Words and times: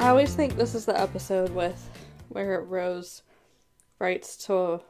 I 0.00 0.08
always 0.10 0.34
think 0.34 0.56
this 0.56 0.74
is 0.74 0.84
the 0.86 0.98
episode 0.98 1.50
with 1.50 1.90
where 2.28 2.60
Rose 2.62 3.22
writes 3.98 4.36
to 4.46 4.80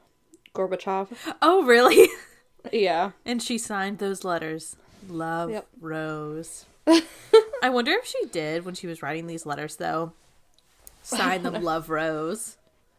Gorbachev. 0.54 1.08
Oh, 1.42 1.64
really? 1.64 2.08
Yeah. 2.72 3.12
and 3.24 3.40
she 3.40 3.56
signed 3.56 3.98
those 3.98 4.24
letters 4.24 4.76
Love 5.08 5.48
Yep. 5.50 5.68
Rose. 5.80 6.66
I 7.62 7.70
wonder 7.70 7.92
if 7.92 8.04
she 8.04 8.26
did 8.26 8.64
when 8.64 8.74
she 8.74 8.86
was 8.88 9.00
writing 9.00 9.26
these 9.26 9.46
letters, 9.46 9.76
though. 9.76 10.12
Sign 11.02 11.44
them 11.44 11.62
Love 11.62 11.88
Rose. 11.88 12.58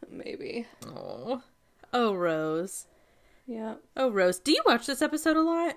Maybe. 0.09 0.65
Oh. 0.87 1.43
Oh, 1.93 2.13
Rose. 2.13 2.87
Yeah. 3.45 3.75
Oh, 3.97 4.09
Rose. 4.09 4.39
Do 4.39 4.53
you 4.53 4.63
watch 4.65 4.87
this 4.87 5.01
episode 5.01 5.37
a 5.37 5.41
lot? 5.41 5.75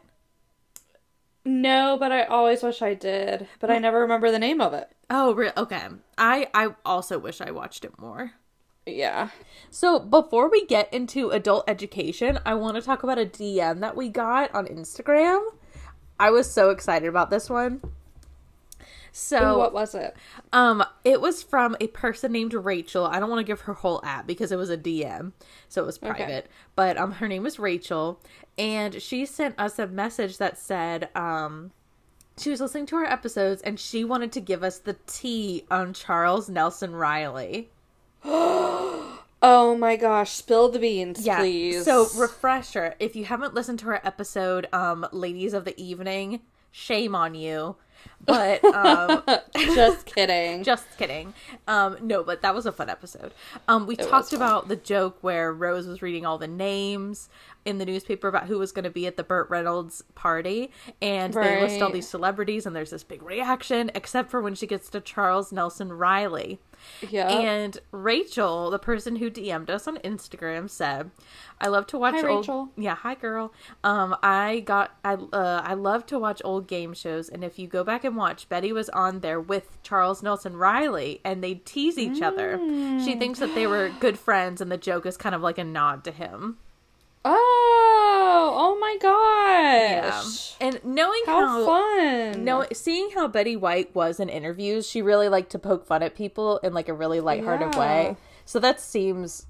No, 1.45 1.97
but 1.99 2.13
I 2.13 2.25
always 2.25 2.63
wish 2.63 2.83
I 2.83 2.95
did. 2.95 3.49
But 3.59 3.71
I 3.71 3.79
never 3.79 4.01
remember 4.01 4.31
the 4.31 4.39
name 4.39 4.61
of 4.61 4.75
it. 4.75 4.89
Oh, 5.11 5.35
re- 5.35 5.51
okay. 5.57 5.87
I 6.17 6.49
I 6.55 6.75
also 6.85 7.19
wish 7.19 7.41
I 7.41 7.51
watched 7.51 7.85
it 7.85 7.99
more. 7.99 8.33
Yeah. 8.87 9.31
So, 9.71 10.01
before 10.01 10.51
we 10.51 10.67
get 10.67 10.93
into 10.93 11.31
adult 11.31 11.65
education, 11.69 12.41
I 12.45 12.55
want 12.55 12.77
to 12.77 12.83
talk 12.83 13.03
about 13.03 13.19
a 13.19 13.27
DM 13.27 13.81
that 13.81 13.97
we 13.97 14.09
got 14.09 14.53
on 14.55 14.67
Instagram. 14.67 15.41
I 16.19 16.31
was 16.31 16.51
so 16.51 16.71
excited 16.71 17.09
about 17.09 17.31
this 17.31 17.49
one. 17.49 17.81
So, 19.15 19.55
Ooh, 19.55 19.59
what 19.59 19.75
was 19.75 19.95
it? 19.95 20.17
um, 20.55 20.83
it 21.05 21.21
was 21.21 21.43
from 21.43 21.77
a 21.81 21.89
person 21.89 22.33
named 22.33 22.55
Rachel. 22.55 23.05
I 23.05 23.21
don't 23.21 23.29
want 23.29 23.41
to 23.41 23.51
give 23.51 23.61
her 23.63 23.75
whole 23.75 24.01
app 24.05 24.27
because 24.27 24.51
it 24.51 24.57
was 24.57 24.71
a 24.71 24.79
DM, 24.79 25.33
so 25.69 25.83
it 25.83 25.87
was 25.87 25.99
private. 25.99 26.47
But 26.77 26.97
um, 26.97 27.13
her 27.13 27.29
name 27.29 27.43
was 27.43 27.59
Rachel, 27.59 28.19
and 28.57 29.03
she 29.03 29.27
sent 29.27 29.55
us 29.59 29.79
a 29.79 29.87
message 29.87 30.39
that 30.39 30.57
said 30.59 31.11
um, 31.15 31.73
she 32.39 32.49
was 32.49 32.61
listening 32.63 32.87
to 32.87 32.97
our 32.97 33.05
episodes 33.05 33.61
and 33.63 33.79
she 33.79 34.03
wanted 34.03 34.33
to 34.33 34.41
give 34.41 34.63
us 34.65 34.79
the 34.79 34.97
tea 35.07 35.65
on 35.71 35.93
Charles 35.93 36.49
Nelson 36.49 36.95
Reilly. 36.95 37.69
Oh 39.45 39.77
my 39.77 39.97
gosh, 39.97 40.31
spill 40.31 40.69
the 40.69 40.79
beans, 40.79 41.27
Yeah. 41.27 41.41
please. 41.41 41.85
So 41.85 42.07
refresher, 42.17 42.95
if 43.01 43.17
you 43.17 43.25
haven't 43.25 43.55
listened 43.55 43.81
to 43.81 43.89
our 43.89 44.01
episode, 44.05 44.69
um, 44.73 45.05
Ladies 45.11 45.53
of 45.53 45.65
the 45.65 45.81
Evening, 45.83 46.43
shame 46.71 47.17
on 47.17 47.35
you. 47.35 47.75
But 48.25 48.65
um 48.75 49.23
just 49.55 50.07
kidding. 50.07 50.63
just 50.65 50.87
kidding. 50.97 51.35
Um, 51.67 51.97
no, 52.01 52.23
but 52.23 52.43
that 52.43 52.55
was 52.55 52.67
a 52.67 52.73
fun 52.73 52.89
episode. 52.89 53.33
Um, 53.69 53.87
we 53.87 53.97
was 53.97 54.07
talked 54.07 54.33
about 54.33 54.69
the 54.69 54.77
joke 54.77 55.19
where 55.21 55.53
Rose 55.53 55.87
was 55.87 56.03
reading 56.03 56.25
all 56.25 56.39
the 56.39 56.49
names 56.49 57.29
in 57.65 57.79
the 57.79 57.87
newspaper 57.87 58.29
about 58.29 58.47
who 58.47 58.59
was 58.59 58.73
going 58.73 58.85
to 58.85 58.91
be 58.91 59.07
at 59.07 59.17
the 59.17 59.23
Burt 59.23 59.49
Reynolds 59.49 60.03
party, 60.15 60.71
and 61.01 61.33
they 61.33 61.61
list 61.61 61.81
all 61.81 61.91
these 61.91 62.09
celebrities, 62.09 62.67
and 62.67 62.75
there's 62.75 62.91
this 62.91 63.05
big 63.05 63.23
reaction, 63.23 63.91
except 63.95 64.31
for 64.31 64.41
when 64.41 64.55
she 64.55 64.67
gets 64.67 64.89
to 64.91 65.01
Charles 65.01 65.53
Nelson 65.53 65.93
Reilly. 65.93 66.59
Yeah. 67.09 67.29
And 67.29 67.79
Rachel, 67.91 68.71
the 68.71 68.79
person 68.79 69.17
who 69.17 69.31
DM'd 69.31 69.71
us 69.71 69.87
on 69.89 69.99
Instagram, 69.99 70.71
said, 70.71 71.11
"I 71.61 71.69
love 71.69 71.87
to 71.89 71.99
watch 71.99 72.15
Hi, 72.15 72.29
old 72.29 72.41
Rachel. 72.41 72.69
yeah, 72.77 72.95
hi 72.95 73.15
girl. 73.15 73.53
Um, 73.83 74.17
I 74.23 74.61
got 74.61 74.97
I 75.05 75.15
uh 75.15 75.63
I 75.65 75.75
love 75.75 76.07
to 76.07 76.19
watch 76.19 76.41
old 76.45 76.67
game 76.69 76.95
shows, 76.95 77.29
and 77.29 77.43
if 77.45 77.59
you 77.59 77.67
go 77.67 77.83
back 77.85 78.05
and 78.05 78.17
watch, 78.17 78.49
Betty 78.49 78.73
was 78.73 78.89
on 78.91 79.21
there 79.21 79.41
with 79.41 79.79
Charles 79.83 80.23
Nelson 80.23 80.57
Reilly, 80.57 81.21
and 81.25 81.43
they 81.43 81.55
tease 81.55 81.99
each 81.99 82.23
other. 82.23 82.59
Mm. 82.59 83.05
She 83.05 83.15
thinks 83.17 83.39
that 83.41 83.55
they 83.55 83.67
were 83.67 83.91
good 84.01 84.19
friends, 84.19 84.61
and 84.61 84.71
the 84.71 84.77
joke 84.77 85.07
is 85.07 85.17
kind 85.17 85.35
of 85.35 85.43
like 85.43 85.59
a 85.59 85.65
nod 85.65 86.05
to 86.05 86.11
him. 86.13 86.59
oh, 87.25 87.82
oh 88.55 88.79
my 88.81 88.97
gosh. 89.01 90.55
and 90.61 90.81
knowing 90.85 91.23
How, 91.27 91.47
how, 91.47 91.65
fun. 91.67 92.45
no, 92.45 92.67
seeing 92.73 93.11
how 93.13 93.29
Betty 93.29 93.57
White 93.57 93.95
was 93.95 94.21
in 94.21 94.29
interviews, 94.29 94.89
she 94.89 95.03
really 95.03 95.29
liked 95.29 95.51
to 95.53 95.59
poke 95.59 95.87
fun 95.87 96.03
at 96.03 96.15
people 96.15 96.59
in 96.59 96.73
like 96.75 96.89
a 96.89 96.95
really 96.95 97.21
lighthearted 97.21 97.75
Yeah. 97.75 97.79
way. 97.81 98.17
So 98.45 98.59
that 98.61 98.81
seems 98.81 99.47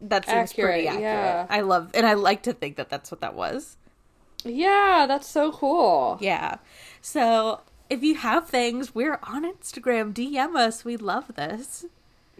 that 0.00 0.24
seems 0.26 0.52
pretty 0.54 0.86
Accurate, 0.86 0.86
accurate. 0.86 1.02
yeah. 1.02 1.46
I 1.50 1.60
love, 1.60 1.90
and 1.92 2.06
I 2.06 2.14
like 2.14 2.42
to 2.44 2.54
think 2.54 2.76
that 2.76 2.88
that's 2.88 3.10
what 3.10 3.20
that 3.20 3.34
was. 3.34 3.76
Yeah, 4.44 5.04
that's 5.06 5.28
so 5.28 5.52
cool. 5.52 6.16
Yeah. 6.22 6.56
So 7.02 7.60
if 7.90 8.02
you 8.02 8.14
have 8.14 8.48
things, 8.48 8.94
we're 8.94 9.18
on 9.24 9.44
Instagram. 9.44 10.14
DM 10.14 10.56
us. 10.56 10.86
We 10.86 10.96
love 10.96 11.34
this. 11.34 11.84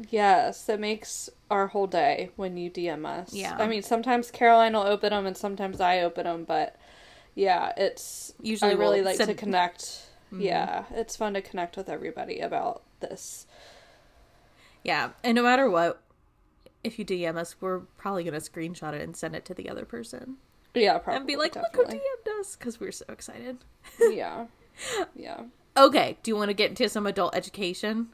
Yes, 0.08 0.68
it 0.68 0.80
makes 0.80 1.28
our 1.50 1.66
whole 1.68 1.86
day 1.86 2.30
when 2.36 2.56
you 2.56 2.70
DM 2.70 3.04
us. 3.06 3.34
Yeah. 3.34 3.56
I 3.58 3.66
mean, 3.66 3.82
sometimes 3.82 4.30
Caroline 4.30 4.72
will 4.72 4.82
open 4.82 5.10
them 5.10 5.26
and 5.26 5.36
sometimes 5.36 5.80
I 5.80 6.00
open 6.00 6.24
them, 6.24 6.44
but 6.44 6.76
yeah, 7.34 7.72
it's 7.76 8.32
Usually 8.40 8.70
I 8.70 8.74
really 8.74 8.98
we'll 9.00 9.06
like 9.06 9.18
to 9.18 9.26
send- 9.26 9.38
connect. 9.38 9.82
Mm-hmm. 10.32 10.40
Yeah, 10.42 10.84
it's 10.92 11.16
fun 11.16 11.34
to 11.34 11.42
connect 11.42 11.76
with 11.76 11.88
everybody 11.88 12.38
about 12.40 12.82
this. 13.00 13.46
Yeah. 14.84 15.10
And 15.24 15.34
no 15.34 15.42
matter 15.42 15.68
what, 15.68 16.00
if 16.82 16.98
you 16.98 17.04
DM 17.04 17.36
us, 17.36 17.56
we're 17.60 17.80
probably 17.80 18.24
gonna 18.24 18.38
screenshot 18.38 18.94
it 18.94 19.02
and 19.02 19.16
send 19.16 19.34
it 19.36 19.44
to 19.46 19.54
the 19.54 19.68
other 19.68 19.84
person 19.84 20.36
Yeah, 20.74 20.96
probably. 20.98 21.16
and 21.18 21.26
be 21.26 21.36
like, 21.36 21.54
"Look 21.56 21.64
definitely. 21.72 21.98
who 22.24 22.30
DM'd 22.30 22.40
us," 22.40 22.56
because 22.56 22.80
we're 22.80 22.92
so 22.92 23.04
excited. 23.08 23.58
yeah. 24.00 24.46
Yeah. 25.14 25.42
Okay. 25.76 26.16
Do 26.22 26.30
you 26.30 26.36
want 26.36 26.48
to 26.48 26.54
get 26.54 26.70
into 26.70 26.88
some 26.88 27.06
adult 27.06 27.34
education? 27.36 28.08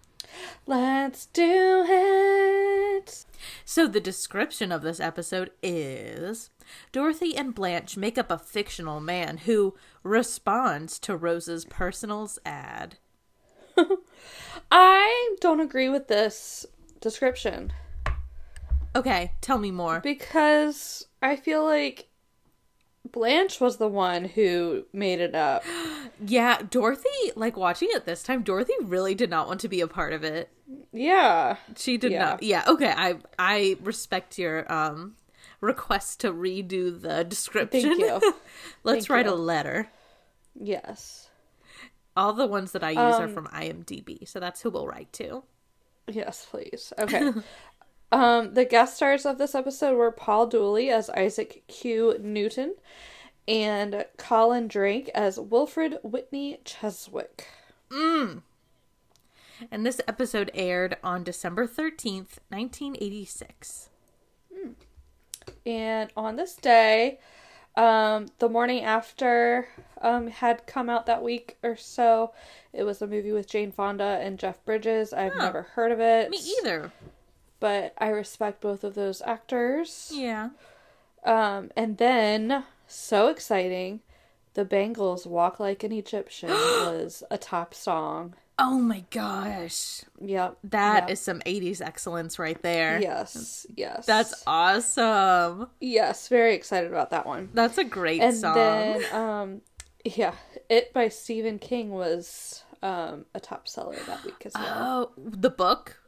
Let's 0.66 1.26
do 1.26 1.84
it. 1.88 3.24
So, 3.64 3.86
the 3.86 4.00
description 4.00 4.72
of 4.72 4.82
this 4.82 5.00
episode 5.00 5.50
is 5.62 6.50
Dorothy 6.92 7.36
and 7.36 7.54
Blanche 7.54 7.96
make 7.96 8.18
up 8.18 8.30
a 8.30 8.38
fictional 8.38 9.00
man 9.00 9.38
who 9.38 9.74
responds 10.02 10.98
to 11.00 11.16
Rose's 11.16 11.64
personals 11.64 12.38
ad. 12.44 12.96
I 14.70 15.36
don't 15.40 15.60
agree 15.60 15.88
with 15.88 16.08
this 16.08 16.64
description 17.00 17.72
Okay, 18.96 19.32
tell 19.42 19.58
me 19.58 19.70
more. 19.70 20.00
because 20.00 21.06
I 21.20 21.36
feel 21.36 21.62
like 21.64 22.08
Blanche 23.12 23.60
was 23.60 23.76
the 23.76 23.88
one 23.88 24.24
who 24.24 24.84
made 24.92 25.20
it 25.20 25.34
up. 25.34 25.64
Yeah, 26.24 26.62
Dorothy, 26.70 27.32
like 27.34 27.58
watching 27.58 27.88
it 27.92 28.06
this 28.06 28.22
time, 28.22 28.42
Dorothy 28.42 28.72
really 28.82 29.14
did 29.14 29.28
not 29.28 29.48
want 29.48 29.60
to 29.60 29.68
be 29.68 29.82
a 29.82 29.86
part 29.86 30.14
of 30.14 30.24
it. 30.24 30.48
Yeah. 30.90 31.56
She 31.76 31.98
did 31.98 32.10
Yeah. 32.12 32.24
not. 32.24 32.42
Yeah, 32.42 32.64
okay. 32.66 32.90
I 32.96 33.16
I 33.38 33.76
respect 33.82 34.38
your 34.38 34.70
um 34.72 35.16
request 35.60 36.20
to 36.20 36.32
redo 36.32 36.98
the 36.98 37.22
description. 37.22 37.82
Thank 37.82 37.98
you. 37.98 38.34
Let's 38.82 39.06
Thank 39.06 39.10
write 39.10 39.26
you. 39.26 39.32
a 39.32 39.34
letter. 39.34 39.90
Yes. 40.58 41.28
All 42.16 42.32
the 42.32 42.46
ones 42.46 42.72
that 42.72 42.82
I 42.82 42.90
use 42.92 42.98
are 43.20 43.24
Um, 43.24 43.34
from 43.34 43.46
IMDb, 43.48 44.26
so 44.26 44.40
that's 44.40 44.62
who 44.62 44.70
we'll 44.70 44.86
write 44.88 45.12
to. 45.14 45.42
Yes, 46.08 46.46
please. 46.50 46.94
Okay. 46.98 47.30
um, 48.12 48.54
the 48.54 48.64
guest 48.64 48.96
stars 48.96 49.26
of 49.26 49.38
this 49.38 49.54
episode 49.54 49.96
were 49.96 50.10
Paul 50.10 50.46
Dooley 50.46 50.90
as 50.90 51.10
Isaac 51.10 51.64
Q. 51.68 52.18
Newton 52.20 52.74
and 53.48 54.04
Colin 54.16 54.68
Drake 54.68 55.08
as 55.14 55.38
Wilfred 55.38 55.98
Whitney 56.02 56.58
Cheswick. 56.64 57.46
And 57.90 58.42
this 59.86 60.00
episode 60.06 60.50
aired 60.54 60.96
on 61.02 61.24
December 61.24 61.66
13th, 61.66 62.38
1986. 62.48 63.88
And 65.64 66.10
on 66.16 66.36
this 66.36 66.54
day, 66.56 67.18
um, 67.76 68.26
the 68.38 68.48
morning 68.48 68.82
after 68.82 69.68
um, 70.00 70.26
had 70.28 70.66
come 70.66 70.88
out 70.90 71.06
that 71.06 71.22
week 71.22 71.56
or 71.62 71.76
so. 71.76 72.32
It 72.72 72.82
was 72.84 73.00
a 73.02 73.06
movie 73.06 73.32
with 73.32 73.48
Jane 73.48 73.72
Fonda 73.72 74.18
and 74.22 74.38
Jeff 74.38 74.62
Bridges. 74.64 75.12
I've 75.12 75.32
Huh. 75.32 75.44
never 75.44 75.62
heard 75.62 75.92
of 75.92 76.00
it. 76.00 76.30
Me 76.30 76.38
either. 76.60 76.92
But 77.60 77.94
I 77.98 78.08
respect 78.08 78.60
both 78.60 78.84
of 78.84 78.94
those 78.94 79.22
actors. 79.22 80.10
Yeah. 80.14 80.50
Um, 81.24 81.70
and 81.76 81.96
then, 81.98 82.64
so 82.86 83.28
exciting, 83.28 84.00
the 84.54 84.64
Bangles 84.64 85.26
Walk 85.26 85.58
Like 85.60 85.82
an 85.84 85.92
Egyptian 85.92 86.48
was 86.50 87.22
a 87.30 87.38
top 87.38 87.74
song. 87.74 88.34
Oh 88.58 88.78
my 88.78 89.04
gosh. 89.10 90.00
Yep. 90.18 90.56
that 90.64 91.10
is 91.10 91.18
yep. 91.18 91.18
some 91.18 91.40
80s 91.40 91.82
excellence 91.82 92.38
right 92.38 92.60
there. 92.62 92.98
Yes, 93.00 93.66
yes. 93.76 94.06
That's 94.06 94.42
awesome. 94.46 95.68
yes, 95.78 96.28
very 96.28 96.54
excited 96.54 96.90
about 96.90 97.10
that 97.10 97.26
one. 97.26 97.50
That's 97.52 97.76
a 97.76 97.84
great 97.84 98.22
And 98.22 98.34
song. 98.34 98.54
then 98.54 99.04
um 99.14 99.60
yeah, 100.04 100.34
It 100.70 100.92
by 100.94 101.08
Stephen 101.08 101.58
King 101.58 101.90
was 101.90 102.62
um 102.82 103.26
a 103.34 103.40
top 103.40 103.68
seller 103.68 103.96
that 104.06 104.24
week 104.24 104.42
as 104.46 104.52
well. 104.54 105.12
Oh, 105.18 105.22
the 105.22 105.50
book. 105.50 105.98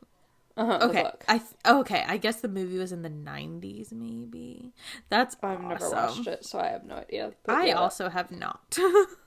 Uh-huh, 0.59 0.79
Okay, 0.83 1.07
I 1.29 1.39
th- 1.39 1.51
okay. 1.67 2.05
I 2.07 2.17
guess 2.19 2.41
the 2.41 2.49
movie 2.49 2.79
was 2.79 2.93
in 2.93 3.03
the 3.03 3.11
'90s, 3.11 3.93
maybe. 3.93 4.75
That's 5.09 5.37
I've 5.43 5.63
never 5.63 5.89
watched 5.91 6.27
it, 6.27 6.45
so 6.45 6.59
I 6.59 6.69
have 6.69 6.85
no 6.85 6.97
idea. 6.97 7.33
But 7.45 7.57
I 7.57 7.67
yeah, 7.67 7.75
also 7.75 8.09
have 8.11 8.31
not. 8.33 8.77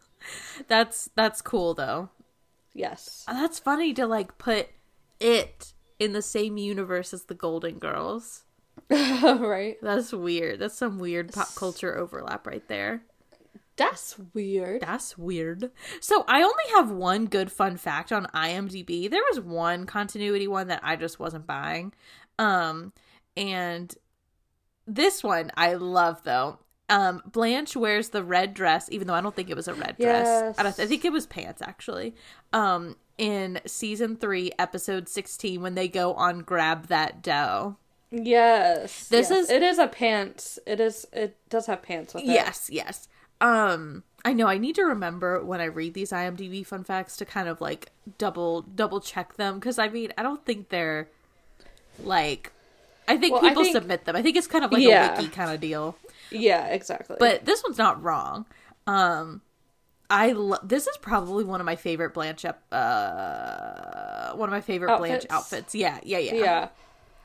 that's 0.68 1.10
that's 1.16 1.42
cool 1.42 1.74
though. 1.74 2.10
yes. 2.74 3.24
That's 3.28 3.60
funny 3.60 3.94
to 3.94 4.06
like 4.08 4.38
put 4.38 4.70
it 5.20 5.74
in 6.00 6.14
the 6.14 6.22
same 6.22 6.58
universe 6.58 7.14
as 7.14 7.26
the 7.26 7.36
Golden 7.36 7.80
Girls. 7.80 8.44
right. 8.90 9.78
That's 9.82 10.12
weird. 10.14 10.60
That's 10.60 10.78
some 10.78 11.00
weird 11.00 11.32
pop 11.34 11.56
culture 11.56 11.98
overlap 11.98 12.48
right 12.48 12.68
there. 12.68 13.04
That's 13.82 14.18
weird. 14.34 14.82
That's 14.82 15.18
weird. 15.18 15.72
So 16.00 16.24
I 16.28 16.42
only 16.42 16.64
have 16.76 16.92
one 16.92 17.26
good 17.26 17.52
fun 17.52 17.78
fact 17.78 18.12
on 18.12 18.28
IMDb. 18.28 19.10
There 19.10 19.24
was 19.32 19.40
one 19.40 19.86
continuity 19.86 20.48
one 20.48 20.68
that 20.68 20.82
I 20.84 20.96
just 20.96 21.20
wasn't 21.20 21.48
buying. 21.48 21.94
Um 22.38 22.94
and 23.36 23.94
this 24.88 25.24
one 25.24 25.52
I 25.58 25.74
love 25.74 26.24
though. 26.24 26.60
Um 26.90 27.22
Blanche 27.26 27.76
wears 27.76 28.10
the 28.10 28.24
red 28.24 28.54
dress 28.54 28.88
even 28.92 29.08
though 29.08 29.14
I 29.14 29.22
don't 29.22 29.36
think 29.36 29.50
it 29.50 29.56
was 29.56 29.68
a 29.68 29.74
red 29.74 29.98
dress. 29.98 30.28
Yes. 30.28 30.56
I, 30.60 30.64
don't, 30.64 30.80
I 30.80 30.86
think 30.86 31.06
it 31.06 31.12
was 31.12 31.26
pants 31.26 31.62
actually. 31.62 32.16
Um 32.54 32.96
in 33.18 33.62
season 33.66 34.16
3 34.16 34.52
episode 34.58 35.08
16 35.08 35.62
when 35.62 35.76
they 35.76 35.88
go 35.88 36.14
on 36.14 36.40
grab 36.40 36.88
that 36.88 37.22
dough. 37.22 37.78
Yes. 38.12 39.08
This 39.08 39.30
yes. 39.30 39.46
is- 39.46 39.50
it 39.50 39.64
is 39.64 39.80
a 39.80 39.88
pants. 39.88 40.60
It 40.66 40.80
is 40.80 41.08
it 41.14 41.38
does 41.50 41.66
have 41.68 41.82
pants 41.82 42.14
with 42.14 42.24
it. 42.24 42.28
Yes, 42.28 42.70
yes. 42.72 43.08
Um 43.42 44.04
I 44.24 44.34
know 44.34 44.48
I 44.48 44.58
need 44.60 44.76
to 44.76 44.84
remember 44.84 45.44
when 45.44 45.60
I 45.62 45.66
read 45.66 45.94
these 45.96 46.12
IMDb 46.12 46.66
fun 46.66 46.84
facts 46.84 47.18
to 47.18 47.26
kind 47.26 47.48
of 47.50 47.60
like 47.60 47.92
double 48.18 48.62
double 48.62 49.02
check 49.02 49.36
them 49.36 49.60
cuz 49.60 49.78
I 49.80 49.90
mean, 49.90 50.14
I 50.18 50.24
don't 50.24 50.46
think 50.46 50.70
they're 50.70 51.10
like 52.04 52.52
I 53.08 53.18
think 53.18 53.34
Well, 53.34 53.44
I 53.46 53.50
people 53.50 53.64
think- 53.64 53.76
submit 53.76 54.06
them. 54.06 54.16
I 54.16 54.22
think 54.22 54.38
it's 54.38 54.48
kind 54.48 54.64
of 54.64 54.72
like 54.72 54.84
Yeah. 54.84 55.16
a 55.16 55.18
wiki 55.18 55.30
kind 55.30 55.52
of 55.52 55.60
deal. 55.60 55.98
Yeah, 56.30 56.68
exactly. 56.68 57.18
But 57.20 57.44
this 57.46 57.62
one's 57.64 57.78
not 57.78 58.02
wrong. 58.02 58.46
Um 58.88 59.42
I 60.10 60.34
lo- 60.34 60.60
this 60.64 60.88
is 60.88 60.98
probably 60.98 61.44
one 61.44 61.60
of 61.62 61.66
my 61.66 61.76
favorite 61.78 62.14
Blanche 62.14 62.46
ep- 62.46 62.62
uh 62.72 64.34
one 64.34 64.48
of 64.50 64.52
my 64.54 64.62
favorite 64.62 64.98
Blanche 64.98 65.26
Outfits? 65.30 65.34
outfits. 65.34 65.76
Yeah, 65.76 66.00
yeah, 66.04 66.20
yeah. 66.20 66.34
yeah. 66.36 66.68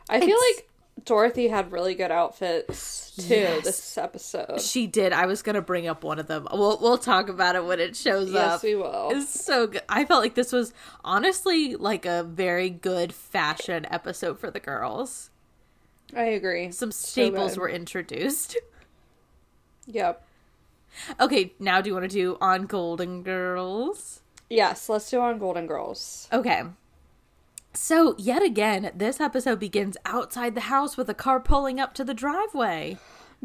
I 0.08 0.20
feel 0.20 0.38
like 0.54 0.68
Dorothy 1.04 1.48
had 1.48 1.72
really 1.72 1.94
good 1.94 2.10
outfits 2.10 3.10
too 3.16 3.34
Yes. 3.34 3.64
this 3.64 3.98
episode. 3.98 4.60
She 4.60 4.86
did. 4.86 5.12
I 5.12 5.26
was 5.26 5.42
gonna 5.42 5.62
bring 5.62 5.86
up 5.86 6.02
one 6.04 6.18
of 6.18 6.26
them. 6.26 6.46
We'll 6.52 6.78
we'll 6.80 6.98
talk 6.98 7.28
about 7.28 7.54
it 7.56 7.64
when 7.64 7.78
it 7.80 7.94
shows 7.96 8.30
Yes, 8.30 8.36
up. 8.42 8.52
Yes, 8.54 8.62
we 8.62 8.74
will. 8.76 9.10
It's 9.12 9.44
so 9.44 9.66
good. 9.68 9.82
I 9.88 10.04
felt 10.04 10.22
like 10.22 10.34
this 10.34 10.52
was 10.52 10.72
honestly 11.04 11.76
like 11.76 12.06
a 12.06 12.22
very 12.24 12.70
good 12.70 13.12
fashion 13.12 13.86
episode 13.90 14.38
for 14.38 14.50
the 14.50 14.60
girls. 14.60 15.30
I 16.14 16.24
agree. 16.24 16.70
Some 16.72 16.92
staples 16.92 17.52
good. 17.54 17.60
were 17.60 17.68
introduced. 17.68 18.56
Yep. 19.88 20.26
Okay, 21.20 21.52
now 21.60 21.80
do 21.80 21.90
you 21.90 21.94
want 21.94 22.10
to 22.10 22.16
do 22.16 22.36
on 22.40 22.66
Golden 22.66 23.22
Girls? 23.22 24.20
Yes, 24.50 24.88
let's 24.88 25.08
do 25.08 25.20
on 25.20 25.38
Golden 25.38 25.68
Girls. 25.68 26.28
Okay. 26.32 26.62
So, 27.76 28.14
yet 28.18 28.42
again, 28.42 28.90
this 28.94 29.20
episode 29.20 29.60
begins 29.60 29.96
outside 30.06 30.54
the 30.54 30.62
house 30.62 30.96
with 30.96 31.10
a 31.10 31.14
car 31.14 31.40
pulling 31.40 31.78
up 31.78 31.92
to 31.94 32.04
the 32.04 32.14
driveway. 32.14 32.96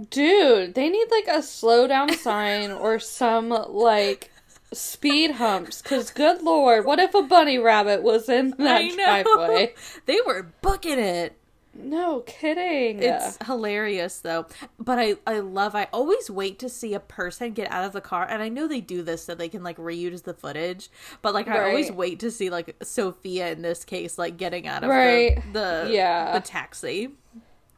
Dude, 0.10 0.74
they 0.74 0.90
need 0.90 1.08
like 1.12 1.28
a 1.28 1.44
slow 1.44 1.86
down 1.86 2.14
sign 2.18 2.72
or 2.72 2.98
some 2.98 3.50
like 3.50 4.32
speed 4.74 5.32
humps. 5.32 5.82
Cause 5.82 6.12
good 6.12 6.42
lord, 6.42 6.86
what 6.86 7.00
if 7.00 7.14
a 7.14 7.22
bunny 7.22 7.58
rabbit 7.58 8.02
was 8.04 8.30
in 8.30 8.52
that 8.52 8.82
I 8.82 8.88
know. 8.88 9.24
driveway? 9.24 9.76
They 10.06 10.20
were 10.26 10.48
booking 10.62 10.98
it. 11.00 11.38
No 11.84 12.22
kidding. 12.22 13.02
It's 13.02 13.38
hilarious 13.46 14.20
though. 14.20 14.46
But 14.80 15.00
I 15.00 15.16
I 15.28 15.40
love 15.40 15.76
I 15.76 15.88
always 15.94 16.30
wait 16.30 16.60
to 16.60 16.70
see 16.70 16.94
a 16.94 17.00
person 17.00 17.52
get 17.54 17.72
out 17.72 17.86
of 17.86 17.94
the 17.94 18.02
car 18.02 18.28
and 18.30 18.42
I 18.42 18.50
know 18.50 18.68
they 18.68 18.82
do 18.82 19.02
this 19.04 19.24
so 19.24 19.36
they 19.36 19.50
can 19.50 19.64
like 19.64 19.78
reuse 19.78 20.24
the 20.24 20.34
footage. 20.34 20.90
But 21.22 21.34
like 21.34 21.48
I 21.48 21.70
always 21.70 21.92
wait 21.92 22.20
to 22.22 22.32
see 22.32 22.50
like 22.50 22.76
Sophia 22.84 23.52
in 23.52 23.62
this 23.62 23.84
case 23.84 24.18
like 24.18 24.38
getting 24.38 24.68
out 24.68 24.84
of 24.84 24.90
Right. 24.90 25.36
the, 25.54 25.86
the 25.86 25.94
Yeah. 25.94 26.34
the 26.34 26.40
taxi. 26.46 27.10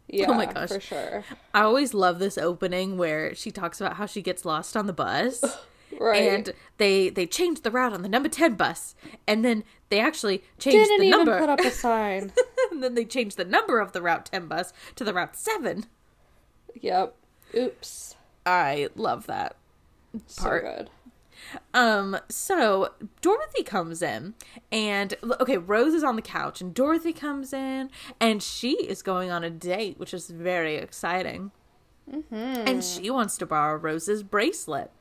yeah, 0.08 0.26
oh 0.30 0.34
my 0.34 0.46
gosh. 0.46 0.70
for 0.70 0.80
sure. 0.80 1.24
I 1.54 1.62
always 1.62 1.94
love 1.94 2.20
this 2.20 2.38
opening 2.38 2.98
where 2.98 3.34
she 3.36 3.52
talks 3.52 3.80
about 3.82 3.96
how 3.98 4.06
she 4.06 4.22
gets 4.22 4.46
lost 4.46 4.76
on 4.78 4.86
the 4.88 4.94
bus. 4.94 5.44
Right. 6.00 6.22
And 6.22 6.54
they 6.78 7.10
they 7.10 7.26
changed 7.26 7.64
the 7.64 7.72
route 7.72 7.94
on 7.94 8.02
the 8.02 8.10
number 8.10 8.30
10 8.30 8.56
bus 8.56 8.96
and 9.28 9.44
then 9.44 9.64
they 9.90 10.00
actually 10.00 10.40
changed 10.60 10.78
didn't 10.90 11.00
the 11.02 11.08
even 11.08 11.18
number 11.26 11.40
put 11.40 11.50
up 11.50 11.60
a 11.60 11.72
sign. 11.72 12.32
and 12.72 12.84
then 12.84 12.96
they 12.96 13.06
changed 13.06 13.38
the 13.38 13.46
number 13.46 13.80
of 13.80 13.92
the 13.92 14.02
route 14.02 14.26
10 14.26 14.48
bus 14.48 14.74
to 14.96 15.04
the 15.04 15.14
route 15.14 15.36
7. 15.36 15.86
yep. 16.82 17.16
Oops. 17.56 18.16
I 18.46 18.90
love 18.96 19.28
that. 19.28 19.56
part. 20.38 20.64
So 20.64 20.76
good. 20.76 20.90
Um, 21.74 22.18
so 22.30 22.92
Dorothy 23.22 23.64
comes 23.64 24.02
in 24.02 24.34
and 24.72 25.14
okay, 25.42 25.58
Rose 25.58 25.94
is 25.94 26.04
on 26.04 26.16
the 26.16 26.22
couch 26.22 26.62
and 26.62 26.74
Dorothy 26.74 27.14
comes 27.14 27.54
in 27.54 27.90
and 28.20 28.42
she 28.42 28.72
is 28.86 29.02
going 29.02 29.30
on 29.30 29.44
a 29.44 29.50
date, 29.50 30.00
which 30.00 30.14
is 30.14 30.30
very 30.30 30.76
exciting. 30.76 31.52
Mm-hmm. 32.12 32.36
And 32.36 32.84
she 32.84 33.10
wants 33.10 33.38
to 33.38 33.46
borrow 33.46 33.78
Rose's 33.78 34.24
bracelet. 34.24 34.92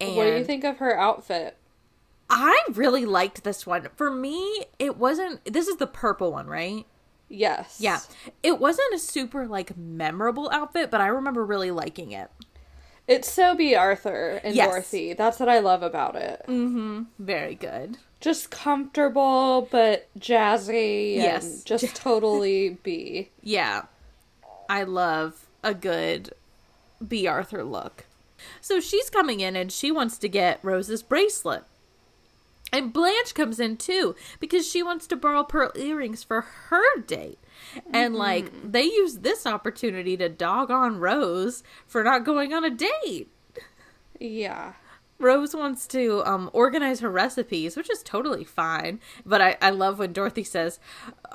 And 0.00 0.16
What 0.16 0.24
do 0.24 0.36
you 0.36 0.44
think 0.44 0.64
of 0.64 0.78
her 0.78 0.98
outfit? 0.98 1.56
I 2.28 2.62
really 2.72 3.04
liked 3.04 3.42
this 3.44 3.66
one. 3.66 3.88
For 3.96 4.10
me, 4.10 4.64
it 4.78 4.96
wasn't 4.96 5.44
this 5.44 5.66
is 5.66 5.76
the 5.76 5.86
purple 5.86 6.32
one, 6.32 6.46
right? 6.46 6.86
Yes. 7.28 7.78
Yeah. 7.80 8.00
It 8.42 8.58
wasn't 8.58 8.94
a 8.94 8.98
super 8.98 9.46
like 9.46 9.76
memorable 9.76 10.48
outfit, 10.50 10.90
but 10.90 11.00
I 11.00 11.06
remember 11.08 11.44
really 11.44 11.70
liking 11.70 12.12
it. 12.12 12.30
It's 13.08 13.28
so 13.30 13.56
Bea 13.56 13.74
Arthur 13.74 14.40
and 14.44 14.54
Yes. 14.54 14.68
Dorothy. 14.68 15.12
That's 15.14 15.40
what 15.40 15.48
I 15.48 15.58
love 15.58 15.82
about 15.82 16.14
it. 16.14 16.44
Mm-hmm. 16.46 17.02
Very 17.18 17.56
good. 17.56 17.98
Just 18.20 18.50
comfortable 18.50 19.66
but 19.70 20.08
jazzy 20.18 21.14
and 21.14 21.22
Yes. 21.24 21.64
just 21.64 21.84
totally 21.96 22.78
Bea. 22.84 23.30
Yeah. 23.42 23.82
I 24.68 24.84
love 24.84 25.46
a 25.64 25.74
good 25.74 26.32
Bea 27.06 27.26
Arthur 27.26 27.64
look. 27.64 28.04
So 28.60 28.80
she's 28.80 29.10
coming 29.10 29.40
in 29.40 29.56
and 29.56 29.70
she 29.70 29.90
wants 29.90 30.18
to 30.18 30.28
get 30.28 30.60
Rose's 30.62 31.02
bracelet. 31.02 31.64
And 32.72 32.92
Blanche 32.92 33.34
comes 33.34 33.58
in 33.58 33.76
too 33.76 34.14
because 34.38 34.68
she 34.68 34.82
wants 34.82 35.06
to 35.08 35.16
borrow 35.16 35.42
pearl 35.42 35.72
earrings 35.74 36.22
for 36.22 36.42
her 36.42 37.00
date. 37.00 37.38
And 37.92 38.14
like 38.14 38.50
they 38.70 38.84
use 38.84 39.18
this 39.18 39.46
opportunity 39.46 40.16
to 40.16 40.28
dog 40.28 40.70
on 40.70 40.98
Rose 40.98 41.62
for 41.86 42.04
not 42.04 42.24
going 42.24 42.54
on 42.54 42.64
a 42.64 42.70
date. 42.70 43.28
Yeah. 44.18 44.74
Rose 45.18 45.54
wants 45.54 45.86
to 45.88 46.24
um, 46.24 46.48
organize 46.54 47.00
her 47.00 47.10
recipes, 47.10 47.76
which 47.76 47.90
is 47.90 48.02
totally 48.02 48.44
fine. 48.44 49.00
But 49.26 49.42
I, 49.42 49.56
I 49.60 49.70
love 49.70 49.98
when 49.98 50.14
Dorothy 50.14 50.44
says, 50.44 50.78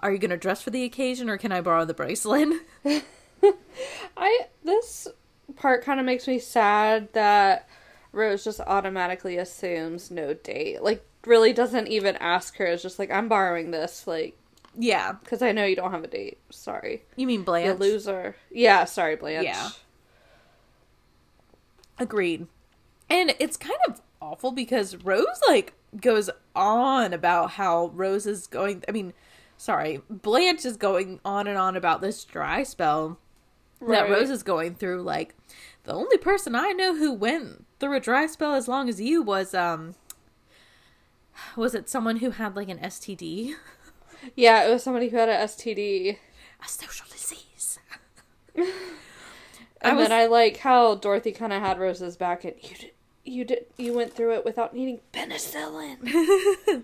Are 0.01 0.12
you 0.12 0.17
going 0.17 0.31
to 0.31 0.38
dress 0.38 0.62
for 0.62 0.72
the 0.72 0.84
occasion 0.84 1.29
or 1.29 1.38
can 1.38 1.51
I 1.51 1.62
borrow 1.62 1.86
the 1.86 1.93
bracelet? 1.93 2.50
I 4.17 4.48
this 4.63 5.07
part 5.55 5.83
kind 5.83 5.99
of 5.99 6.05
makes 6.05 6.27
me 6.27 6.39
sad 6.39 7.11
that 7.13 7.67
Rose 8.11 8.43
just 8.43 8.59
automatically 8.61 9.37
assumes 9.37 10.09
no 10.09 10.33
date. 10.33 10.81
Like 10.81 11.05
really 11.25 11.53
doesn't 11.53 11.87
even 11.87 12.15
ask 12.17 12.57
her. 12.57 12.65
It's 12.65 12.83
just 12.83 12.99
like 12.99 13.11
I'm 13.11 13.27
borrowing 13.27 13.71
this 13.71 14.07
like 14.07 14.37
yeah. 14.77 15.13
cuz 15.25 15.41
I 15.41 15.51
know 15.51 15.65
you 15.65 15.75
don't 15.75 15.91
have 15.91 16.03
a 16.03 16.07
date. 16.07 16.39
Sorry. 16.49 17.03
You 17.15 17.27
mean 17.27 17.41
You 17.41 17.45
Blanche? 17.45 17.79
loser. 17.79 18.35
Yeah, 18.51 18.85
sorry 18.85 19.15
Blanche. 19.15 19.45
Yeah. 19.45 19.69
Agreed. 21.97 22.47
And 23.09 23.35
it's 23.39 23.57
kind 23.57 23.79
of 23.87 24.01
awful 24.21 24.51
because 24.51 24.95
Rose 24.97 25.41
like 25.47 25.73
goes 26.01 26.29
on 26.55 27.13
about 27.13 27.51
how 27.51 27.87
Rose 27.93 28.25
is 28.25 28.47
going 28.47 28.83
I 28.87 28.91
mean, 28.91 29.13
sorry, 29.57 30.01
Blanche 30.09 30.65
is 30.65 30.77
going 30.77 31.19
on 31.23 31.47
and 31.47 31.57
on 31.57 31.75
about 31.75 32.01
this 32.01 32.23
dry 32.23 32.63
spell 32.63 33.19
that 33.88 34.10
Rose 34.10 34.30
is 34.30 34.44
going 34.44 34.75
through 34.75 35.01
like 35.04 35.36
the 35.84 35.94
only 35.94 36.18
person 36.18 36.56
I 36.56 36.72
know 36.72 36.96
who 36.96 37.13
went 37.13 37.65
through 37.80 37.96
a 37.96 38.00
dry 38.00 38.25
spell 38.27 38.54
as 38.54 38.68
long 38.68 38.89
as 38.89 39.00
you 39.01 39.22
was 39.22 39.54
um 39.54 39.96
was 41.56 41.75
it 41.75 41.89
someone 41.89 42.18
who 42.18 42.32
had 42.32 42.56
like 42.56 42.70
an 42.70 42.80
STD? 42.80 43.56
Yeah, 44.36 44.63
it 44.65 44.72
was 44.72 44.82
somebody 44.84 45.10
who 45.10 45.18
had 45.18 45.30
a 45.30 45.38
STD. 45.44 46.18
A 46.63 46.68
social 46.68 47.06
disease. 47.12 47.77
And 48.56 48.65
I 49.82 49.94
was- 49.94 50.08
then 50.08 50.18
I 50.20 50.25
like 50.25 50.58
how 50.58 50.96
Dorothy 50.96 51.32
kind 51.32 51.54
of 51.54 51.62
had 51.62 51.77
Rose's 51.80 52.18
back 52.18 52.44
and 52.46 52.56
you 52.62 52.75
did 52.75 52.92
you 53.27 53.44
did 53.44 53.65
you 53.77 53.94
went 53.94 54.13
through 54.13 54.34
it 54.36 54.46
without 54.46 54.74
needing 54.74 55.00
penicillin. 55.13 56.84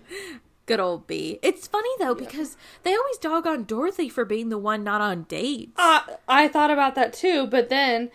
Good 0.66 0.80
old 0.80 1.06
Bea. 1.06 1.38
It's 1.42 1.66
funny 1.66 1.90
though 1.98 2.14
because 2.14 2.56
they 2.84 2.94
always 2.94 3.18
dog 3.18 3.46
on 3.46 3.64
Dorothy 3.64 4.08
for 4.08 4.24
being 4.24 4.48
the 4.48 4.58
one 4.58 4.84
not 4.84 5.00
on 5.00 5.24
dates. 5.24 5.72
Uh, 5.76 6.00
I 6.28 6.48
thought 6.48 6.70
about 6.70 6.94
that 6.94 7.12
too, 7.12 7.46
but 7.46 7.68
then, 7.68 8.10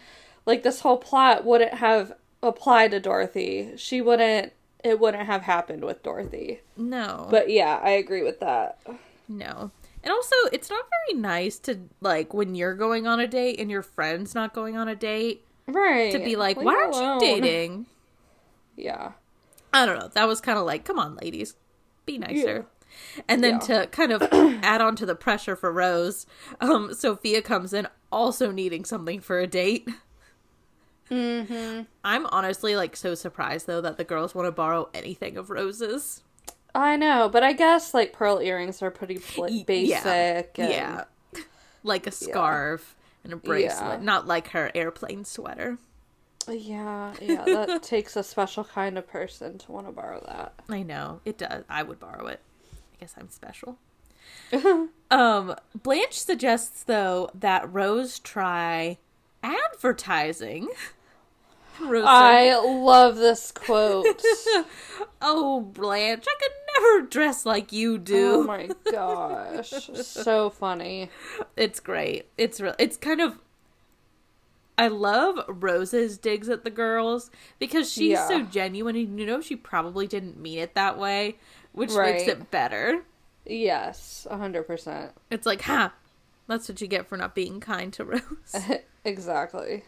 like, 0.46 0.64
this 0.64 0.80
whole 0.82 0.98
plot 0.98 1.44
wouldn't 1.46 1.76
have 1.76 2.14
applied 2.42 2.92
to 2.92 3.00
Dorothy. 3.00 3.74
She 3.78 4.00
wouldn't 4.02 4.54
it 4.84 5.00
wouldn't 5.00 5.26
have 5.26 5.42
happened 5.42 5.84
with 5.84 6.04
Dorothy. 6.04 6.62
No. 6.78 7.28
But 7.30 7.50
yeah, 7.50 7.80
I 7.84 7.90
agree 7.92 8.24
with 8.24 8.40
that. 8.40 8.80
No. 9.28 9.72
And 10.04 10.14
also, 10.14 10.36
it's 10.54 10.70
not 10.70 10.86
very 11.10 11.20
nice 11.20 11.60
to, 11.60 11.80
like, 12.00 12.34
when 12.34 12.56
you're 12.56 12.76
going 12.76 13.06
on 13.08 13.20
a 13.20 13.28
date 13.28 13.60
and 13.60 13.70
your 13.70 13.82
friend's 13.82 14.34
not 14.34 14.54
going 14.54 14.78
on 14.78 14.88
a 14.88 14.96
date, 14.96 15.44
Right. 15.66 16.12
to 16.14 16.20
be 16.20 16.38
like, 16.38 16.56
Leave 16.56 16.66
why 16.68 16.76
aren't 16.76 16.96
alone." 16.96 17.14
you 17.16 17.42
dating? 17.42 17.86
Yeah. 18.78 19.14
I 19.74 19.86
don't 19.88 20.00
know. 20.00 20.08
That 20.10 20.28
was 20.28 20.40
kind 20.40 20.58
of 20.60 20.66
like, 20.66 20.86
come 20.86 21.00
on, 21.00 21.16
ladies, 21.16 21.56
be 22.08 22.18
nicer. 22.18 22.66
And 23.28 23.44
then 23.44 23.60
Yeah. 23.68 23.82
to 23.84 23.88
kind 23.88 24.12
of 24.12 24.24
add 24.64 24.82
on 24.82 24.96
to 24.96 25.06
the 25.06 25.14
pressure 25.14 25.56
for 25.56 25.72
Rose, 25.72 26.26
um, 26.60 26.94
Sophia 26.96 27.44
comes 27.44 27.72
in 27.74 27.88
also 28.12 28.50
needing 28.52 28.84
something 28.86 29.20
for 29.22 29.40
a 29.40 29.46
date. 29.46 29.88
Mm-hmm. 31.12 31.84
I'm 32.04 32.26
honestly 32.28 32.76
like 32.76 32.96
so 32.98 33.16
surprised 33.16 33.66
though 33.68 33.80
that 33.82 33.98
the 33.98 34.04
girls 34.04 34.36
want 34.36 34.48
to 34.48 34.52
borrow 34.52 34.90
anything 34.94 35.38
of 35.38 35.50
Rose's. 35.50 36.24
I 36.76 36.96
know, 36.98 37.30
but 37.30 37.44
I 37.44 37.54
guess 37.54 37.94
like 37.94 38.12
pearl 38.14 38.40
earrings 38.40 38.82
are 38.82 38.92
pretty 38.92 39.20
bl- 39.36 39.64
basic. 39.66 39.86
Yeah, 40.58 40.66
and- 40.66 40.72
yeah. 40.74 41.04
like 41.84 42.08
a 42.08 42.12
scarf 42.12 42.96
and 43.24 43.32
a 43.34 43.38
bracelet, 43.38 44.00
Yeah. 44.00 44.06
not 44.06 44.28
like 44.28 44.50
her 44.50 44.70
airplane 44.76 45.24
sweater. 45.24 45.78
Yeah, 46.58 47.14
yeah, 47.22 47.44
that 47.46 47.84
takes 47.84 48.16
a 48.16 48.24
special 48.24 48.64
kind 48.64 48.98
of 48.98 49.08
person 49.08 49.58
to 49.60 49.72
want 49.72 49.86
to 49.88 49.92
borrow 49.92 50.24
that. 50.28 50.54
I 50.70 50.82
know 50.84 51.20
it 51.26 51.38
does. 51.38 51.64
I 51.70 51.84
would 51.84 52.00
borrow 52.00 52.28
it. 52.28 52.40
I 52.74 52.96
guess 53.00 53.16
I'm 53.18 53.30
special. 53.30 53.78
um, 55.12 55.56
Blanche 55.76 56.14
suggests 56.20 56.84
though 56.84 57.30
that 57.34 57.72
Rose 57.72 58.20
try 58.20 58.98
advertising. 59.44 60.70
Rose 61.80 62.04
said, 62.04 62.10
I 62.10 62.56
love 62.60 63.18
this 63.18 63.52
quote. 63.52 64.22
"Oh, 65.22 65.62
Blanche, 65.62 66.26
I 66.28 66.36
could 66.42 66.52
never 66.82 67.08
dress 67.08 67.46
like 67.46 67.72
you 67.72 67.98
do." 67.98 68.36
oh 68.36 68.44
my 68.44 68.70
gosh, 68.92 69.70
so 69.94 70.50
funny. 70.50 71.10
It's 71.56 71.80
great. 71.80 72.28
It's 72.38 72.60
real. 72.60 72.74
It's 72.80 72.98
kind 72.98 73.22
of. 73.22 73.38
I 74.78 74.88
love 74.90 75.40
Rose's 75.48 76.18
digs 76.18 76.50
at 76.50 76.64
the 76.64 76.70
girls 76.70 77.32
because 77.60 77.92
she's 77.92 78.12
Yeah. 78.12 78.28
so 78.28 78.44
genuine, 78.44 78.96
and 78.96 79.20
you 79.20 79.26
know 79.26 79.42
she 79.42 79.56
probably 79.56 80.06
didn't 80.08 80.40
mean 80.40 80.60
it 80.60 80.76
that 80.76 80.98
way, 81.00 81.38
which 81.72 81.94
makes 81.96 82.24
it 82.28 82.52
better. 82.52 83.04
Yes, 83.46 84.28
a 84.30 84.38
hundred 84.38 84.68
percent. 84.68 85.14
It's 85.32 85.46
like, 85.46 85.62
ha, 85.64 85.94
that's 86.48 86.68
what 86.70 86.80
you 86.82 86.88
get 86.88 87.08
for 87.08 87.18
not 87.18 87.34
being 87.34 87.60
kind 87.60 87.92
to 87.94 88.06
Rose. 88.06 88.22
Exactly. 89.06 89.84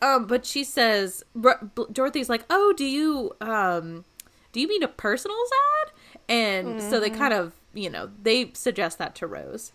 um, 0.00 0.26
but 0.26 0.46
she 0.46 0.64
says, 0.64 1.22
R- 1.44 1.60
B- 1.74 1.84
Dorothy's 1.92 2.30
like, 2.30 2.46
oh, 2.48 2.72
do 2.74 2.86
you, 2.86 3.32
um, 3.42 4.06
do 4.52 4.60
you 4.60 4.66
mean 4.68 4.82
a 4.82 4.88
personal 4.88 5.36
ad? 5.84 5.92
And 6.26 6.80
so 6.82 6.98
they 6.98 7.10
kind 7.10 7.34
of, 7.34 7.52
you 7.74 7.90
know, 7.90 8.10
they 8.22 8.52
suggest 8.54 8.96
that 8.98 9.14
to 9.16 9.26
Rose. 9.26 9.72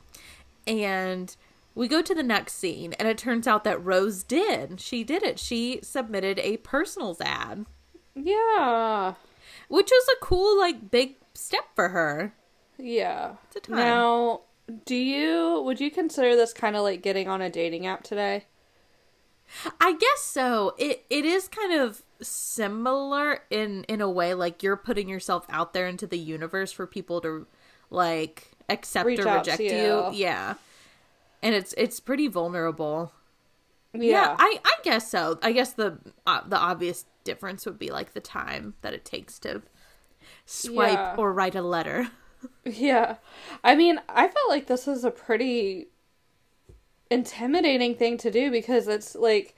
And 0.66 1.36
we 1.76 1.88
go 1.88 2.02
to 2.02 2.14
the 2.14 2.24
next 2.24 2.54
scene, 2.54 2.94
and 2.94 3.08
it 3.08 3.18
turns 3.18 3.48
out 3.48 3.64
that 3.64 3.84
Rose 3.84 4.24
did. 4.24 4.80
She 4.82 5.04
did 5.04 5.24
it. 5.24 5.40
She 5.40 5.80
submitted 5.84 6.40
a 6.40 6.58
personals 6.58 7.22
ad, 7.22 7.66
Yeah, 8.16 9.14
which 9.70 9.90
was 9.92 10.08
a 10.16 10.26
cool, 10.26 10.58
like, 10.60 10.92
big 10.92 11.16
step 11.34 11.66
for 11.76 11.90
her. 11.90 12.34
yeah. 12.78 13.36
It's 13.48 13.56
a 13.56 13.60
time. 13.62 13.78
Now, 13.78 14.42
do 14.86 14.96
you 14.96 15.62
would 15.66 15.80
you 15.82 15.92
consider 15.92 16.36
this 16.36 16.54
kind 16.54 16.76
of 16.76 16.84
like 16.84 17.02
getting 17.02 17.28
on 17.28 17.42
a 17.42 17.50
dating 17.50 17.86
app 17.88 18.04
today? 18.04 18.46
I 19.82 19.94
guess 19.94 20.22
so. 20.22 20.76
It 20.78 21.06
it 21.10 21.26
is 21.26 21.48
kind 21.50 21.74
of 21.74 22.04
similar 22.22 23.42
in 23.50 23.84
in 23.86 24.00
a 24.00 24.10
way 24.10 24.34
like 24.34 24.64
you're 24.64 24.78
putting 24.78 25.10
yourself 25.10 25.46
out 25.50 25.74
there 25.74 25.88
into 25.88 26.08
the 26.08 26.18
universe 26.18 26.72
for 26.72 26.88
people 26.88 27.20
to 27.22 27.48
like 27.90 28.52
accept 28.70 29.06
Reach 29.08 29.20
or 29.20 29.34
reject 29.38 29.60
you. 29.62 29.72
you. 29.72 30.10
Yeah. 30.14 30.54
And 31.44 31.56
it's 31.56 31.74
it's 31.78 32.00
pretty 32.00 32.28
vulnerable. 32.28 33.12
Yeah, 33.94 34.36
I 34.40 34.60
I 34.64 34.74
guess 34.84 35.10
so. 35.12 35.40
I 35.42 35.52
guess 35.52 35.74
the 35.74 35.98
uh, 36.26 36.42
the 36.48 36.58
obvious 36.58 37.06
difference 37.24 37.66
would 37.66 37.78
be 37.80 37.90
like 37.92 38.14
the 38.14 38.20
time 38.20 38.76
that 38.82 38.94
it 38.94 39.04
takes 39.06 39.38
to 39.40 39.62
swipe 40.46 40.94
Yeah. 40.94 41.16
or 41.18 41.34
write 41.34 41.56
a 41.56 41.62
letter. 41.62 42.10
Yeah. 42.66 43.18
I 43.64 43.76
mean, 43.76 44.02
I 44.10 44.28
felt 44.28 44.50
like 44.50 44.66
this 44.66 44.88
was 44.88 45.04
a 45.04 45.12
pretty 45.12 45.90
intimidating 47.10 47.96
thing 47.96 48.18
to 48.18 48.32
do 48.32 48.50
because 48.50 48.88
it's 48.88 49.16
like 49.16 49.56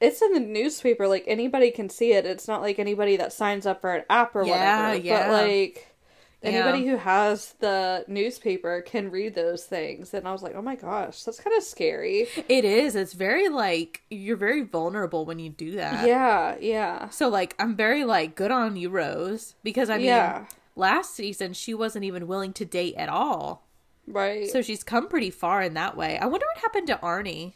it's 0.00 0.22
in 0.22 0.32
the 0.32 0.38
newspaper 0.40 1.08
like 1.08 1.24
anybody 1.26 1.70
can 1.72 1.88
see 1.88 2.12
it. 2.12 2.24
It's 2.24 2.46
not 2.46 2.62
like 2.62 2.78
anybody 2.78 3.16
that 3.16 3.32
signs 3.32 3.66
up 3.66 3.80
for 3.80 3.94
an 3.94 4.04
app 4.08 4.36
or 4.36 4.44
Yeah, 4.46 4.88
whatever. 4.90 5.04
yeah. 5.06 5.28
But 5.28 5.48
like 5.48 5.87
anybody 6.42 6.84
Yeah. 6.84 6.90
who 6.92 6.96
has 6.98 7.54
the 7.60 8.04
newspaper 8.08 8.80
can 8.82 9.10
read 9.10 9.34
those 9.34 9.64
things 9.64 10.14
and 10.14 10.26
I 10.28 10.32
was 10.32 10.42
like, 10.42 10.54
"Oh 10.54 10.62
my 10.62 10.76
gosh, 10.76 11.22
that's 11.24 11.40
kind 11.40 11.56
of 11.56 11.62
scary." 11.64 12.26
It 12.48 12.64
is. 12.64 12.94
It's 12.96 13.12
very 13.14 13.48
like 13.48 14.02
you're 14.10 14.36
very 14.36 14.62
vulnerable 14.62 15.24
when 15.24 15.38
you 15.38 15.50
do 15.50 15.72
that. 15.72 16.06
Yeah, 16.06 16.56
yeah. 16.60 17.08
So 17.08 17.28
like 17.28 17.54
I'm 17.58 17.74
very 17.76 18.04
like 18.04 18.34
good 18.36 18.50
on 18.50 18.76
you, 18.76 18.88
Rose, 18.90 19.54
because 19.62 19.90
I 19.90 19.96
mean 19.96 20.06
Yeah. 20.06 20.46
last 20.76 21.14
season 21.14 21.52
she 21.54 21.74
wasn't 21.74 22.04
even 22.04 22.26
willing 22.28 22.52
to 22.54 22.64
date 22.64 22.94
at 22.96 23.08
all. 23.08 23.64
Right. 24.06 24.48
So 24.48 24.62
she's 24.62 24.82
come 24.84 25.08
pretty 25.08 25.30
far 25.30 25.60
in 25.62 25.74
that 25.74 25.96
way. 25.96 26.18
I 26.18 26.26
wonder 26.26 26.46
what 26.54 26.62
happened 26.62 26.86
to 26.86 26.96
Arnie. 27.02 27.54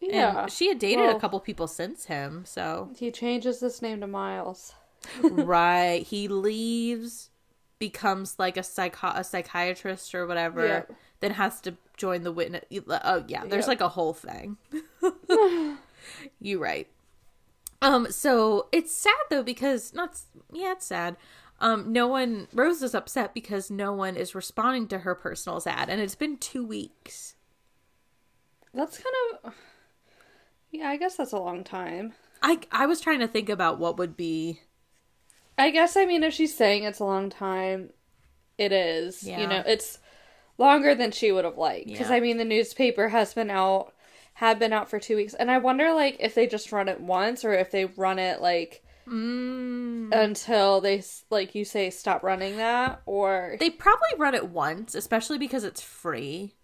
yeah. 0.00 0.42
And 0.42 0.52
she 0.52 0.68
had 0.68 0.78
dated 0.78 1.04
Well- 1.06 1.16
a 1.16 1.20
couple 1.20 1.40
people 1.40 1.66
since 1.66 2.06
him, 2.06 2.44
so 2.46 2.90
he 2.96 3.10
changes 3.10 3.60
his 3.60 3.82
name 3.82 4.00
to 4.00 4.06
Miles. 4.06 4.74
right, 5.22 6.02
he 6.02 6.28
leaves, 6.28 7.30
becomes 7.78 8.38
like 8.38 8.56
a 8.56 8.62
psycho 8.62 9.08
a 9.08 9.24
psychiatrist 9.24 10.14
or 10.14 10.26
whatever, 10.26 10.66
Yeah. 10.66 10.82
then 11.20 11.32
has 11.32 11.60
to 11.62 11.76
join 11.96 12.22
the 12.22 12.32
witness. 12.32 12.64
Oh 12.88 13.24
yeah, 13.28 13.44
there's 13.46 13.68
like 13.68 13.80
a 13.80 13.88
whole 13.88 14.12
thing. 14.14 14.56
you 16.40 16.62
right. 16.62 16.88
Um, 17.82 18.10
so 18.10 18.68
it's 18.72 18.94
sad 18.94 19.14
though 19.30 19.42
because 19.42 19.92
not 19.94 20.18
yeah, 20.52 20.72
it's 20.72 20.86
sad. 20.86 21.16
Um, 21.58 21.92
no 21.92 22.06
one 22.06 22.48
Rose 22.52 22.82
is 22.82 22.94
upset 22.94 23.32
because 23.32 23.70
no 23.70 23.92
one 23.92 24.16
is 24.16 24.34
responding 24.34 24.88
to 24.88 24.98
her 25.00 25.14
personals 25.14 25.66
ad, 25.66 25.88
and 25.88 26.00
it's 26.00 26.14
been 26.14 26.36
two 26.36 26.64
weeks. 26.66 27.34
That's 28.74 28.98
kind 28.98 29.14
of 29.44 29.54
Yeah, 30.70 30.88
I 30.88 30.96
guess 30.96 31.16
that's 31.16 31.32
a 31.32 31.38
long 31.38 31.64
time. 31.64 32.14
I 32.42 32.60
I 32.70 32.86
was 32.86 33.00
trying 33.00 33.20
to 33.20 33.28
think 33.28 33.48
about 33.48 33.78
what 33.78 33.96
would 33.98 34.16
be 34.16 34.60
I 35.58 35.70
guess 35.70 35.96
I 35.96 36.04
mean 36.06 36.22
if 36.22 36.34
she's 36.34 36.54
saying 36.56 36.84
it's 36.84 37.00
a 37.00 37.04
long 37.04 37.30
time, 37.30 37.90
it 38.58 38.72
is. 38.72 39.22
Yeah. 39.22 39.40
You 39.40 39.46
know, 39.46 39.62
it's 39.66 39.98
longer 40.58 40.94
than 40.94 41.10
she 41.12 41.32
would 41.32 41.44
have 41.44 41.58
liked 41.58 41.86
because 41.86 42.10
Yeah. 42.10 42.16
I 42.16 42.20
mean 42.20 42.36
the 42.38 42.44
newspaper 42.44 43.08
has 43.08 43.34
been 43.34 43.50
out 43.50 43.92
had 44.34 44.58
been 44.58 44.72
out 44.72 44.90
for 44.90 44.98
2 45.00 45.16
weeks 45.16 45.34
and 45.34 45.50
I 45.50 45.58
wonder 45.58 45.92
like 45.94 46.16
if 46.20 46.34
they 46.34 46.46
just 46.46 46.72
run 46.72 46.88
it 46.88 47.00
once 47.00 47.44
or 47.44 47.54
if 47.54 47.70
they 47.70 47.86
run 47.86 48.18
it 48.18 48.40
like 48.42 48.82
mm, 49.08 50.12
until 50.12 50.80
they 50.80 51.02
like 51.30 51.54
you 51.54 51.64
say 51.64 51.88
stop 51.90 52.22
running 52.22 52.56
that 52.58 53.00
or 53.06 53.56
they 53.58 53.70
probably 53.70 54.08
run 54.18 54.34
it 54.34 54.48
once, 54.48 54.94
especially 54.94 55.38
because 55.38 55.64
it's 55.64 55.80
free. 55.80 56.54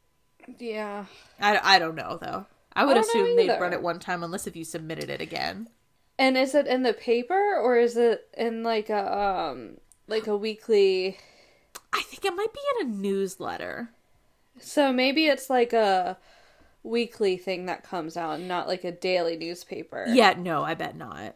yeah. 0.59 1.07
I, 1.41 1.77
I 1.77 1.79
don't 1.79 1.95
know 1.95 2.19
though. 2.21 2.47
I 2.75 2.85
would 2.85 2.97
I 2.97 3.01
assume 3.01 3.37
they'd 3.37 3.59
run 3.61 3.73
it 3.73 3.83
one 3.83 3.99
time 3.99 4.23
unless 4.23 4.47
if 4.47 4.57
you 4.57 4.65
submitted 4.65 5.11
it 5.11 5.21
again. 5.21 5.69
And 6.23 6.38
is 6.38 6.55
it 6.55 6.69
in 6.69 6.85
the 6.85 6.93
paper 6.93 7.57
or 7.57 7.76
is 7.76 7.97
it 7.97 8.29
in 8.38 8.62
like 8.62 8.88
a 8.91 9.19
um 9.19 9.79
like 10.07 10.29
a 10.29 10.37
weekly 10.37 11.19
I 11.93 12.00
think 12.02 12.25
it 12.25 12.37
might 12.37 12.52
be 12.52 12.61
in 12.81 12.87
a 12.87 12.95
newsletter. 12.95 13.91
So 14.61 14.93
maybe 14.93 15.26
it's 15.26 15.50
like 15.50 15.73
a 15.73 16.17
weekly 16.85 17.37
thing 17.37 17.67
that 17.67 17.83
comes 17.83 18.17
out, 18.17 18.41
not 18.41 18.69
like 18.69 18.85
a 18.85 18.93
daily 18.93 19.37
newspaper. 19.37 20.07
Yeah, 20.09 20.35
no, 20.38 20.62
I 20.62 20.75
bet 20.75 20.97
not. 20.97 21.35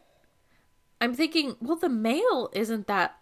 I'm 1.01 1.13
thinking, 1.13 1.57
well, 1.59 1.75
the 1.75 1.89
mail 1.89 2.49
isn't 2.53 2.87
that 2.87 3.17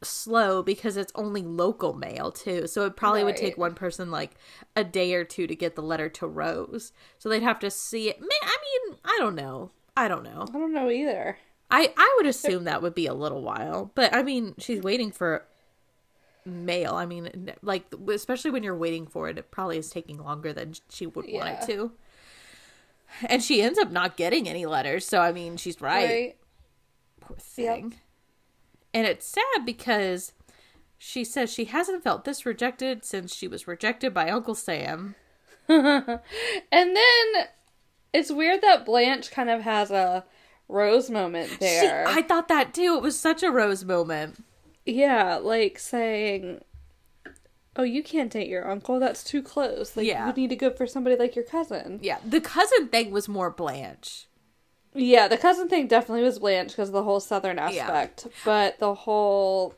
slow 0.00 0.62
because 0.62 0.96
it's 0.96 1.12
only 1.14 1.42
local 1.42 1.92
mail 1.92 2.32
too. 2.32 2.66
So 2.66 2.86
it 2.86 2.96
probably 2.96 3.24
would 3.24 3.36
take 3.36 3.58
one 3.58 3.74
person 3.74 4.10
like 4.10 4.36
a 4.74 4.84
day 4.84 5.12
or 5.12 5.24
two 5.24 5.46
to 5.46 5.54
get 5.54 5.76
the 5.76 5.82
letter 5.82 6.08
to 6.08 6.26
Rose. 6.26 6.92
So 7.18 7.28
they'd 7.28 7.42
have 7.42 7.60
to 7.60 7.70
see 7.70 8.08
it. 8.08 8.16
I 8.18 8.22
mean, 8.88 8.98
I 9.04 9.18
don't 9.20 9.34
know. 9.34 9.70
I 9.96 10.08
don't 10.08 10.24
know. 10.24 10.46
I 10.48 10.52
don't 10.52 10.72
know 10.72 10.90
either. 10.90 11.38
I 11.70 11.92
I 11.96 12.14
would 12.16 12.26
assume 12.26 12.64
that 12.64 12.82
would 12.82 12.94
be 12.94 13.06
a 13.06 13.14
little 13.14 13.42
while, 13.42 13.90
but 13.94 14.14
I 14.14 14.22
mean, 14.22 14.54
she's 14.58 14.82
waiting 14.82 15.10
for 15.10 15.44
mail. 16.44 16.94
I 16.94 17.06
mean, 17.06 17.52
like 17.62 17.84
especially 18.08 18.50
when 18.50 18.62
you're 18.62 18.76
waiting 18.76 19.06
for 19.06 19.28
it, 19.28 19.38
it 19.38 19.50
probably 19.50 19.78
is 19.78 19.90
taking 19.90 20.18
longer 20.18 20.52
than 20.52 20.74
she 20.90 21.06
would 21.06 21.26
want 21.28 21.48
it 21.48 21.66
to. 21.66 21.92
And 23.26 23.42
she 23.42 23.60
ends 23.60 23.78
up 23.78 23.90
not 23.90 24.16
getting 24.16 24.48
any 24.48 24.64
letters, 24.64 25.06
so 25.06 25.20
I 25.20 25.32
mean, 25.32 25.56
she's 25.56 25.80
right. 25.80 26.08
Right? 26.08 26.36
Poor 27.20 27.36
thing. 27.36 27.96
And 28.94 29.06
it's 29.06 29.26
sad 29.26 29.64
because 29.64 30.32
she 30.98 31.24
says 31.24 31.52
she 31.52 31.66
hasn't 31.66 32.04
felt 32.04 32.24
this 32.24 32.46
rejected 32.46 33.04
since 33.04 33.34
she 33.34 33.48
was 33.48 33.66
rejected 33.66 34.14
by 34.14 34.30
Uncle 34.30 34.54
Sam. 34.54 35.14
And 35.68 36.96
then 36.96 37.46
it's 38.12 38.30
weird 38.30 38.60
that 38.62 38.84
Blanche 38.84 39.30
kind 39.30 39.50
of 39.50 39.62
has 39.62 39.90
a 39.90 40.24
Rose 40.68 41.10
moment 41.10 41.58
there. 41.60 42.06
She, 42.06 42.18
I 42.18 42.22
thought 42.22 42.48
that 42.48 42.72
too. 42.74 42.94
It 42.96 43.02
was 43.02 43.18
such 43.18 43.42
a 43.42 43.50
Rose 43.50 43.84
moment. 43.84 44.42
Yeah, 44.86 45.36
like 45.36 45.78
saying, 45.78 46.60
"Oh, 47.76 47.82
you 47.82 48.02
can't 48.02 48.32
date 48.32 48.48
your 48.48 48.68
uncle. 48.70 48.98
That's 48.98 49.22
too 49.22 49.42
close. 49.42 49.96
Like 49.96 50.06
Yeah. 50.06 50.26
you 50.28 50.32
need 50.32 50.50
to 50.50 50.56
go 50.56 50.70
for 50.70 50.86
somebody 50.86 51.16
like 51.16 51.36
your 51.36 51.44
cousin." 51.44 52.00
Yeah, 52.02 52.18
the 52.24 52.40
cousin 52.40 52.88
thing 52.88 53.10
was 53.10 53.28
more 53.28 53.50
Blanche. 53.50 54.26
Yeah, 54.94 55.26
the 55.28 55.38
cousin 55.38 55.68
thing 55.68 55.86
definitely 55.86 56.22
was 56.24 56.38
Blanche 56.38 56.68
because 56.72 56.88
of 56.90 56.92
the 56.94 57.02
whole 57.02 57.20
southern 57.20 57.58
aspect, 57.58 58.26
but 58.44 58.78
the 58.78 58.94
whole 58.94 59.74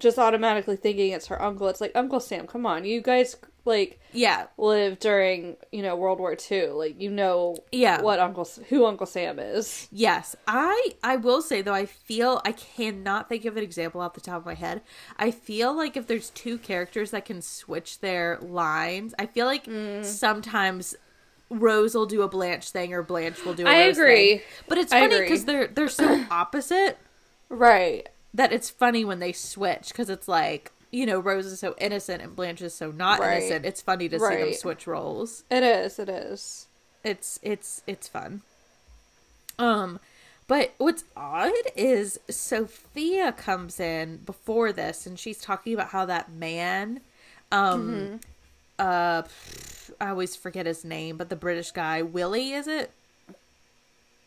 just 0.00 0.18
automatically 0.18 0.76
thinking 0.76 1.12
it's 1.12 1.26
her 1.26 1.40
uncle. 1.40 1.68
It's 1.68 1.80
like 1.80 1.92
Uncle 1.94 2.20
Sam. 2.20 2.46
Come 2.46 2.66
on, 2.66 2.84
you 2.84 3.00
guys 3.00 3.36
like 3.68 4.00
Yeah, 4.12 4.46
lived 4.56 4.98
during 4.98 5.56
you 5.70 5.82
know 5.82 5.94
World 5.94 6.18
War 6.18 6.36
II. 6.50 6.68
Like 6.70 7.00
you 7.00 7.10
know 7.10 7.56
Yeah. 7.70 8.02
what 8.02 8.18
Uncle 8.18 8.48
who 8.68 8.84
Uncle 8.86 9.06
Sam 9.06 9.38
is. 9.38 9.86
Yes, 9.92 10.34
I 10.48 10.94
I 11.04 11.16
will 11.16 11.40
say 11.42 11.62
though 11.62 11.74
I 11.74 11.86
feel 11.86 12.40
I 12.44 12.52
cannot 12.52 13.28
think 13.28 13.44
of 13.44 13.56
an 13.56 13.62
example 13.62 14.00
off 14.00 14.14
the 14.14 14.20
top 14.20 14.38
of 14.38 14.46
my 14.46 14.54
head. 14.54 14.82
I 15.16 15.30
feel 15.30 15.72
like 15.76 15.96
if 15.96 16.06
there's 16.08 16.30
two 16.30 16.58
characters 16.58 17.12
that 17.12 17.24
can 17.24 17.42
switch 17.42 18.00
their 18.00 18.38
lines, 18.40 19.14
I 19.18 19.26
feel 19.26 19.46
like 19.46 19.66
Mm. 19.66 20.04
sometimes 20.04 20.96
Rose 21.50 21.94
will 21.94 22.06
do 22.06 22.22
a 22.22 22.28
Blanche 22.28 22.70
thing 22.70 22.92
or 22.92 23.02
Blanche 23.02 23.44
will 23.44 23.54
do 23.54 23.66
a 23.66 23.70
I 23.70 23.86
Rose 23.86 23.98
agree. 23.98 24.38
thing. 24.38 24.46
But 24.68 24.78
it's 24.78 24.92
funny 24.92 25.20
because 25.20 25.44
they're 25.44 25.66
they're 25.68 25.88
so 25.88 26.24
opposite 26.30 26.98
Right. 27.48 28.08
that 28.34 28.52
it's 28.52 28.68
funny 28.68 29.04
when 29.04 29.18
they 29.20 29.32
switch 29.32 29.88
because 29.88 30.10
it's 30.10 30.28
like 30.28 30.72
you 30.90 31.04
know 31.06 31.18
Rose 31.20 31.46
is 31.46 31.60
so 31.60 31.74
innocent 31.78 32.22
and 32.22 32.34
Blanche 32.34 32.62
is 32.62 32.74
so 32.74 32.90
not 32.90 33.20
Right. 33.20 33.38
innocent. 33.42 33.66
It's 33.66 33.80
funny 33.82 34.08
to 34.08 34.18
see 34.18 34.36
them 34.36 34.52
switch 34.54 34.86
roles 34.86 35.44
It 35.50 35.62
is. 35.62 35.98
It 35.98 36.08
is. 36.08 36.66
it's 37.04 37.38
it's 37.42 37.82
it's 37.86 38.08
fun 38.08 38.42
um 39.58 39.98
but 40.46 40.72
what's 40.78 41.04
odd 41.16 41.52
is 41.76 42.18
sophia 42.30 43.32
comes 43.32 43.78
in 43.80 44.16
before 44.18 44.72
this 44.72 45.06
and 45.06 45.18
she's 45.18 45.38
talking 45.40 45.74
about 45.74 45.88
how 45.88 46.04
that 46.06 46.30
man 46.32 47.00
um 47.52 48.20
uh 48.78 49.22
i 50.00 50.08
always 50.10 50.36
forget 50.36 50.64
his 50.66 50.84
name 50.84 51.16
but 51.16 51.28
the 51.28 51.36
british 51.36 51.70
guy 51.72 52.02
willie 52.02 52.52
is 52.52 52.66
it 52.68 52.90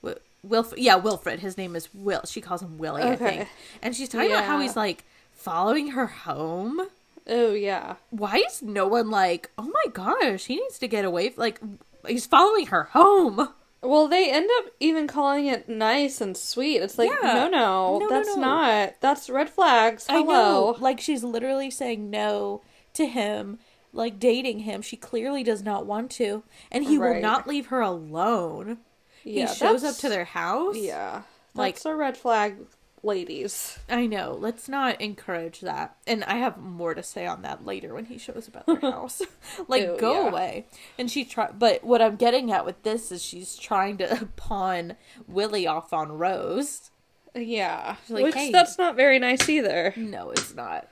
Wi- 0.03 0.19
Wilfred, 0.43 0.81
yeah, 0.81 0.95
Wilfred. 0.95 1.39
His 1.41 1.55
name 1.55 1.75
is 1.75 1.87
Will. 1.93 2.21
She 2.25 2.41
calls 2.41 2.63
him 2.63 2.79
Willie, 2.79 3.03
I 3.03 3.15
think. 3.15 3.47
And 3.83 3.95
she's 3.95 4.09
talking 4.09 4.31
about 4.31 4.45
how 4.45 4.59
he's 4.59 4.75
like 4.75 5.03
following 5.41 5.91
her 5.91 6.07
home 6.07 6.81
Oh 7.27 7.53
yeah. 7.53 7.95
why 8.09 8.37
is 8.47 8.61
no 8.61 8.87
one 8.87 9.09
like, 9.11 9.51
oh 9.57 9.63
my 9.71 9.91
gosh, 9.93 10.45
he 10.45 10.55
needs 10.55 10.79
to 10.79 10.87
get 10.87 11.05
away? 11.05 11.31
Like, 11.37 11.59
he's 12.07 12.25
following 12.25 12.67
her 12.67 12.83
home. 12.85 13.49
Well, 13.83 14.07
they 14.07 14.31
end 14.31 14.49
up 14.59 14.65
even 14.79 15.07
calling 15.07 15.45
it 15.45 15.69
nice 15.69 16.19
and 16.19 16.35
sweet. 16.35 16.77
It's 16.81 16.97
like, 16.97 17.09
Yeah. 17.09 17.33
no, 17.33 17.47
no, 17.47 17.49
No, 17.49 17.99
no, 17.99 18.09
that's 18.09 18.35
no. 18.35 18.41
not. 18.41 18.93
That's 19.01 19.29
red 19.29 19.49
flags. 19.49 20.07
Hello. 20.07 20.19
I 20.19 20.23
know. 20.25 20.77
Like, 20.79 20.99
she's 20.99 21.23
literally 21.23 21.69
saying 21.71 22.09
no 22.09 22.61
to 22.93 23.05
him, 23.05 23.59
like 23.93 24.19
dating 24.19 24.59
him. 24.59 24.81
She 24.81 24.97
clearly 24.97 25.43
does 25.43 25.63
not 25.63 25.85
want 25.85 26.09
to. 26.11 26.43
And 26.71 26.83
he 26.85 26.97
will 26.97 27.19
not 27.21 27.47
leave 27.47 27.67
her 27.67 27.81
alone. 27.81 28.79
Yeah, 29.23 29.47
he 29.47 29.55
shows 29.55 29.83
up 29.83 29.95
to 29.97 30.09
their 30.09 30.25
house. 30.25 30.75
Yeah, 30.77 31.21
Like- 31.53 31.75
that's 31.75 31.85
a 31.85 31.95
red 31.95 32.17
flag, 32.17 32.57
ladies. 33.03 33.79
I 33.89 34.05
know. 34.05 34.37
Let's 34.39 34.69
not 34.69 34.99
encourage 35.01 35.61
that. 35.61 35.95
And 36.05 36.23
I 36.23 36.35
have 36.35 36.57
more 36.57 36.93
to 36.93 37.03
say 37.03 37.25
on 37.25 37.41
that 37.41 37.65
later 37.65 37.93
when 37.93 38.05
he 38.05 38.17
shows 38.17 38.47
up 38.47 38.57
at 38.57 38.65
their 38.65 38.91
house. 38.91 39.21
like, 39.67 39.83
Ew, 39.83 39.97
go 39.99 40.23
yeah. 40.23 40.29
away. 40.29 40.65
And 40.97 41.09
she 41.09 41.25
try. 41.25 41.51
But 41.51 41.83
what 41.83 42.01
I'm 42.01 42.15
getting 42.15 42.51
at 42.51 42.65
with 42.65 42.81
this 42.83 43.11
is 43.11 43.23
she's 43.23 43.55
trying 43.55 43.97
to 43.99 44.29
pawn 44.35 44.95
Willie 45.27 45.67
off 45.67 45.93
on 45.93 46.11
Rose. 46.11 46.91
Yeah, 47.33 47.95
like, 48.09 48.23
which 48.23 48.35
hey. 48.35 48.51
that's 48.51 48.77
not 48.77 48.97
very 48.97 49.17
nice 49.17 49.47
either. 49.47 49.93
No, 49.95 50.31
it's 50.31 50.53
not. 50.53 50.87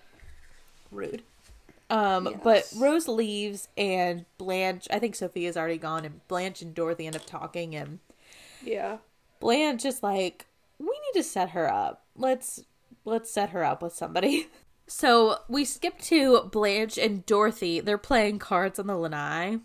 Rude. 0.89 1.23
Um, 1.89 2.39
but 2.43 2.71
Rose 2.77 3.07
leaves 3.07 3.67
and 3.75 4.25
Blanche, 4.37 4.87
I 4.91 4.99
think 4.99 5.15
Sophia's 5.15 5.57
already 5.57 5.77
gone, 5.77 6.05
and 6.05 6.25
Blanche 6.27 6.61
and 6.61 6.73
Dorothy 6.73 7.07
end 7.07 7.15
up 7.15 7.25
talking, 7.25 7.75
and 7.75 7.99
Yeah, 8.63 8.97
Blanche 9.39 9.85
is 9.85 10.03
like, 10.03 10.45
we 10.79 10.85
need 10.87 11.19
to 11.19 11.23
set 11.23 11.51
her 11.51 11.71
up. 11.71 12.05
Let's 12.15 12.63
let's 13.05 13.29
set 13.31 13.51
her 13.51 13.63
up 13.63 13.81
with 13.81 13.93
somebody. 13.93 14.47
So 14.91 15.37
we 15.47 15.65
skip 15.65 15.99
to 15.99 16.49
Blanche 16.51 16.97
and 16.97 17.23
Dorothy. 17.27 17.79
They're 17.79 17.99
playing 17.99 18.39
cards 18.39 18.79
on 18.79 18.87
the 18.87 18.97
lanai. 18.97 19.59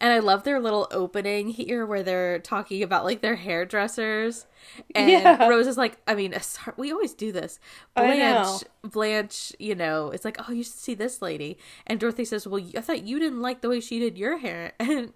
And 0.00 0.12
I 0.12 0.18
love 0.18 0.44
their 0.44 0.60
little 0.60 0.86
opening 0.90 1.48
here 1.48 1.86
where 1.86 2.02
they're 2.02 2.38
talking 2.40 2.82
about 2.82 3.04
like 3.04 3.22
their 3.22 3.36
hairdressers. 3.36 4.46
And 4.94 5.10
Yeah. 5.10 5.48
Rose 5.48 5.66
is 5.66 5.78
like, 5.78 5.98
I 6.06 6.14
mean, 6.14 6.34
we 6.76 6.92
always 6.92 7.14
do 7.14 7.32
this. 7.32 7.58
Blanche. 7.94 8.64
Blanche, 8.82 9.52
you 9.58 9.74
know, 9.74 10.10
it's 10.10 10.26
like, 10.26 10.36
oh, 10.46 10.52
you 10.52 10.62
should 10.62 10.74
see 10.74 10.94
this 10.94 11.22
lady. 11.22 11.56
And 11.86 11.98
Dorothy 11.98 12.26
says, 12.26 12.46
well, 12.46 12.62
I 12.76 12.82
thought 12.82 13.06
you 13.06 13.18
didn't 13.18 13.40
like 13.40 13.62
the 13.62 13.68
way 13.70 13.80
she 13.80 13.98
did 13.98 14.18
your 14.18 14.38
hair. 14.38 14.72
And 14.80 15.12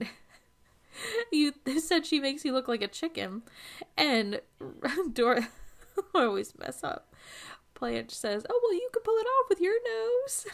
you 1.33 1.53
said 1.79 2.07
she 2.07 2.21
makes 2.21 2.45
you 2.45 2.53
look 2.53 2.69
like 2.69 2.83
a 2.83 2.89
chicken. 2.89 3.43
And 3.97 4.41
Dor, 5.13 5.41
I 6.15 6.25
always 6.25 6.57
mess 6.59 6.83
up. 6.85 7.15
Blanche 7.79 8.11
says, 8.13 8.45
"Oh 8.51 8.61
well, 8.63 8.75
you 8.75 8.89
could 8.93 9.05
pull 9.05 9.17
it 9.19 9.27
off 9.27 9.49
with 9.49 9.61
your 9.61 9.75
nose." 9.85 10.47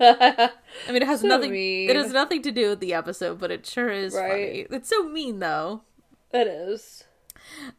I 0.00 0.50
mean, 0.88 0.96
it 1.02 1.04
has 1.06 1.20
So 1.20 1.28
nothing. 1.28 1.52
mean. 1.52 1.90
It 1.90 1.96
has 1.96 2.12
nothing 2.12 2.42
to 2.42 2.50
do 2.50 2.70
with 2.70 2.80
the 2.80 2.94
episode, 2.94 3.38
but 3.38 3.50
it 3.50 3.66
sure 3.66 3.90
is 3.90 4.14
Right. 4.14 4.66
funny. 4.66 4.78
It's 4.78 4.88
so 4.88 5.04
mean 5.04 5.38
though. 5.38 5.82
it 6.32 6.46
is. 6.46 7.04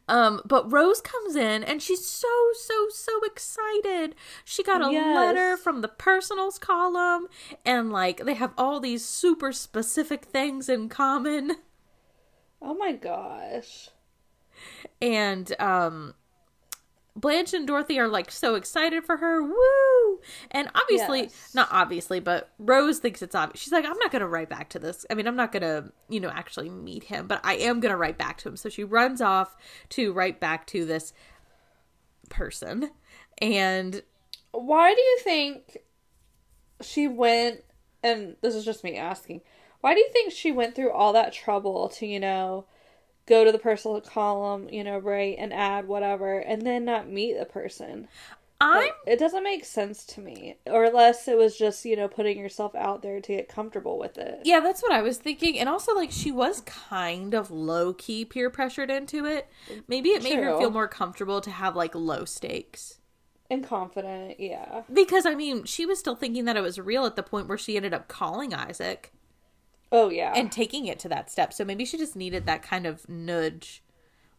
Um, 0.08 0.40
but 0.44 0.70
Rose 0.70 1.00
comes 1.00 1.34
in 1.36 1.64
and 1.64 1.82
she's 1.82 2.06
so 2.06 2.28
so 2.54 2.88
so 2.90 3.20
excited. 3.24 4.14
She 4.44 4.62
got 4.62 4.82
a 4.82 4.90
Yes. 4.90 5.16
letter 5.16 5.56
from 5.56 5.80
the 5.80 5.88
personals 5.88 6.58
column, 6.58 7.26
and 7.64 7.90
like 7.90 8.24
they 8.24 8.34
have 8.34 8.52
all 8.56 8.78
these 8.78 9.04
super 9.04 9.52
specific 9.52 10.24
things 10.26 10.68
in 10.68 10.88
common. 10.88 11.56
Oh 12.66 12.74
my 12.74 12.92
gosh. 12.92 13.90
and 15.02 15.54
um 15.60 16.14
Blanche 17.16 17.54
and 17.54 17.64
Dorothy 17.66 18.00
are 18.00 18.08
like 18.08 18.30
so 18.32 18.56
excited 18.56 19.04
for 19.04 19.18
her. 19.18 19.40
Woo! 19.40 20.20
And 20.50 20.68
obviously, 20.74 21.22
Yes. 21.22 21.54
not 21.54 21.68
obviously, 21.70 22.18
but 22.18 22.50
Rose 22.58 22.98
thinks 22.98 23.22
it's 23.22 23.36
obvious. 23.36 23.60
She's 23.62 23.72
like, 23.72 23.84
I'm 23.84 23.96
not 23.98 24.10
going 24.10 24.20
to 24.20 24.26
write 24.26 24.48
back 24.48 24.70
to 24.70 24.80
this. 24.80 25.06
I 25.08 25.14
mean, 25.14 25.28
I'm 25.28 25.36
not 25.36 25.52
going 25.52 25.62
to, 25.62 25.92
you 26.08 26.18
know, 26.18 26.30
actually 26.30 26.70
meet 26.70 27.04
him, 27.04 27.28
but 27.28 27.40
I 27.44 27.54
am 27.54 27.78
going 27.78 27.90
to 27.92 27.96
write 27.96 28.18
back 28.18 28.38
to 28.38 28.48
him. 28.48 28.56
So 28.56 28.68
she 28.68 28.82
runs 28.82 29.20
off 29.20 29.54
to 29.90 30.12
write 30.12 30.40
back 30.40 30.66
to 30.68 30.84
this 30.84 31.12
person. 32.30 32.90
And 33.38 34.02
Why 34.50 34.92
do 34.92 35.00
you 35.00 35.18
think 35.22 35.76
she 36.80 37.06
went? 37.06 37.60
And 38.02 38.34
this 38.40 38.56
is 38.56 38.64
just 38.64 38.82
me 38.82 38.96
asking. 38.96 39.42
Why 39.84 39.92
do 39.92 40.00
you 40.00 40.08
think 40.14 40.32
she 40.32 40.50
went 40.50 40.74
through 40.74 40.92
all 40.92 41.12
that 41.12 41.34
trouble 41.34 41.90
to, 41.90 42.06
you 42.06 42.18
know, 42.18 42.64
go 43.26 43.44
to 43.44 43.52
the 43.52 43.58
personal 43.58 44.00
column, 44.00 44.66
you 44.70 44.82
know, 44.82 44.96
write 44.96 45.36
an 45.36 45.52
ad, 45.52 45.86
whatever, 45.86 46.38
and 46.38 46.62
then 46.62 46.86
not 46.86 47.06
meet 47.06 47.38
the 47.38 47.44
person? 47.44 48.08
I'm 48.62 48.76
Like, 48.78 48.94
it 49.06 49.18
doesn't 49.18 49.42
make 49.44 49.66
sense 49.66 50.06
to 50.06 50.22
me. 50.22 50.56
Or 50.64 50.84
unless 50.84 51.28
it 51.28 51.36
was 51.36 51.58
just, 51.58 51.84
you 51.84 51.96
know, 51.96 52.08
putting 52.08 52.38
yourself 52.38 52.74
out 52.74 53.02
there 53.02 53.20
to 53.20 53.36
get 53.36 53.50
comfortable 53.50 53.98
with 53.98 54.16
it. 54.16 54.40
Yeah, 54.44 54.60
that's 54.60 54.82
what 54.82 54.92
I 54.92 55.02
was 55.02 55.18
thinking. 55.18 55.58
And 55.58 55.68
also, 55.68 55.94
like, 55.94 56.10
she 56.10 56.32
was 56.32 56.62
kind 56.62 57.34
of 57.34 57.50
low 57.50 57.92
key 57.92 58.24
peer 58.24 58.48
pressured 58.48 58.90
into 58.90 59.26
it. 59.26 59.50
Maybe 59.86 60.08
it 60.08 60.22
made 60.22 60.38
her 60.38 60.58
feel 60.58 60.70
more 60.70 60.88
comfortable 60.88 61.42
to 61.42 61.50
have, 61.50 61.76
like, 61.76 61.94
low 61.94 62.24
stakes. 62.24 63.00
And 63.50 63.62
confident, 63.62 64.40
yeah. 64.40 64.84
Because, 64.90 65.26
I 65.26 65.34
mean, 65.34 65.64
she 65.64 65.84
was 65.84 65.98
still 65.98 66.16
thinking 66.16 66.46
that 66.46 66.56
it 66.56 66.62
was 66.62 66.80
real 66.80 67.04
at 67.04 67.16
the 67.16 67.22
point 67.22 67.48
where 67.48 67.58
she 67.58 67.76
ended 67.76 67.92
up 67.92 68.08
calling 68.08 68.54
Isaac 68.54 69.12
Oh, 69.92 70.10
yeah. 70.10 70.32
and 70.34 70.50
taking 70.50 70.86
it 70.86 70.98
to 71.00 71.08
that 71.10 71.30
step. 71.30 71.52
So 71.52 71.64
maybe 71.64 71.84
she 71.84 71.96
just 71.96 72.16
needed 72.16 72.46
that 72.46 72.62
kind 72.62 72.86
of 72.86 73.08
nudge. 73.08 73.82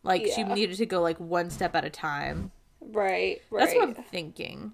Like, 0.04 0.28
she 0.34 0.44
needed 0.44 0.78
to 0.78 0.86
go, 0.86 1.02
like, 1.02 1.20
one 1.20 1.50
step 1.50 1.76
at 1.76 1.84
a 1.84 1.90
time. 1.90 2.52
right, 2.82 3.42
right. 3.50 3.60
That's 3.60 3.74
what 3.74 3.84
I'm 3.88 3.96
thinking. 3.96 4.74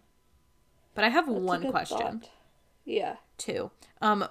But 0.93 1.05
I 1.05 1.09
have 1.09 1.25
That's 1.27 1.39
one 1.39 1.71
question. 1.71 1.97
thought. 1.97 2.29
Yeah. 2.83 3.15
too. 3.37 3.71
Um, 4.01 4.25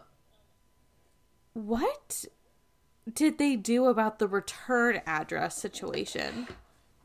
what 1.54 2.24
did 3.10 3.38
they 3.38 3.56
do 3.56 3.86
about 3.86 4.18
the 4.18 4.28
return 4.28 5.00
address 5.06 5.56
situation? 5.56 6.48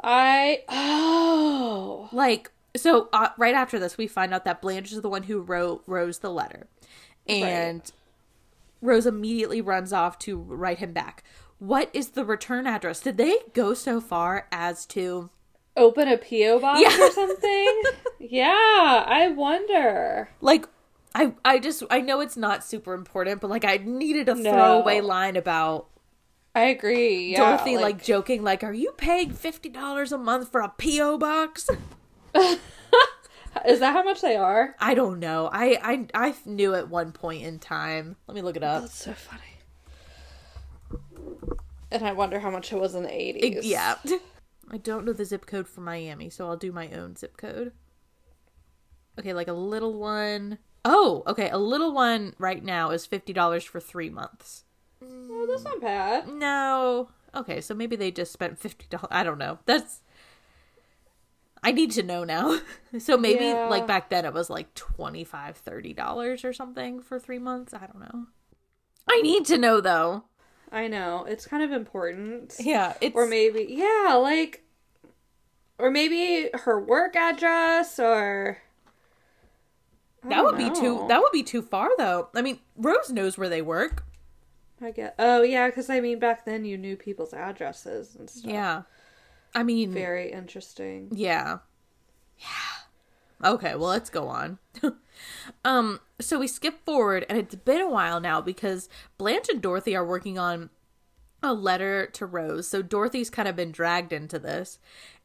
I. 0.03 0.63
Oh. 0.67 2.09
Like, 2.11 2.51
so 2.75 3.09
uh, 3.13 3.29
right 3.37 3.55
after 3.55 3.79
this, 3.79 3.97
we 3.97 4.07
find 4.07 4.33
out 4.33 4.43
that 4.45 4.61
Blanche 4.61 4.91
is 4.91 5.01
the 5.01 5.09
one 5.09 5.23
who 5.23 5.39
wrote 5.39 5.83
Rose 5.87 6.19
the 6.19 6.31
letter, 6.31 6.67
and 7.27 7.89
Rose 8.85 9.05
immediately 9.05 9.61
runs 9.61 9.91
off 9.91 10.17
to 10.19 10.37
write 10.37 10.79
him 10.79 10.93
back. 10.93 11.23
What 11.59 11.89
is 11.93 12.09
the 12.09 12.25
return 12.25 12.67
address? 12.67 12.99
Did 13.01 13.17
they 13.17 13.37
go 13.53 13.73
so 13.73 13.99
far 14.01 14.47
as 14.51 14.85
to? 14.87 15.29
Open 15.77 16.07
a 16.07 16.17
P.O. 16.17 16.59
box 16.59 16.79
Yeah. 16.81 16.97
or 17.05 17.11
something? 17.11 17.81
yeah, 18.19 19.03
I 19.07 19.33
wonder. 19.35 20.29
like 20.41 20.67
I 21.13 21.33
I 21.45 21.59
just 21.59 21.83
I 21.89 22.01
know 22.01 22.19
it's 22.21 22.37
not 22.37 22.63
super 22.63 22.93
important, 22.93 23.41
but 23.41 23.49
like 23.49 23.65
I 23.65 23.77
needed 23.77 24.27
a 24.29 24.35
No. 24.35 24.51
throwaway 24.51 25.01
line 25.01 25.35
about 25.35 25.87
I 26.53 26.65
agree. 26.67 27.31
Yeah, 27.31 27.37
Dorothy 27.57 27.77
like, 27.77 28.01
joking 28.03 28.41
like, 28.43 28.63
"Are 28.63 28.73
you 28.73 28.93
paying 28.93 29.31
fifty 29.31 29.67
dollars 29.69 30.11
a 30.13 30.17
month 30.17 30.49
for 30.51 30.61
a 30.61 30.69
PO 30.69 31.17
box?" 31.17 31.69
Is 33.65 33.79
that 33.79 33.93
how 33.93 34.03
much 34.03 34.21
they 34.21 34.35
are? 34.35 34.75
I 34.79 34.93
don't 34.93 35.19
know. 35.19 35.49
I 35.51 35.77
I 35.81 36.07
I 36.13 36.35
knew 36.45 36.73
at 36.75 36.89
one 36.89 37.11
point 37.11 37.43
in 37.43 37.59
time. 37.59 38.17
Let 38.27 38.35
me 38.35 38.41
look 38.41 38.57
it 38.57 38.63
up. 38.63 38.81
That's 38.81 38.95
so 38.95 39.13
funny. 39.13 39.41
And 41.91 42.05
I 42.05 42.11
wonder 42.11 42.39
how 42.39 42.49
much 42.49 42.73
it 42.73 42.79
was 42.79 42.95
in 42.95 43.03
the 43.03 43.13
eighties. 43.13 43.65
Yeah. 43.65 43.95
I 44.69 44.77
don't 44.77 45.05
know 45.05 45.13
the 45.13 45.25
zip 45.25 45.45
code 45.45 45.67
for 45.67 45.81
Miami, 45.81 46.29
so 46.29 46.47
I'll 46.47 46.57
do 46.57 46.71
my 46.71 46.89
own 46.89 47.15
zip 47.15 47.37
code. 47.37 47.71
Okay, 49.17 49.33
like 49.33 49.47
a 49.47 49.53
little 49.53 49.93
one. 49.93 50.57
Oh, 50.83 51.23
okay. 51.25 51.49
A 51.49 51.57
little 51.57 51.93
one 51.93 52.33
right 52.37 52.63
now 52.63 52.89
is 52.89 53.05
fifty 53.05 53.31
dollars 53.31 53.63
for 53.63 53.79
three 53.79 54.09
months. 54.09 54.65
Oh, 55.01 55.47
that's 55.49 55.63
not 55.63 55.79
bad. 55.79 56.27
No. 56.27 57.09
Okay, 57.33 57.61
so 57.61 57.73
maybe 57.73 57.95
they 57.95 58.11
just 58.11 58.33
spent 58.33 58.59
fifty 58.59 58.87
dollars. 58.89 59.07
I 59.11 59.23
don't 59.23 59.37
know. 59.37 59.59
That's. 59.65 60.01
I 61.65 61.71
need 61.71 61.91
to 61.93 62.04
know 62.04 62.23
now. 62.23 62.60
so 62.99 63.17
maybe 63.17 63.45
Yeah. 63.45 63.67
like 63.69 63.88
back 63.88 64.10
then 64.10 64.23
it 64.23 64.34
was 64.34 64.49
like 64.51 64.73
25 64.75 65.58
30 65.58 65.93
dollars 65.93 66.45
or 66.45 66.54
something 66.54 67.01
for 67.01 67.19
three 67.19 67.39
months. 67.39 67.73
I 67.73 67.88
don't 67.88 67.99
know. 67.99 68.28
I 69.10 69.19
need 69.21 69.45
to 69.47 69.58
know 69.58 69.82
though. 69.82 70.25
I 70.71 70.88
know. 70.88 71.25
It's 71.28 71.47
kind 71.47 71.63
of 71.63 71.71
important. 71.71 72.56
Yeah, 72.60 72.93
it's 73.01 73.15
Or 73.15 73.25
maybe 73.25 73.65
yeah, 73.69 74.13
like 74.21 74.63
or 75.80 75.89
maybe 75.89 76.49
her 76.54 76.80
work 76.80 77.15
address 77.15 77.99
or 77.99 78.60
I 80.23 80.30
that 80.30 80.43
would 80.43 80.58
be 80.58 80.69
too 80.69 81.06
that 81.08 81.19
would 81.19 81.32
be 81.32 81.43
too 81.43 81.62
far 81.63 81.89
though. 81.97 82.30
I 82.36 82.41
mean, 82.43 82.60
Rose 82.75 83.12
knows 83.12 83.38
where 83.38 83.49
they 83.49 83.62
work. 83.63 84.04
I 84.82 84.91
get. 84.91 85.15
Oh 85.17 85.41
yeah, 85.41 85.67
because 85.67 85.89
I 85.89 85.99
mean 85.99 86.19
back 86.19 86.45
then 86.45 86.63
you 86.65 86.78
knew 86.78 86.95
people's 86.95 87.34
addresses 87.34 88.15
and 88.15 88.30
stuff. 88.30 88.51
Yeah. 88.51 88.82
I 89.55 89.63
mean, 89.63 89.91
Very 89.91 90.31
interesting. 90.31 91.09
Yeah. 91.13 91.59
Yeah. 92.37 93.47
Okay, 93.49 93.75
well, 93.75 93.89
let's 93.89 94.09
go 94.09 94.27
on. 94.27 94.59
um, 95.65 95.99
so 96.19 96.39
we 96.39 96.47
skip 96.47 96.83
forward, 96.85 97.25
and 97.29 97.37
it's 97.37 97.55
been 97.55 97.81
a 97.81 97.89
while 97.89 98.19
now 98.19 98.41
because 98.41 98.89
Blanche 99.17 99.47
and 99.49 99.61
Dorothy 99.61 99.95
are 99.95 100.05
working 100.05 100.37
on 100.37 100.69
a 101.41 101.53
letter 101.53 102.07
to 102.07 102.25
Rose. 102.25 102.67
So 102.67 102.81
Dorothy's 102.81 103.29
kind 103.29 103.47
of 103.47 103.55
been 103.55 103.71
dragged 103.71 104.11
into 104.11 104.39
this, 104.39 104.79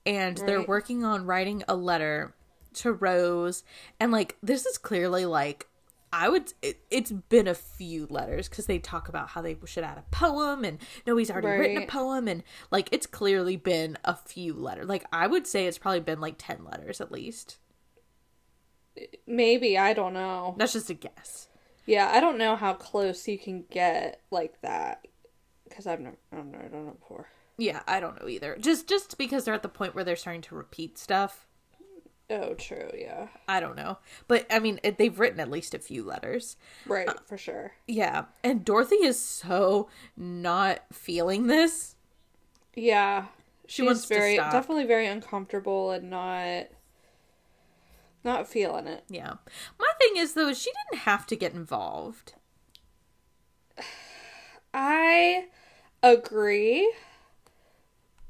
and 0.06 0.36
they're 0.38 0.62
working 0.62 1.04
on 1.04 1.26
writing 1.26 1.62
a 1.66 1.74
letter 1.74 2.34
to 2.74 2.92
Rose. 2.92 3.64
And 3.98 4.12
like, 4.12 4.36
this 4.42 4.66
is 4.66 4.78
clearly 4.78 5.24
like, 5.24 5.66
I 6.12 6.28
would, 6.28 6.52
it, 6.60 6.80
it's 6.90 7.12
been 7.12 7.46
a 7.46 7.54
few 7.54 8.06
letters 8.10 8.48
because 8.48 8.66
they 8.66 8.78
talk 8.78 9.08
about 9.08 9.28
how 9.28 9.42
they 9.42 9.56
should 9.64 9.84
add 9.84 9.98
a 9.98 10.04
poem, 10.10 10.64
and 10.64 10.78
no, 11.06 11.16
he's 11.16 11.30
already 11.30 11.48
written 11.48 11.82
a 11.82 11.86
poem, 11.86 12.26
and 12.26 12.42
like, 12.70 12.88
it's 12.92 13.06
clearly 13.06 13.56
been 13.56 13.96
a 14.04 14.16
few 14.16 14.54
letters. 14.54 14.88
Like, 14.88 15.04
I 15.12 15.26
would 15.26 15.46
say 15.46 15.66
it's 15.66 15.78
probably 15.78 16.00
been 16.00 16.20
like 16.20 16.34
10 16.36 16.64
letters 16.64 17.00
at 17.00 17.12
least. 17.12 17.58
Maybe 19.26 19.78
I 19.78 19.92
don't 19.92 20.14
know. 20.14 20.56
That's 20.58 20.72
just 20.72 20.90
a 20.90 20.94
guess. 20.94 21.48
Yeah, 21.86 22.10
I 22.12 22.20
don't 22.20 22.38
know 22.38 22.56
how 22.56 22.74
close 22.74 23.26
you 23.26 23.38
can 23.38 23.64
get 23.70 24.20
like 24.30 24.60
that 24.62 25.06
because 25.68 25.86
I've 25.86 26.00
never, 26.00 26.16
I've 26.32 26.46
never 26.46 26.68
done 26.68 26.88
it 26.88 27.00
before. 27.00 27.28
Yeah, 27.56 27.82
I 27.86 28.00
don't 28.00 28.20
know 28.20 28.28
either. 28.28 28.56
Just 28.58 28.88
just 28.88 29.16
because 29.18 29.44
they're 29.44 29.54
at 29.54 29.62
the 29.62 29.68
point 29.68 29.94
where 29.94 30.04
they're 30.04 30.16
starting 30.16 30.42
to 30.42 30.54
repeat 30.54 30.98
stuff. 30.98 31.46
Oh, 32.30 32.54
true. 32.54 32.90
Yeah. 32.96 33.26
I 33.48 33.58
don't 33.58 33.76
know. 33.76 33.98
But 34.28 34.46
I 34.50 34.60
mean, 34.60 34.78
it, 34.84 34.98
they've 34.98 35.18
written 35.18 35.40
at 35.40 35.50
least 35.50 35.74
a 35.74 35.80
few 35.80 36.04
letters. 36.04 36.56
Right. 36.86 37.08
Uh, 37.08 37.14
for 37.26 37.36
sure. 37.36 37.72
Yeah, 37.88 38.26
and 38.44 38.64
Dorothy 38.64 39.04
is 39.04 39.18
so 39.18 39.88
not 40.16 40.82
feeling 40.92 41.48
this. 41.48 41.96
Yeah. 42.76 43.26
She 43.66 43.82
wants 43.82 44.02
to 44.02 44.14
very 44.14 44.36
definitely 44.36 44.86
very 44.86 45.06
uncomfortable 45.06 45.90
and 45.90 46.10
not 46.10 46.66
not 48.22 48.46
feeling 48.48 48.86
it. 48.86 49.04
Yeah. 49.08 49.34
My 49.78 49.88
thing 49.98 50.16
is 50.16 50.34
though, 50.34 50.52
she 50.52 50.70
didn't 50.90 51.02
have 51.02 51.26
to 51.26 51.36
get 51.36 51.52
involved. 51.54 52.34
I 54.74 55.46
agree, 56.02 56.92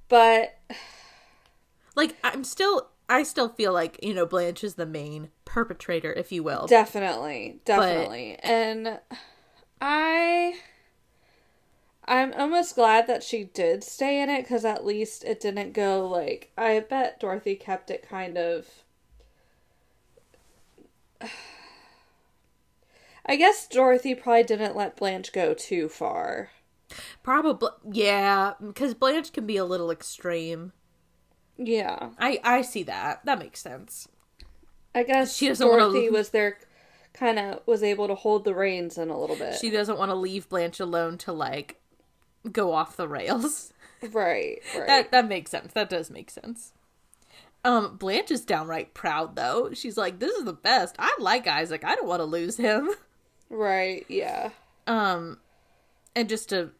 but 0.09 0.59
Like 1.95 2.17
I'm 2.23 2.45
still 2.45 2.90
I 3.11 3.25
still 3.25 3.49
feel 3.49 3.73
like, 3.73 3.99
you 4.05 4.15
know, 4.15 4.25
Blanche 4.25 4.63
is 4.63 4.77
the 4.77 4.87
main 4.87 5.31
perpetrator, 5.45 6.13
if 6.13 6.31
you 6.31 6.45
will. 6.45 6.69
definitely, 6.69 7.61
definitely. 7.65 8.39
And 8.41 9.01
I 9.81 10.55
I'm 12.05 12.33
almost 12.35 12.77
glad 12.77 13.09
that 13.09 13.25
she 13.25 13.45
did 13.45 13.83
stay 13.83 14.23
in 14.23 14.31
it 14.31 14.47
cuz 14.47 14.65
at 14.65 14.87
least 14.87 15.25
it 15.25 15.41
didn't 15.41 15.73
go 15.73 16.07
like 16.07 16.53
I 16.57 16.79
bet 16.79 17.19
Dorothy 17.19 17.57
kept 17.57 17.91
it 17.91 18.09
kind 18.09 18.39
of 18.39 18.69
I 23.27 23.35
guess 23.37 23.67
Dorothy 23.67 24.15
probably 24.15 24.45
didn't 24.45 24.77
let 24.77 24.97
Blanche 24.97 25.33
go 25.33 25.53
too 25.53 25.89
far. 25.89 26.51
Probably 27.25 27.71
yeah, 27.91 28.55
because 28.65 28.95
Blanche 28.95 29.33
can 29.33 29.47
be 29.47 29.57
a 29.57 29.65
little 29.65 29.91
extreme. 29.91 30.73
Yeah. 31.63 32.11
I 32.19 32.41
I 32.43 32.63
see 32.63 32.83
that. 32.85 33.25
That 33.27 33.39
makes 33.39 33.61
sense. 33.61 34.09
I 34.95 35.03
guess 35.05 35.37
She 35.37 35.49
doesn't 35.49 35.69
wanna- 35.69 35.83
Dorothy 35.83 36.09
was 36.11 36.31
there 36.31 36.59
kind 37.13 37.39
of 37.39 37.61
was 37.67 37.83
able 37.83 38.09
to 38.09 38.15
hold 38.15 38.45
the 38.45 38.55
reins 38.55 38.97
in 38.97 39.11
a 39.11 39.19
little 39.21 39.37
bit. 39.37 39.57
She 39.61 39.71
doesn't 39.71 39.99
want 39.99 40.11
to 40.11 40.15
leave 40.15 40.49
Blanche 40.49 40.81
alone 40.81 41.19
to 41.19 41.33
like 41.33 41.81
go 42.51 42.73
off 42.73 42.97
the 42.97 43.07
rails. 43.09 43.73
right, 44.13 44.61
right. 44.75 44.87
That 44.87 45.11
that 45.11 45.29
makes 45.29 45.51
sense. 45.51 45.73
That 45.75 45.91
does 45.91 46.11
make 46.11 46.31
sense. 46.31 46.73
Um, 47.63 47.99
Blanche 47.99 48.31
is 48.31 48.45
downright 48.45 48.95
proud 48.95 49.37
though. 49.37 49.75
She's 49.75 49.99
like, 49.99 50.19
"This 50.19 50.35
is 50.35 50.45
the 50.45 50.55
best. 50.55 50.97
I 50.99 51.15
like 51.19 51.47
Isaac. 51.47 51.85
I 51.85 51.95
don't 51.95 52.09
want 52.09 52.21
to 52.21 52.25
lose 52.25 52.57
him." 52.57 52.91
right, 53.51 54.07
yeah. 54.09 54.51
Um, 54.87 55.39
and 56.17 56.27
just 56.29 56.49
to 56.49 56.71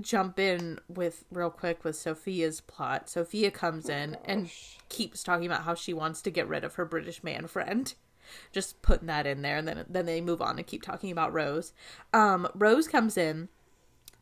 jump 0.00 0.38
in 0.38 0.78
with 0.88 1.24
real 1.30 1.50
quick 1.50 1.84
with 1.84 1.96
Sophia's 1.96 2.60
plot, 2.60 3.08
Sophia 3.08 3.50
comes 3.50 3.88
in 3.88 4.16
and 4.24 4.50
keeps 4.88 5.22
talking 5.22 5.46
about 5.46 5.64
how 5.64 5.74
she 5.74 5.92
wants 5.92 6.22
to 6.22 6.30
get 6.30 6.48
rid 6.48 6.64
of 6.64 6.74
her 6.74 6.84
British 6.84 7.22
man 7.24 7.46
friend. 7.46 7.94
Just 8.52 8.80
putting 8.82 9.08
that 9.08 9.26
in 9.26 9.42
there, 9.42 9.56
and 9.56 9.66
then 9.66 9.84
then 9.88 10.06
they 10.06 10.20
move 10.20 10.40
on 10.40 10.56
and 10.56 10.66
keep 10.66 10.82
talking 10.82 11.10
about 11.10 11.32
Rose. 11.32 11.72
Um, 12.12 12.46
Rose 12.54 12.86
comes 12.86 13.16
in 13.16 13.48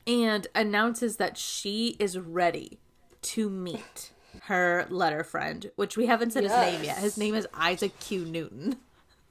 and 0.06 0.46
announces 0.54 1.18
that 1.18 1.36
she 1.36 1.94
is 1.98 2.18
ready 2.18 2.78
to 3.20 3.50
meet 3.50 4.12
her 4.44 4.86
letter 4.88 5.22
friend, 5.22 5.70
which 5.76 5.98
we 5.98 6.06
haven't 6.06 6.32
said 6.32 6.44
his 6.44 6.52
name 6.52 6.84
yet. 6.84 6.98
His 6.98 7.18
name 7.18 7.34
is 7.34 7.46
Isaac 7.52 7.98
Q. 8.00 8.24
Newton. 8.24 8.76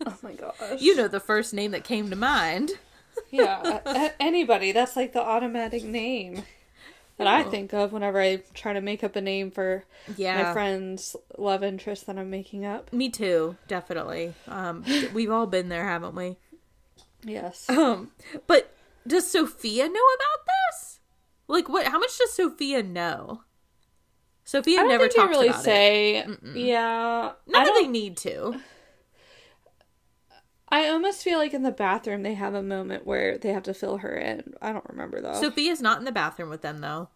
Oh 0.05 0.15
my 0.21 0.33
gosh. 0.35 0.79
You 0.79 0.95
know 0.95 1.07
the 1.07 1.19
first 1.19 1.53
name 1.53 1.71
that 1.71 1.83
came 1.83 2.11
to 2.11 2.15
mind. 2.15 2.71
Yeah, 3.29 3.79
a- 3.85 4.21
anybody. 4.21 4.71
That's 4.71 4.95
like 4.95 5.13
the 5.13 5.21
automatic 5.21 5.83
name 5.83 6.43
that 7.17 7.27
I 7.27 7.43
think 7.43 7.73
of 7.73 7.91
whenever 7.91 8.19
I 8.21 8.43
try 8.53 8.73
to 8.73 8.81
make 8.81 9.03
up 9.03 9.15
a 9.15 9.21
name 9.21 9.49
for 9.51 9.83
Yeah. 10.15 10.43
my 10.43 10.53
friend's 10.53 11.15
love 11.37 11.63
interest 11.63 12.05
that 12.07 12.17
I'm 12.17 12.29
making 12.29 12.65
up. 12.65 12.93
Me 12.93 13.09
too, 13.09 13.57
definitely. 13.67 14.33
Um, 14.47 14.83
we've 15.13 15.31
all 15.31 15.47
been 15.47 15.69
there, 15.69 15.85
haven't 15.85 16.15
we? 16.15 16.37
Yes. 17.23 17.67
Um, 17.69 18.11
but 18.45 18.73
does 19.05 19.25
Sophia 19.29 19.85
know 19.85 19.93
about 19.93 20.45
this? 20.71 20.99
Like, 21.47 21.67
what? 21.69 21.87
How 21.87 21.97
much 21.97 22.17
does 22.17 22.33
Sophia 22.33 22.83
know? 22.83 23.41
Sophia 24.43 24.83
never 24.83 25.07
talks 25.07 25.29
really 25.29 25.47
about 25.49 25.61
it. 25.61 25.63
say. 25.63 26.25
Yeah. 26.53 27.31
Not 27.47 27.61
I 27.61 27.65
that 27.65 27.73
they 27.81 27.87
need 27.87 28.15
to. 28.17 28.59
I 30.69 30.89
almost 30.89 31.23
feel 31.23 31.37
like 31.39 31.53
in 31.53 31.63
the 31.63 31.71
bathroom 31.71 32.23
they 32.23 32.33
have 32.33 32.53
a 32.53 32.61
moment 32.63 33.05
where 33.07 33.37
they 33.37 33.49
have 33.53 33.63
to 33.63 33.73
fill 33.73 33.97
her 33.97 34.15
in. 34.15 34.53
I 34.61 34.73
don't 34.73 34.87
remember 34.89 35.21
though. 35.21 35.39
Sophia's 35.39 35.81
not 35.81 35.99
in 35.99 36.05
the 36.05 36.11
bathroom 36.11 36.49
with 36.49 36.61
them 36.61 36.79
though. 36.79 37.09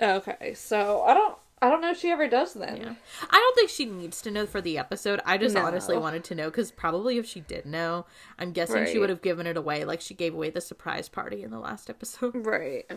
okay, 0.00 0.54
so 0.54 1.02
I 1.02 1.14
don't. 1.14 1.36
I 1.62 1.68
don't 1.68 1.82
know 1.82 1.90
if 1.90 1.98
she 1.98 2.08
ever 2.10 2.26
does 2.26 2.54
then. 2.54 2.78
Yeah. 2.78 2.94
I 3.30 3.36
don't 3.36 3.54
think 3.54 3.68
she 3.68 3.84
needs 3.84 4.22
to 4.22 4.30
know 4.30 4.46
for 4.46 4.62
the 4.62 4.78
episode. 4.78 5.20
I 5.26 5.36
just 5.36 5.54
No. 5.54 5.66
honestly 5.66 5.94
wanted 5.98 6.24
to 6.24 6.34
know 6.34 6.48
because 6.48 6.70
probably 6.70 7.18
if 7.18 7.26
she 7.26 7.40
did 7.40 7.66
know, 7.66 8.06
I'm 8.38 8.52
guessing 8.52 8.86
she 8.86 8.98
would 8.98 9.10
have 9.10 9.20
given 9.20 9.46
it 9.46 9.58
away 9.58 9.84
like 9.84 10.00
she 10.00 10.14
gave 10.14 10.32
away 10.32 10.48
the 10.48 10.62
surprise 10.62 11.10
party 11.10 11.42
in 11.42 11.50
the 11.50 11.58
last 11.58 11.90
episode. 11.90 12.34
Right. 12.46 12.90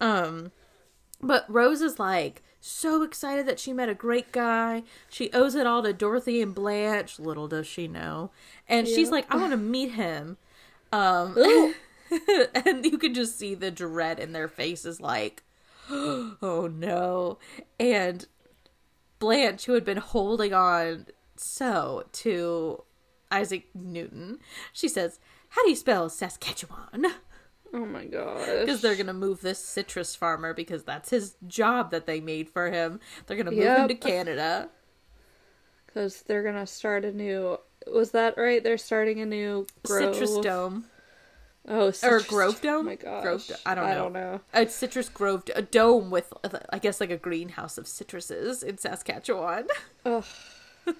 Um, 0.00 0.52
but 1.26 1.44
Rose 1.48 1.80
is 1.80 1.98
like 1.98 2.42
so 2.60 3.02
excited 3.02 3.46
that 3.46 3.58
she 3.58 3.72
met 3.72 3.88
a 3.88 3.94
great 3.94 4.32
guy. 4.32 4.84
She 5.10 5.30
owes 5.32 5.54
it 5.54 5.66
all 5.66 5.82
to 5.82 5.92
Dorothy 5.92 6.40
and 6.40 6.54
Blanche. 6.54 7.18
Little 7.18 7.46
does 7.46 7.66
she 7.66 7.88
know. 7.88 8.30
And 8.68 8.88
she's 8.88 9.10
like, 9.10 9.32
I 9.32 9.36
want 9.36 9.50
to 9.50 9.58
meet 9.58 9.92
him. 9.92 10.38
Um, 10.90 11.36
and 12.54 12.84
you 12.84 12.96
can 12.96 13.12
just 13.12 13.38
see 13.38 13.54
the 13.54 13.70
dread 13.70 14.18
in 14.18 14.32
their 14.32 14.48
faces, 14.48 15.00
like, 15.00 15.42
oh 15.90 16.70
no. 16.72 17.38
And 17.78 18.26
Blanche, 19.18 19.66
who 19.66 19.74
had 19.74 19.84
been 19.84 19.98
holding 19.98 20.54
on 20.54 21.06
so 21.36 22.04
to 22.12 22.84
Isaac 23.30 23.66
Newton, 23.74 24.38
she 24.72 24.88
says, 24.88 25.18
How 25.50 25.62
do 25.64 25.70
you 25.70 25.76
spell 25.76 26.08
Saskatchewan? 26.08 27.06
Oh 27.74 27.84
my 27.84 28.04
god! 28.04 28.60
Because 28.60 28.80
they're 28.80 28.94
gonna 28.94 29.12
move 29.12 29.40
this 29.40 29.58
citrus 29.58 30.14
farmer 30.14 30.54
because 30.54 30.84
that's 30.84 31.10
his 31.10 31.34
job 31.48 31.90
that 31.90 32.06
they 32.06 32.20
made 32.20 32.48
for 32.48 32.70
him. 32.70 33.00
They're 33.26 33.36
gonna 33.36 33.50
move 33.50 33.60
Yep. 33.64 33.78
him 33.78 33.88
to 33.88 33.94
Canada. 33.96 34.68
Because 35.86 36.22
they're 36.22 36.44
gonna 36.44 36.66
start 36.68 37.04
a 37.04 37.10
new. 37.12 37.58
Was 37.92 38.12
that 38.12 38.36
right? 38.38 38.62
They're 38.62 38.78
starting 38.78 39.20
a 39.20 39.26
new 39.26 39.66
grove. 39.82 40.14
Citrus 40.14 40.38
Dome. 40.38 40.84
Oh, 41.66 41.86
Or 41.88 41.92
citrus 41.92 42.26
Grove 42.26 42.56
Oh 42.62 42.62
Dome? 42.62 42.86
my 42.86 42.94
gosh. 42.96 43.22
Grove 43.22 43.46
Do- 43.46 43.54
I 43.66 43.74
don't 43.74 43.84
know. 43.86 43.90
I 43.90 43.94
don't 43.94 44.12
know. 44.12 44.40
A 44.52 44.68
citrus 44.68 45.08
grove, 45.08 45.44
a 45.56 45.62
dome 45.62 46.10
with, 46.10 46.30
I 46.70 46.78
guess, 46.78 47.00
like 47.00 47.10
a 47.10 47.16
greenhouse 47.16 47.78
of 47.78 47.86
citruses 47.86 48.62
in 48.62 48.76
Saskatchewan. 48.78 49.66
Ugh. 50.04 50.24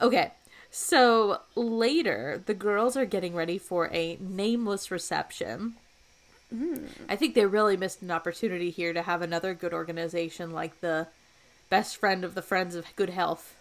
Okay, 0.00 0.32
so 0.76 1.38
later, 1.54 2.42
the 2.46 2.52
girls 2.52 2.96
are 2.96 3.04
getting 3.04 3.32
ready 3.32 3.58
for 3.58 3.88
a 3.92 4.18
nameless 4.20 4.90
reception. 4.90 5.74
I 7.08 7.14
think 7.14 7.36
they 7.36 7.46
really 7.46 7.76
missed 7.76 8.02
an 8.02 8.10
opportunity 8.10 8.70
here 8.70 8.92
to 8.92 9.02
have 9.02 9.22
another 9.22 9.54
good 9.54 9.72
organization 9.72 10.50
like 10.50 10.80
the 10.80 11.06
Best 11.70 11.96
Friend 11.96 12.24
of 12.24 12.34
the 12.34 12.42
Friends 12.42 12.74
of 12.74 12.86
Good 12.96 13.10
Health. 13.10 13.54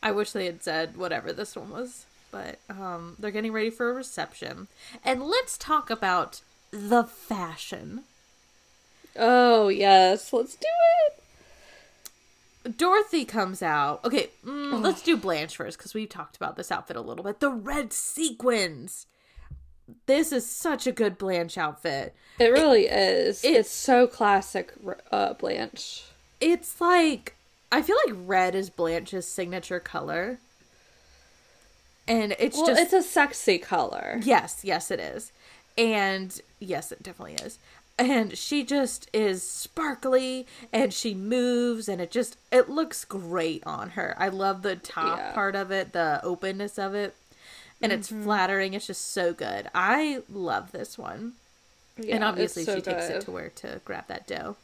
I 0.00 0.12
wish 0.12 0.30
they 0.30 0.46
had 0.46 0.62
said 0.62 0.96
whatever 0.96 1.32
this 1.32 1.56
one 1.56 1.70
was, 1.70 2.06
but 2.30 2.60
um, 2.70 3.16
they're 3.18 3.32
getting 3.32 3.52
ready 3.52 3.70
for 3.70 3.90
a 3.90 3.94
reception. 3.94 4.68
And 5.04 5.24
let's 5.24 5.58
talk 5.58 5.90
about 5.90 6.40
the 6.70 7.02
fashion. 7.02 8.04
Oh 9.16 9.66
yes, 9.66 10.32
let's 10.32 10.54
do 10.54 10.68
it. 11.08 11.22
Dorothy 12.76 13.24
comes 13.24 13.62
out. 13.62 14.04
Okay, 14.04 14.30
mm, 14.44 14.80
let's 14.82 15.02
do 15.02 15.16
Blanche 15.16 15.56
first 15.56 15.78
because 15.78 15.94
we've 15.94 16.08
talked 16.08 16.36
about 16.36 16.56
this 16.56 16.70
outfit 16.72 16.96
a 16.96 17.00
little 17.00 17.24
bit. 17.24 17.40
The 17.40 17.50
red 17.50 17.92
sequins. 17.92 19.06
This 20.06 20.32
is 20.32 20.44
such 20.44 20.86
a 20.86 20.92
good 20.92 21.16
Blanche 21.16 21.56
outfit. 21.56 22.14
It 22.38 22.48
really 22.48 22.86
is. 22.86 23.44
it- 23.44 23.54
it's 23.54 23.70
so 23.70 24.06
classic, 24.06 24.72
uh, 25.12 25.34
Blanche. 25.34 26.04
It's 26.40 26.80
like 26.80 27.34
I 27.72 27.82
feel 27.82 27.96
like 28.06 28.16
red 28.26 28.54
is 28.54 28.70
Blanche's 28.70 29.26
signature 29.26 29.80
color. 29.80 30.38
And 32.08 32.36
it's 32.38 32.56
Well, 32.56 32.66
just 32.66 32.80
it's 32.80 32.92
a 32.92 33.02
sexy 33.02 33.58
color. 33.58 34.20
Yes, 34.22 34.60
yes 34.62 34.90
it 34.90 35.00
is. 35.00 35.32
And 35.76 36.40
yes, 36.60 36.92
it 36.92 37.02
definitely 37.02 37.34
is. 37.44 37.58
And 37.98 38.36
she 38.36 38.62
just 38.62 39.08
is 39.14 39.42
sparkly 39.42 40.46
and 40.72 40.92
she 40.92 41.14
moves 41.14 41.88
and 41.88 42.00
it 42.00 42.10
just 42.10 42.36
it 42.52 42.68
looks 42.68 43.04
great 43.06 43.62
on 43.66 43.90
her. 43.90 44.14
I 44.18 44.28
love 44.28 44.60
the 44.62 44.76
top 44.76 45.18
Yeah. 45.18 45.32
part 45.32 45.54
of 45.56 45.70
it, 45.70 45.92
the 45.92 46.20
openness 46.22 46.78
of 46.78 46.94
it. 46.94 47.14
And 47.80 47.92
it's 47.92 48.08
flattering. 48.08 48.74
It's 48.74 48.86
just 48.86 49.12
so 49.12 49.32
good. 49.32 49.68
I 49.74 50.22
love 50.30 50.72
this 50.72 50.98
one. 50.98 51.34
Yeah, 51.98 52.16
and 52.16 52.24
obviously 52.24 52.64
so 52.64 52.76
she 52.76 52.82
takes 52.82 53.06
it 53.08 53.22
to 53.22 53.30
where 53.30 53.48
to 53.56 53.80
grab 53.84 54.08
that 54.08 54.26
dough. 54.26 54.56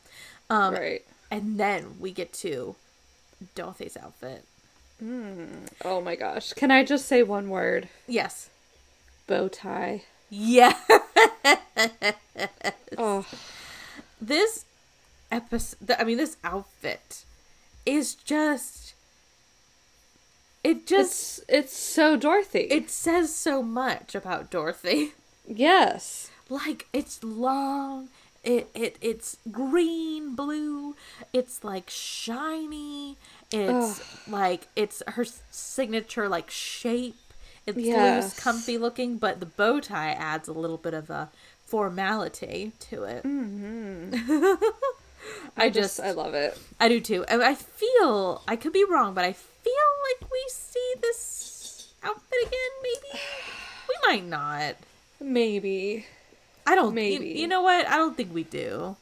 Um 0.51 0.75
right. 0.75 1.03
and 1.31 1.59
then 1.59 1.97
we 1.99 2.11
get 2.11 2.33
to 2.35 2.77
Dorothy's 3.55 3.97
outfit. 3.97 4.45
Oh 5.85 6.01
my 6.01 6.17
gosh. 6.17 6.53
Can 6.53 6.71
I 6.71 6.85
just 6.85 7.07
say 7.07 7.23
one 7.23 7.49
word? 7.49 7.89
Yes. 8.07 8.51
Bow 9.27 9.49
tie. 9.49 10.03
Yeah. 10.31 10.77
Oh, 12.99 13.25
this 14.21 14.65
episode 15.31 15.91
i 15.99 16.05
mean 16.05 16.19
this 16.19 16.37
outfit 16.45 17.25
is 17.87 18.15
just 18.15 18.95
it 20.63 20.87
just 20.87 21.41
it's 21.41 21.41
it's 21.49 21.77
so 21.77 22.17
Dorothy. 22.17 22.61
it 22.71 22.91
says 22.91 23.35
so 23.35 23.63
much 23.63 24.15
about 24.15 24.51
dorothy 24.51 25.13
yes. 25.49 26.31
like 26.49 26.87
it's 26.93 27.25
long 27.25 28.09
it, 28.45 28.69
it 28.75 28.97
it's 29.01 29.39
green 29.51 30.35
blue 30.35 30.95
it's 31.33 31.65
like 31.65 31.89
shiny 31.89 33.17
it's 33.51 34.29
like 34.29 34.69
it's 34.77 35.03
her 35.09 35.25
signature 35.51 36.29
like 36.29 36.51
shape 36.51 37.17
it's 37.67 37.79
Yes. 37.79 38.25
loose 38.25 38.41
comfy 38.41 38.79
looking 38.79 39.17
but 39.19 39.41
the 39.41 39.47
bow 39.47 39.81
tie 39.81 40.11
adds 40.11 40.49
a 40.49 40.53
little 40.53 40.77
bit 40.79 40.95
of 40.95 41.11
a 41.11 41.31
formality 41.67 42.73
to 42.81 43.05
it 43.05 43.25
i 45.57 45.71
just 45.71 46.01
I 46.01 46.11
love 46.11 46.35
it. 46.35 46.59
I 46.81 46.89
do 46.89 47.01
too. 47.01 47.25
And 47.29 47.43
I 47.43 47.55
feel 47.55 48.43
I 48.49 48.57
could 48.57 48.73
be 48.73 48.85
wrong, 48.85 49.15
but 49.15 49.25
I 49.25 49.33
feel 49.33 49.73
like 50.21 50.31
we 50.31 50.45
see 50.49 50.95
this 51.01 51.93
outfit 52.03 52.39
again. 52.47 52.73
Maybe 52.83 53.21
we 53.89 53.95
might 54.09 54.27
not. 54.27 54.75
Maybe. 55.21 56.07
I 56.67 56.75
don't. 56.75 56.95
Maybe. 56.95 57.29
You, 57.29 57.35
you 57.43 57.47
know 57.47 57.63
what? 57.63 57.87
I 57.89 57.97
don't 57.97 58.17
think 58.17 58.35
we 58.35 58.43
do. 58.43 58.97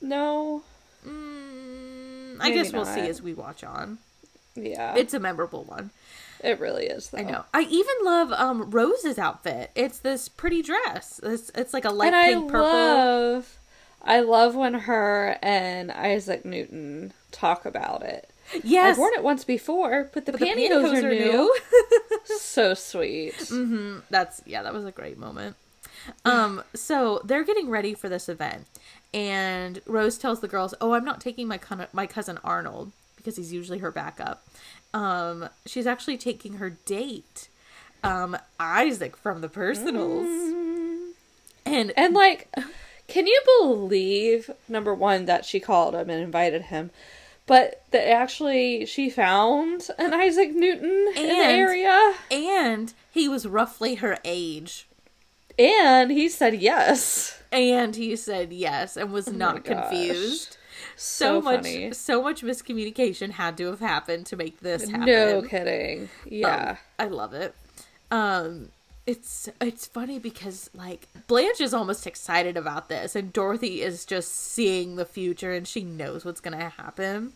No. 0.00 0.62
Mm, 1.06 2.36
I 2.40 2.50
guess 2.50 2.72
we'll 2.72 2.84
see 2.84 3.00
as 3.08 3.20
we 3.20 3.34
watch 3.34 3.64
on. 3.64 3.98
Yeah. 4.54 4.94
It's 4.96 5.14
a 5.14 5.20
memorable 5.20 5.64
one. 5.64 5.90
It 6.42 6.58
really 6.60 6.86
is 6.86 7.10
though. 7.10 7.18
I 7.18 7.22
know. 7.22 7.44
I 7.54 7.62
even 7.62 7.94
love 8.02 8.32
um 8.32 8.70
Rose's 8.70 9.18
outfit. 9.18 9.70
It's 9.74 9.98
this 9.98 10.28
pretty 10.28 10.62
dress. 10.62 11.20
It's 11.22 11.50
it's 11.54 11.72
like 11.74 11.84
a 11.84 11.90
light 11.90 12.12
and 12.14 12.42
pink 12.42 12.48
I 12.48 12.50
purple. 12.50 12.66
love 12.66 13.58
I 14.02 14.20
love 14.20 14.54
when 14.54 14.74
her 14.74 15.38
and 15.42 15.90
Isaac 15.92 16.44
Newton 16.44 17.12
talk 17.32 17.66
about 17.66 18.02
it. 18.02 18.30
yes. 18.64 18.92
I've 18.94 18.98
worn 18.98 19.12
it 19.14 19.22
once 19.22 19.44
before, 19.44 20.10
but 20.14 20.24
the, 20.24 20.32
but 20.32 20.40
the 20.40 20.46
pantyhose, 20.46 21.02
are, 21.02 21.10
new. 21.10 21.54
so 22.24 22.72
sweet. 22.74 23.34
Mm-hmm. 23.36 23.98
That's 24.08 24.42
yeah, 24.46 24.62
that 24.62 24.72
was 24.72 24.84
a 24.86 24.90
great 24.90 25.18
moment. 25.18 25.56
Um, 26.24 26.62
so 26.74 27.20
they're 27.24 27.44
getting 27.44 27.68
ready 27.68 27.92
for 27.92 28.08
this 28.08 28.28
event, 28.30 28.66
and 29.12 29.82
Rose 29.86 30.16
tells 30.16 30.40
the 30.40 30.48
girls, 30.48 30.74
"Oh, 30.80 30.92
I'm 30.92 31.04
not 31.04 31.20
taking 31.20 31.46
my 31.46 31.58
con- 31.58 31.86
my 31.92 32.06
cousin 32.06 32.38
Arnold 32.42 32.92
because 33.20 33.36
he's 33.36 33.52
usually 33.52 33.78
her 33.78 33.90
backup. 33.90 34.46
Um, 34.92 35.48
she's 35.66 35.86
actually 35.86 36.16
taking 36.16 36.54
her 36.54 36.70
date, 36.70 37.48
um, 38.02 38.36
Isaac 38.58 39.16
from 39.16 39.40
the 39.40 39.48
Personals, 39.48 40.26
and 41.66 41.92
And 41.96 42.14
like, 42.14 42.48
can 43.06 43.26
you 43.26 43.40
believe 43.60 44.50
number 44.68 44.94
one 44.94 45.26
that 45.26 45.44
she 45.44 45.60
called 45.60 45.94
him 45.94 46.10
and 46.10 46.22
invited 46.22 46.62
him, 46.62 46.90
but 47.46 47.82
that 47.92 48.08
actually 48.08 48.86
she 48.86 49.10
found 49.10 49.88
an 49.98 50.12
Isaac 50.14 50.52
Newton 50.54 51.12
in 51.16 51.28
the 51.28 51.44
area, 51.44 52.14
and 52.30 52.92
he 53.10 53.28
was 53.28 53.46
roughly 53.46 53.96
her 53.96 54.18
age." 54.24 54.86
and 55.58 56.10
he 56.10 56.26
said 56.28 56.54
yes. 56.54 57.42
And 57.52 57.94
he 57.96 58.16
said 58.16 58.50
yes 58.52 58.96
and 58.96 59.12
was 59.12 59.30
not 59.30 59.56
Oh 59.56 59.58
gosh. 59.58 59.88
confused. 59.90 60.56
So, 60.96 61.40
So, 61.40 61.40
much 61.40 61.56
funny. 61.62 61.92
so 61.92 62.22
much 62.22 62.42
miscommunication 62.42 63.32
had 63.32 63.56
to 63.58 63.66
have 63.66 63.80
happened 63.80 64.26
to 64.26 64.36
make 64.36 64.60
this 64.60 64.88
happen. 64.88 65.06
No 65.06 65.42
kidding. 65.42 66.08
Yeah. 66.26 66.70
Um, 66.70 66.76
I 66.98 67.04
love 67.06 67.34
it. 67.34 67.54
Um 68.10 68.68
it's 69.06 69.48
it's 69.60 69.86
funny 69.86 70.18
because 70.18 70.70
like 70.74 71.08
Blanche 71.26 71.60
is 71.60 71.72
almost 71.74 72.06
excited 72.06 72.56
about 72.56 72.88
this 72.88 73.16
and 73.16 73.32
Dorothy 73.32 73.82
is 73.82 74.04
just 74.04 74.32
seeing 74.32 74.96
the 74.96 75.04
future 75.06 75.52
and 75.52 75.66
she 75.66 75.82
knows 75.82 76.24
what's 76.24 76.40
going 76.40 76.56
to 76.58 76.68
happen. 76.68 77.32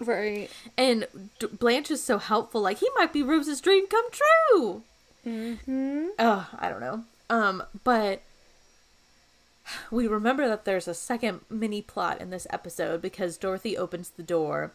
right. 0.00 0.48
And 0.78 1.06
D- 1.38 1.48
Blanche 1.48 1.90
is 1.90 2.02
so 2.02 2.18
helpful 2.18 2.60
like 2.62 2.78
he 2.78 2.88
might 2.96 3.12
be 3.12 3.22
Rose's 3.22 3.60
dream 3.60 3.86
come 3.88 4.04
true. 4.10 4.82
Mm-hmm. 5.26 6.06
Oh, 6.18 6.48
I 6.58 6.68
don't 6.68 6.80
know. 6.80 7.04
Um 7.30 7.62
but 7.84 8.22
we 9.90 10.06
remember 10.06 10.48
that 10.48 10.64
there's 10.64 10.88
a 10.88 10.94
second 10.94 11.40
mini 11.50 11.82
plot 11.82 12.20
in 12.20 12.30
this 12.30 12.46
episode 12.50 13.02
because 13.02 13.36
Dorothy 13.36 13.76
opens 13.76 14.10
the 14.10 14.22
door 14.22 14.72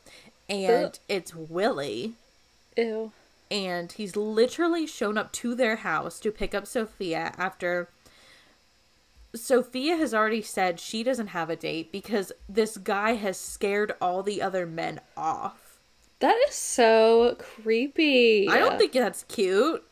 and 0.49 0.85
Ugh. 0.85 0.97
it's 1.07 1.35
Willie 1.35 2.13
Ew. 2.75 3.11
and 3.51 3.91
he's 3.91 4.15
literally 4.15 4.87
shown 4.87 5.17
up 5.17 5.31
to 5.33 5.55
their 5.55 5.77
house 5.77 6.19
to 6.21 6.31
pick 6.31 6.55
up 6.55 6.67
Sophia 6.67 7.33
after 7.37 7.89
Sophia 9.35 9.95
has 9.97 10.13
already 10.13 10.41
said 10.41 10.79
she 10.79 11.03
doesn't 11.03 11.27
have 11.27 11.49
a 11.49 11.55
date 11.55 11.91
because 11.91 12.31
this 12.47 12.77
guy 12.77 13.13
has 13.13 13.37
scared 13.37 13.93
all 14.01 14.23
the 14.23 14.41
other 14.41 14.65
men 14.65 14.99
off. 15.15 15.79
That 16.19 16.37
is 16.47 16.55
so 16.55 17.35
creepy. 17.37 18.47
I 18.49 18.57
don't 18.57 18.77
think 18.77 18.93
that's 18.93 19.23
cute. 19.23 19.83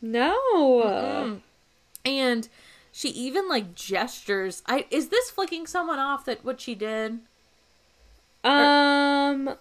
No. 0.00 1.40
And 2.04 2.48
she 2.96 3.10
even 3.10 3.46
like 3.46 3.74
gestures. 3.74 4.62
I 4.64 4.86
is 4.90 5.08
this 5.08 5.28
flicking 5.30 5.66
someone 5.66 5.98
off 5.98 6.24
that 6.24 6.42
what 6.46 6.62
she 6.62 6.74
did? 6.74 7.18
Um, 8.42 9.54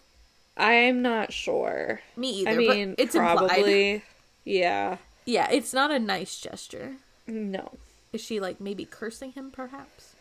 I'm 0.55 1.01
not 1.01 1.33
sure. 1.33 1.99
Me 2.15 2.29
either. 2.41 2.51
I 2.51 2.55
mean, 2.55 2.89
but 2.91 2.99
it's 3.01 3.13
implied. 3.15 3.37
probably. 3.49 4.03
Yeah. 4.45 4.97
Yeah, 5.25 5.49
it's 5.51 5.73
not 5.73 5.91
a 5.91 5.99
nice 5.99 6.39
gesture. 6.39 6.93
No. 7.27 7.73
Is 8.13 8.21
she 8.21 8.39
like 8.39 8.61
maybe 8.61 8.85
cursing 8.85 9.33
him 9.33 9.51
perhaps? 9.51 10.13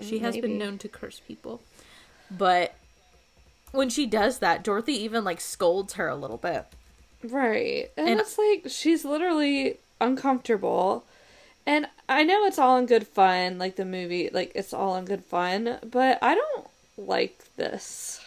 She 0.00 0.18
has 0.18 0.34
Maybe. 0.34 0.48
been 0.48 0.58
known 0.58 0.78
to 0.78 0.88
curse 0.88 1.20
people. 1.26 1.60
But 2.30 2.74
when 3.70 3.88
she 3.90 4.06
does 4.06 4.40
that, 4.40 4.64
Dorothy 4.64 4.92
even 5.04 5.22
like 5.22 5.40
scolds 5.40 5.94
her 5.94 6.08
a 6.08 6.16
little 6.16 6.36
bit. 6.36 6.66
Right. 7.22 7.90
And, 7.96 8.08
And- 8.08 8.20
it's 8.20 8.36
like 8.38 8.64
she's 8.66 9.04
literally 9.04 9.76
uncomfortable. 10.00 11.04
And 11.66 11.88
I 12.08 12.22
know 12.22 12.44
it's 12.44 12.58
all 12.58 12.78
in 12.78 12.86
good 12.86 13.06
fun, 13.08 13.58
like 13.58 13.74
the 13.74 13.84
movie, 13.84 14.30
like 14.32 14.52
it's 14.54 14.72
all 14.72 14.96
in 14.96 15.04
good 15.04 15.24
fun, 15.24 15.78
but 15.90 16.18
I 16.22 16.36
don't 16.36 16.68
like 16.96 17.38
this. 17.56 18.20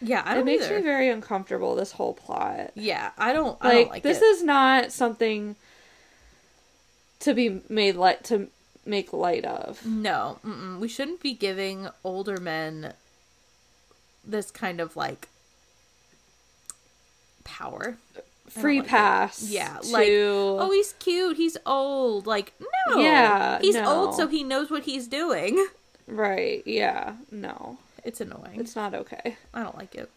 Yeah, 0.00 0.22
I 0.24 0.34
don't 0.34 0.42
it 0.42 0.46
makes 0.46 0.66
either. 0.66 0.76
me 0.76 0.82
very 0.82 1.08
uncomfortable. 1.08 1.74
This 1.74 1.92
whole 1.92 2.14
plot, 2.14 2.70
yeah, 2.74 3.10
I 3.18 3.32
don't. 3.32 3.58
I 3.60 3.66
like, 3.66 3.76
don't 3.76 3.90
like 3.90 4.02
this 4.02 4.18
it. 4.18 4.24
is 4.24 4.42
not 4.42 4.92
something 4.92 5.56
to 7.20 7.34
be 7.34 7.62
made 7.68 7.96
light 7.96 8.22
to 8.24 8.48
make 8.86 9.12
light 9.12 9.44
of. 9.44 9.84
No, 9.84 10.38
mm-mm. 10.44 10.78
we 10.78 10.88
shouldn't 10.88 11.20
be 11.20 11.32
giving 11.32 11.88
older 12.04 12.38
men 12.38 12.92
this 14.24 14.50
kind 14.50 14.80
of 14.80 14.96
like 14.96 15.28
power. 17.42 17.96
Free 18.60 18.80
like 18.80 18.88
pass, 18.88 19.42
Yeah, 19.50 19.78
to... 19.82 19.92
like 19.92 20.08
oh, 20.10 20.70
he's 20.70 20.92
cute. 20.94 21.36
He's 21.36 21.56
old. 21.66 22.26
Like 22.26 22.52
no, 22.88 22.98
Yeah, 23.00 23.58
he's 23.60 23.74
no. 23.74 23.84
old, 23.84 24.14
so 24.16 24.28
he 24.28 24.44
knows 24.44 24.70
what 24.70 24.84
he's 24.84 25.08
doing. 25.08 25.66
right, 26.06 26.62
yeah, 26.66 27.14
no, 27.30 27.78
It's 28.04 28.20
annoying. 28.20 28.60
it's 28.60 28.76
not 28.76 28.94
okay. 28.94 29.36
I 29.52 29.62
don't 29.62 29.76
like 29.76 29.94
it. 29.94 30.10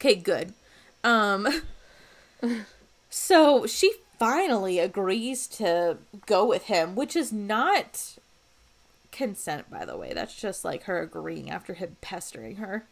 Okay, 0.00 0.14
good. 0.14 0.52
Um, 1.04 1.48
so 3.10 3.66
she 3.66 3.92
finally 4.18 4.78
agrees 4.78 5.46
to 5.48 5.98
go 6.26 6.46
with 6.46 6.64
him, 6.64 6.94
which 6.94 7.16
is 7.16 7.32
not 7.32 8.16
consent, 9.10 9.70
by 9.70 9.84
the 9.84 9.96
way. 9.96 10.12
That's 10.12 10.34
just 10.34 10.64
like 10.64 10.84
her 10.84 11.00
agreeing 11.02 11.50
after 11.50 11.74
him 11.74 11.96
pestering 12.00 12.56
her. 12.56 12.84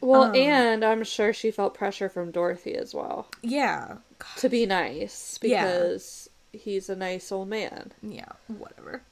Well, 0.00 0.24
Um, 0.24 0.34
and 0.36 0.84
I'm 0.84 1.02
sure 1.04 1.32
she 1.32 1.50
felt 1.50 1.74
pressure 1.74 2.08
from 2.08 2.30
Dorothy 2.30 2.74
as 2.76 2.94
well 2.94 3.28
Yeah. 3.42 3.96
to 4.36 4.48
be 4.48 4.64
nice 4.66 5.38
Yeah. 5.42 5.64
because 5.64 6.30
he's 6.52 6.88
a 6.88 6.94
nice 6.96 7.32
old 7.32 7.48
man. 7.48 7.92
Yeah, 8.02 8.32
whatever. 8.46 9.02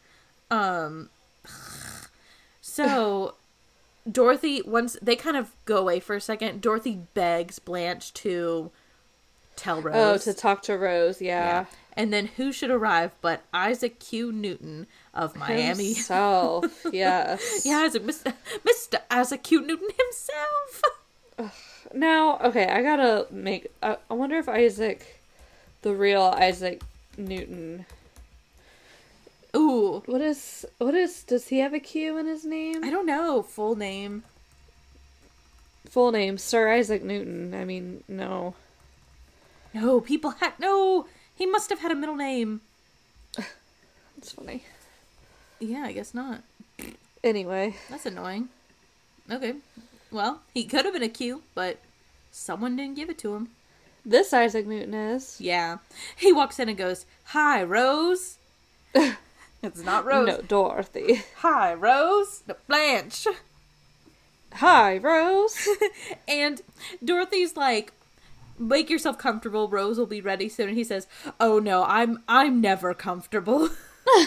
Um 0.51 1.11
so 2.61 3.35
Dorothy 4.11 4.63
once 4.63 4.97
they 5.03 5.17
kind 5.17 5.37
of 5.37 5.53
go 5.65 5.79
away 5.79 5.99
for 6.01 6.15
a 6.15 6.21
second, 6.21 6.61
Dorothy 6.61 7.01
begs 7.15 7.59
Blanche 7.59 8.13
to 8.15 8.71
tell 9.57 9.81
Rose. 9.83 9.95
Oh, 10.29 10.31
to 10.33 10.39
talk 10.39 10.63
to 10.63 10.77
Rose, 10.79 11.21
yeah. 11.21 11.45
Yeah. 11.47 11.65
And 11.95 12.13
then 12.13 12.27
who 12.37 12.53
should 12.53 12.71
arrive 12.71 13.13
but 13.21 13.43
Isaac 13.53 13.99
Q. 13.99 14.31
Newton 14.31 14.87
of 15.17 15.37
Miami? 15.37 15.93
Himself, 15.95 16.67
yes. 16.93 17.63
yeah, 17.65 17.79
Isaac, 17.79 18.05
Mr. 18.05 18.33
Mr. 18.65 19.01
Isaac 19.11 19.43
Q. 19.43 19.63
Newton 19.63 19.89
himself. 19.97 21.53
Now, 21.93 22.39
okay, 22.39 22.67
I 22.67 22.83
gotta 22.83 23.27
make. 23.31 23.69
I, 23.83 23.97
I 24.11 24.15
wonder 24.15 24.37
if 24.37 24.49
Isaac, 24.49 25.21
the 25.83 25.95
real 25.95 26.23
Isaac 26.23 26.83
Newton, 27.17 27.87
Ooh, 29.57 30.03
what 30.05 30.21
is 30.21 30.67
what 30.77 30.95
is? 30.95 31.23
Does 31.23 31.49
he 31.49 31.59
have 31.61 31.73
a 31.73 31.81
Q 31.81 32.19
in 32.19 32.27
his 32.27 32.45
name? 32.45 32.85
I 32.85 32.91
don't 32.91 33.07
know 33.07 33.43
full 33.43 33.75
name. 33.75 34.23
Full 35.89 36.13
name 36.13 36.37
Sir 36.37 36.71
Isaac 36.73 37.03
Newton. 37.03 37.55
I 37.55 37.65
mean, 37.65 38.05
no. 38.07 38.55
No, 39.73 40.01
people 40.01 40.33
had 40.33 40.59
no. 40.59 41.07
He 41.35 41.47
must 41.47 41.71
have 41.71 41.81
had 41.81 41.91
a 41.91 41.95
middle 41.95 42.17
name. 42.17 42.61
It's 44.19 44.33
funny. 44.33 44.65
Yeah, 45.61 45.85
I 45.85 45.93
guess 45.93 46.15
not. 46.15 46.43
Anyway, 47.25 47.75
That's 47.91 48.07
annoying. 48.07 48.49
Okay. 49.31 49.55
Well, 50.11 50.43
he 50.55 50.65
could 50.65 50.85
have 50.85 50.95
been 50.95 51.03
a 51.03 51.09
Q, 51.09 51.43
but 51.55 51.79
someone 52.31 52.77
didn't 52.77 52.97
give 52.97 53.11
it 53.11 53.19
to 53.19 53.35
him. 53.35 53.49
this 54.05 54.33
Isaac 54.33 54.67
Newton 54.67 54.95
is. 54.95 55.41
Yeah. 55.41 55.79
He 56.15 56.33
walks 56.33 56.59
in 56.61 56.69
and 56.69 56.79
goes, 56.79 57.07
Hi, 57.27 57.63
Rose. 57.63 58.39
it's 58.95 59.83
not 59.83 60.05
Rose. 60.05 60.27
No, 60.29 60.41
Dorothy. 60.43 61.23
Hi, 61.39 61.75
Rose. 61.75 62.43
No, 62.47 62.55
Blanche. 62.69 63.27
Hi, 64.55 64.97
Rose. 64.99 65.67
And 66.29 66.63
Dorothy's 67.05 67.57
like, 67.57 67.93
Make 68.59 68.89
yourself 68.89 69.19
comfortable. 69.19 69.69
Rose 69.69 69.99
will 69.99 70.07
be 70.07 70.21
ready 70.21 70.49
soon. 70.49 70.69
And 70.69 70.79
he 70.79 70.85
says, 70.85 71.09
Oh 71.41 71.59
no, 71.59 71.83
I'm 71.85 72.23
I'm 72.29 72.61
never 72.61 72.95
comfortable. 72.95 73.71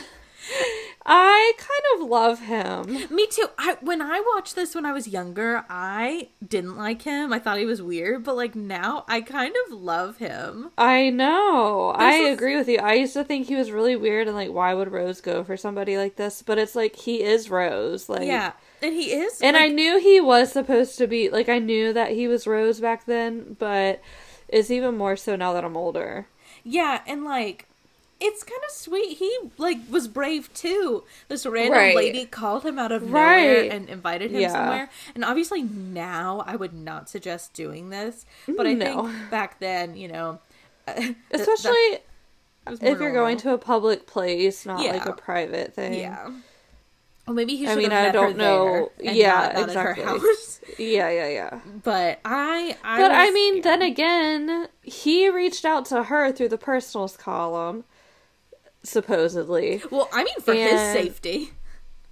I 1.05 1.53
kind 1.57 2.01
of 2.03 2.09
love 2.09 2.39
him. 2.41 3.07
Me 3.09 3.25
too. 3.27 3.47
I 3.57 3.77
when 3.81 4.01
I 4.01 4.21
watched 4.35 4.55
this 4.55 4.75
when 4.75 4.85
I 4.85 4.91
was 4.91 5.07
younger, 5.07 5.65
I 5.69 6.29
didn't 6.45 6.75
like 6.77 7.01
him. 7.03 7.31
I 7.33 7.39
thought 7.39 7.57
he 7.57 7.65
was 7.65 7.81
weird, 7.81 8.23
but 8.23 8.35
like 8.35 8.53
now 8.55 9.05
I 9.07 9.21
kind 9.21 9.55
of 9.65 9.73
love 9.73 10.17
him. 10.17 10.71
I 10.77 11.09
know. 11.09 11.93
I 11.95 12.15
is- 12.15 12.33
agree 12.37 12.55
with 12.57 12.67
you. 12.67 12.79
I 12.79 12.93
used 12.93 13.13
to 13.13 13.23
think 13.23 13.47
he 13.47 13.55
was 13.55 13.71
really 13.71 13.95
weird 13.95 14.27
and 14.27 14.35
like 14.35 14.51
why 14.51 14.73
would 14.73 14.91
Rose 14.91 15.21
go 15.21 15.43
for 15.43 15.55
somebody 15.57 15.97
like 15.97 16.17
this? 16.17 16.41
But 16.41 16.57
it's 16.57 16.75
like 16.75 16.95
he 16.95 17.23
is 17.23 17.49
Rose. 17.49 18.09
Like 18.09 18.27
Yeah. 18.27 18.51
And 18.81 18.93
he 18.93 19.13
is 19.13 19.41
And 19.41 19.57
I 19.57 19.67
knew 19.69 19.99
he 19.99 20.19
was 20.21 20.51
supposed 20.51 20.97
to 20.97 21.07
be 21.07 21.29
like 21.29 21.49
I 21.49 21.59
knew 21.59 21.93
that 21.93 22.11
he 22.11 22.27
was 22.27 22.45
Rose 22.45 22.79
back 22.81 23.05
then, 23.05 23.55
but 23.57 24.01
it's 24.49 24.69
even 24.69 24.97
more 24.97 25.15
so 25.15 25.35
now 25.35 25.53
that 25.53 25.63
I'm 25.63 25.77
older. 25.77 26.27
Yeah, 26.63 27.01
and 27.07 27.23
like 27.23 27.67
it's 28.21 28.43
kind 28.43 28.61
of 28.67 28.71
sweet. 28.71 29.17
He 29.17 29.37
like 29.57 29.77
was 29.89 30.07
brave 30.07 30.53
too. 30.53 31.03
This 31.29 31.45
random 31.45 31.73
Right. 31.77 31.95
lady 31.95 32.25
called 32.25 32.65
him 32.65 32.77
out 32.77 32.91
of 32.91 33.03
nowhere 33.03 33.69
and 33.71 33.87
invited 33.89 34.31
him 34.31 34.41
Yeah. 34.41 34.51
somewhere. 34.51 34.89
And 35.15 35.23
obviously 35.23 35.61
now 35.63 36.43
I 36.45 36.55
would 36.55 36.73
not 36.73 37.09
suggest 37.09 37.53
doing 37.53 37.89
this, 37.89 38.25
but 38.47 38.67
I 38.67 38.73
mm, 38.75 38.77
No. 38.79 39.07
think 39.07 39.29
back 39.31 39.59
then, 39.59 39.95
you 39.95 40.07
know, 40.09 40.39
uh, 40.87 40.93
that- 40.95 41.15
Especially 41.31 41.99
was 42.67 42.79
if 42.83 42.99
you're 42.99 43.13
going 43.13 43.37
to 43.37 43.53
a 43.53 43.57
public 43.57 44.05
place, 44.05 44.65
not 44.65 44.85
like 44.85 45.05
a 45.05 45.13
private 45.13 45.73
thing. 45.73 45.93
yeah. 45.93 46.29
Well, 47.25 47.35
maybe 47.35 47.55
he 47.55 47.67
I 47.67 47.75
mean, 47.75 47.91
have 47.91 48.07
I 48.07 48.11
don't 48.11 48.37
know. 48.37 48.91
Yeah, 48.99 49.51
not, 49.55 49.69
exactly. 49.69 49.75
at 49.75 49.85
her 49.85 49.93
house. 50.19 50.61
Yeah, 50.79 51.09
yeah, 51.09 51.27
yeah. 51.29 51.59
But 51.83 52.19
I, 52.25 52.75
I 52.83 53.01
But 53.01 53.11
I 53.11 53.31
mean, 53.31 53.57
yeah. 53.57 53.61
then 53.63 53.81
again, 53.81 54.67
he 54.81 55.29
reached 55.29 55.63
out 55.65 55.85
to 55.87 56.03
her 56.03 56.31
through 56.31 56.49
the 56.49 56.57
personals 56.57 57.17
column, 57.17 57.83
supposedly. 58.83 59.81
well, 59.91 60.09
I 60.13 60.23
mean 60.23 60.39
for 60.41 60.53
his 60.53 60.79
safety. 60.79 61.51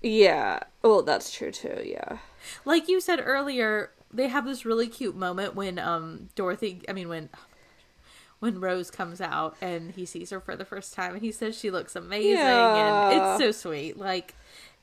Yeah. 0.02 0.60
Well, 0.84 1.02
that's 1.02 1.32
true 1.32 1.52
too. 1.52 1.82
Yeah. 1.84 2.20
like 2.66 2.88
you 2.88 3.02
said 3.02 3.20
earlier, 3.24 3.92
they 4.14 4.28
have 4.28 4.46
this 4.46 4.66
really 4.66 4.88
cute 4.88 5.16
moment 5.16 5.56
when 5.56 5.80
um 5.80 6.30
Dorothy, 6.36 6.82
I 6.88 6.94
mean 6.94 7.10
when 7.10 7.30
when 8.40 8.60
Rose 8.60 8.92
comes 8.92 9.20
out 9.20 9.58
and 9.62 9.92
he 9.94 10.06
sees 10.06 10.30
her 10.30 10.40
for 10.40 10.56
the 10.56 10.64
first 10.66 10.94
time 10.94 11.14
and 11.14 11.24
he 11.24 11.32
says 11.32 11.58
she 11.58 11.72
looks 11.72 11.96
amazing 11.96 12.34
Yeah. 12.34 13.10
and 13.10 13.20
it's 13.20 13.44
so 13.44 13.52
sweet. 13.70 13.98
Like 13.98 14.36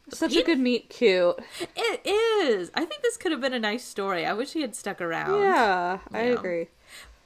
Such 0.09 0.33
He- 0.35 0.40
a 0.40 0.44
good 0.44 0.59
meet 0.59 0.90
cute. 0.90 1.37
it 1.77 2.01
is. 2.07 2.70
I 2.75 2.85
think 2.85 3.01
this 3.03 3.16
could 3.16 3.31
have 3.33 3.40
been 3.40 3.55
a 3.55 3.61
nice 3.61 3.85
story. 3.85 4.27
I 4.27 4.33
wish 4.35 4.53
he 4.53 4.61
had 4.62 4.75
stuck 4.75 5.01
around. 5.01 5.40
Yeah, 5.40 5.99
I 6.12 6.25
Yeah. 6.25 6.33
agree. 6.33 6.68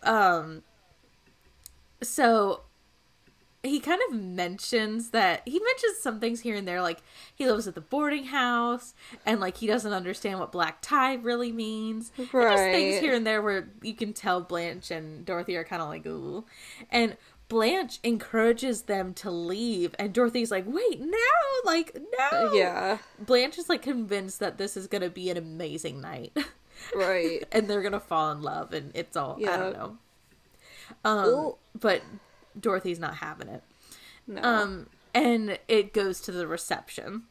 Um 0.03 0.63
so 2.03 2.61
he 3.69 3.81
kind 3.81 4.01
of 4.09 4.15
mentions 4.17 5.11
that 5.11 5.43
he 5.45 5.59
mentions 5.61 5.99
some 5.99 6.21
things 6.21 6.41
here 6.41 6.55
and 6.57 6.67
there 6.67 6.83
like 6.83 7.03
he 7.35 7.47
lives 7.47 7.67
at 7.69 7.75
the 7.75 7.81
boarding 7.81 8.25
house 8.27 8.95
and 9.27 9.41
like 9.41 9.57
he 9.59 9.67
doesn't 9.67 9.93
understand 9.93 10.39
what 10.39 10.51
black 10.53 10.79
tie 10.83 11.15
really 11.15 11.53
means 11.53 12.13
and 12.17 12.29
just 12.31 12.63
things 12.65 12.99
here 13.01 13.15
and 13.15 13.27
there 13.27 13.41
where 13.43 13.69
you 13.83 13.95
can 13.95 14.13
tell 14.13 14.41
blanche 14.41 14.91
and 14.91 15.25
dorothy 15.25 15.57
are 15.57 15.65
kind 15.65 15.83
of 15.83 15.89
like 15.89 16.05
ooh 16.07 16.45
and 16.91 17.17
blanche 17.49 17.99
encourages 18.05 18.83
them 18.83 19.15
to 19.15 19.31
leave 19.31 19.95
and 19.99 20.13
dorothy's 20.13 20.51
like 20.51 20.65
wait 20.67 21.01
no 21.01 21.17
like 21.65 21.97
no 22.19 22.53
Yeah. 22.55 22.99
blanche 23.19 23.57
is 23.59 23.69
like 23.69 23.81
convinced 23.83 24.39
that 24.41 24.59
this 24.59 24.77
is 24.77 24.87
gonna 24.87 25.09
be 25.11 25.31
an 25.31 25.37
amazing 25.37 26.01
night 26.01 26.37
Right. 26.95 27.45
and 27.53 27.67
they're 27.69 27.83
gonna 27.83 28.01
fall 28.01 28.31
in 28.33 28.43
love 28.43 28.73
and 28.75 28.93
it's 28.95 29.17
all 29.17 29.39
i 29.49 29.57
don't 29.57 29.73
know 29.73 29.99
um 31.05 31.27
Ooh. 31.29 31.57
but 31.79 32.03
dorothy's 32.59 32.99
not 32.99 33.15
having 33.17 33.49
it 33.49 33.63
No. 34.27 34.43
um 34.43 34.87
and 35.15 35.59
it 35.69 35.93
goes 35.93 36.21
to 36.23 36.33
the 36.33 36.47
reception 36.47 37.23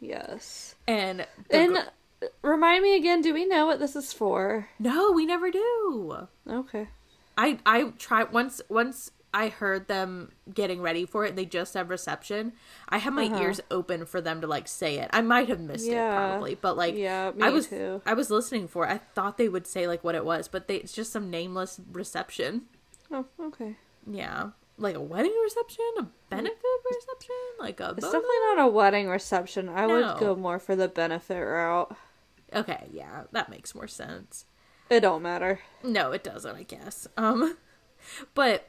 yes. 0.00 0.74
and 0.86 1.26
And 1.50 1.72
gr- 2.20 2.26
remind 2.42 2.82
me 2.82 2.96
again. 2.96 3.20
Do 3.20 3.34
we 3.34 3.44
know 3.44 3.66
what 3.66 3.78
this 3.80 3.94
is 3.96 4.12
for? 4.12 4.68
no 4.78 5.12
we 5.12 5.26
never 5.26 5.50
do 5.50 6.26
Okay. 6.48 6.88
i 7.36 7.58
i 7.66 7.84
try 7.98 8.24
once 8.24 8.60
once 8.68 9.10
i 9.34 9.48
heard 9.48 9.88
them 9.88 10.30
getting 10.52 10.82
ready 10.82 11.06
for 11.06 11.24
it 11.24 11.36
they 11.36 11.44
just 11.46 11.72
have 11.74 11.88
reception 11.90 12.52
i 12.88 12.98
had 12.98 13.12
my 13.14 13.26
Uh-huh. 13.26 13.40
ears 13.42 13.60
open 13.70 14.04
for 14.04 14.20
them 14.20 14.40
to 14.42 14.46
like 14.46 14.68
say 14.68 14.98
it 14.98 15.08
i 15.12 15.20
might 15.22 15.48
have 15.48 15.60
missed 15.60 15.86
it 15.88 15.94
probably 15.96 16.54
but 16.54 16.76
like 16.76 16.94
Yeah, 16.96 17.30
me 17.34 17.42
i 17.42 17.48
was 17.48 17.68
too. 17.68 18.02
i 18.04 18.12
was 18.12 18.28
listening 18.30 18.68
for 18.68 18.86
it 18.86 18.90
i 18.90 18.98
thought 18.98 19.38
they 19.38 19.48
would 19.48 19.66
say 19.66 19.86
like 19.86 20.04
what 20.04 20.14
it 20.14 20.24
was 20.24 20.48
but 20.48 20.68
they 20.68 20.76
it's 20.76 20.92
just 20.92 21.12
some 21.12 21.30
nameless 21.30 21.80
reception 21.92 22.62
Oh, 23.14 23.26
okay. 23.40 23.76
Yeah 24.10 24.50
like 24.78 24.94
a 24.96 25.00
wedding 25.00 25.34
reception 25.44 25.84
a 25.98 26.06
benefit 26.30 26.58
reception 26.90 27.34
like 27.60 27.78
a 27.80 27.90
It's 27.90 28.00
definitely 28.06 28.28
not 28.56 28.58
a 28.60 28.68
wedding 28.68 29.08
reception. 29.08 29.68
I 29.68 29.86
No. 29.86 29.94
would 29.94 30.18
go 30.20 30.34
more 30.34 30.58
for 30.58 30.74
the 30.74 30.88
benefit 30.88 31.38
route. 31.40 31.94
Okay, 32.54 32.88
yeah, 32.90 33.24
that 33.32 33.48
makes 33.48 33.74
more 33.74 33.86
sense. 33.86 34.44
It 34.90 35.00
don't 35.00 35.22
matter. 35.22 35.60
No, 35.84 36.12
it 36.12 36.24
doesn't, 36.24 36.56
I 36.56 36.62
guess. 36.64 37.06
Um 37.16 37.56
but 38.34 38.68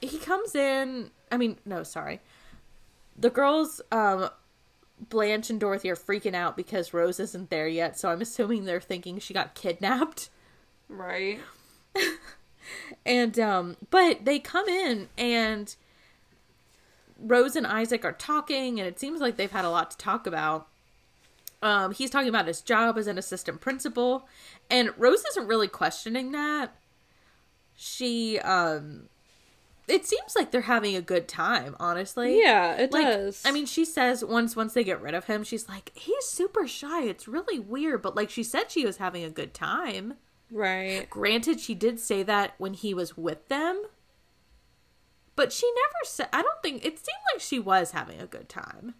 he 0.00 0.18
comes 0.18 0.54
in. 0.54 1.10
I 1.30 1.36
mean, 1.36 1.58
no, 1.64 1.82
sorry. 1.82 2.20
The 3.16 3.30
girls, 3.30 3.80
um, 3.92 4.30
Blanche 4.98 5.50
and 5.50 5.60
Dorothy 5.60 5.90
are 5.90 5.96
freaking 5.96 6.34
out 6.34 6.56
because 6.56 6.94
Rose 6.94 7.20
isn't 7.20 7.50
there 7.50 7.68
yet. 7.68 7.98
So 7.98 8.08
I'm 8.08 8.20
assuming 8.22 8.64
they're 8.64 8.80
thinking 8.80 9.18
she 9.18 9.34
got 9.34 9.54
kidnapped. 9.54 10.30
Right. 10.88 11.40
And 13.04 13.38
um 13.38 13.76
but 13.90 14.24
they 14.24 14.38
come 14.38 14.68
in 14.68 15.08
and 15.18 15.74
Rose 17.18 17.56
and 17.56 17.66
Isaac 17.66 18.04
are 18.04 18.12
talking 18.12 18.78
and 18.78 18.88
it 18.88 18.98
seems 18.98 19.20
like 19.20 19.36
they've 19.36 19.50
had 19.50 19.64
a 19.64 19.70
lot 19.70 19.90
to 19.92 19.96
talk 19.96 20.26
about. 20.26 20.68
Um 21.62 21.92
he's 21.92 22.10
talking 22.10 22.28
about 22.28 22.46
his 22.46 22.60
job 22.60 22.98
as 22.98 23.06
an 23.06 23.18
assistant 23.18 23.60
principal 23.60 24.28
and 24.70 24.90
Rose 24.96 25.24
isn't 25.30 25.46
really 25.46 25.68
questioning 25.68 26.32
that. 26.32 26.74
She 27.74 28.38
um 28.40 29.08
it 29.88 30.06
seems 30.06 30.36
like 30.36 30.50
they're 30.50 30.62
having 30.62 30.94
a 30.94 31.02
good 31.02 31.26
time, 31.26 31.76
honestly. 31.80 32.40
Yeah, 32.40 32.76
it 32.76 32.92
like, 32.92 33.04
does. 33.04 33.42
I 33.44 33.50
mean, 33.50 33.66
she 33.66 33.84
says 33.84 34.24
once 34.24 34.54
once 34.54 34.74
they 34.74 34.84
get 34.84 35.02
rid 35.02 35.14
of 35.14 35.24
him, 35.24 35.42
she's 35.42 35.68
like, 35.68 35.90
he's 35.94 36.24
super 36.24 36.66
shy. 36.66 37.02
It's 37.02 37.26
really 37.26 37.58
weird, 37.58 38.02
but 38.02 38.14
like 38.14 38.30
she 38.30 38.42
said, 38.42 38.70
she 38.70 38.86
was 38.86 38.98
having 38.98 39.24
a 39.24 39.30
good 39.30 39.52
time. 39.52 40.14
Right. 40.52 41.08
Granted, 41.10 41.58
she 41.60 41.74
did 41.74 41.98
say 41.98 42.22
that 42.22 42.54
when 42.58 42.74
he 42.74 42.94
was 42.94 43.16
with 43.16 43.48
them, 43.48 43.82
but 45.34 45.52
she 45.52 45.66
never 45.66 46.04
said. 46.04 46.28
I 46.32 46.42
don't 46.42 46.62
think 46.62 46.84
it 46.84 46.98
seemed 46.98 47.18
like 47.32 47.40
she 47.40 47.58
was 47.58 47.92
having 47.92 48.20
a 48.20 48.26
good 48.26 48.48
time. 48.48 48.94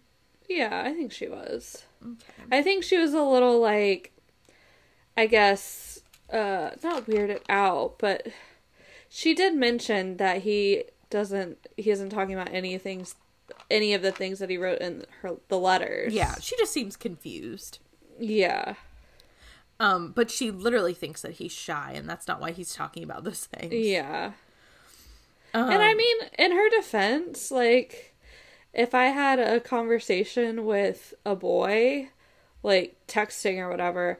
Yeah, 0.49 0.83
I 0.85 0.93
think 0.93 1.11
she 1.11 1.27
was. 1.27 1.83
Okay. 2.03 2.43
I 2.51 2.61
think 2.61 2.83
she 2.83 2.97
was 2.97 3.13
a 3.13 3.21
little 3.21 3.59
like, 3.59 4.11
I 5.15 5.25
guess, 5.25 6.01
uh, 6.31 6.71
not 6.83 7.05
weirded 7.05 7.41
out, 7.49 7.97
but 7.99 8.27
she 9.09 9.33
did 9.33 9.55
mention 9.55 10.17
that 10.17 10.41
he 10.41 10.85
doesn't, 11.09 11.67
he 11.77 11.91
isn't 11.91 12.09
talking 12.09 12.33
about 12.33 12.53
any 12.53 12.77
things, 12.77 13.15
any 13.69 13.93
of 13.93 14.01
the 14.01 14.11
things 14.11 14.39
that 14.39 14.49
he 14.49 14.57
wrote 14.57 14.79
in 14.79 15.05
her 15.21 15.35
the 15.47 15.57
letters. 15.57 16.13
Yeah, 16.13 16.35
she 16.39 16.57
just 16.57 16.73
seems 16.73 16.97
confused. 16.97 17.79
Yeah. 18.19 18.75
Um, 19.79 20.11
but 20.15 20.29
she 20.31 20.51
literally 20.51 20.93
thinks 20.93 21.21
that 21.23 21.33
he's 21.33 21.51
shy, 21.51 21.91
and 21.95 22.07
that's 22.09 22.27
not 22.27 22.39
why 22.39 22.51
he's 22.51 22.73
talking 22.73 23.03
about 23.03 23.23
those 23.23 23.45
things. 23.45 23.73
Yeah. 23.73 24.31
Um, 25.53 25.69
And 25.69 25.81
I 25.83 25.93
mean, 25.93 26.17
in 26.39 26.51
her 26.51 26.69
defense, 26.69 27.51
like, 27.51 28.15
if 28.73 28.95
I 28.95 29.05
had 29.07 29.39
a 29.39 29.59
conversation 29.59 30.65
with 30.65 31.13
a 31.25 31.35
boy, 31.35 32.09
like 32.63 32.95
texting 33.07 33.57
or 33.57 33.69
whatever, 33.69 34.19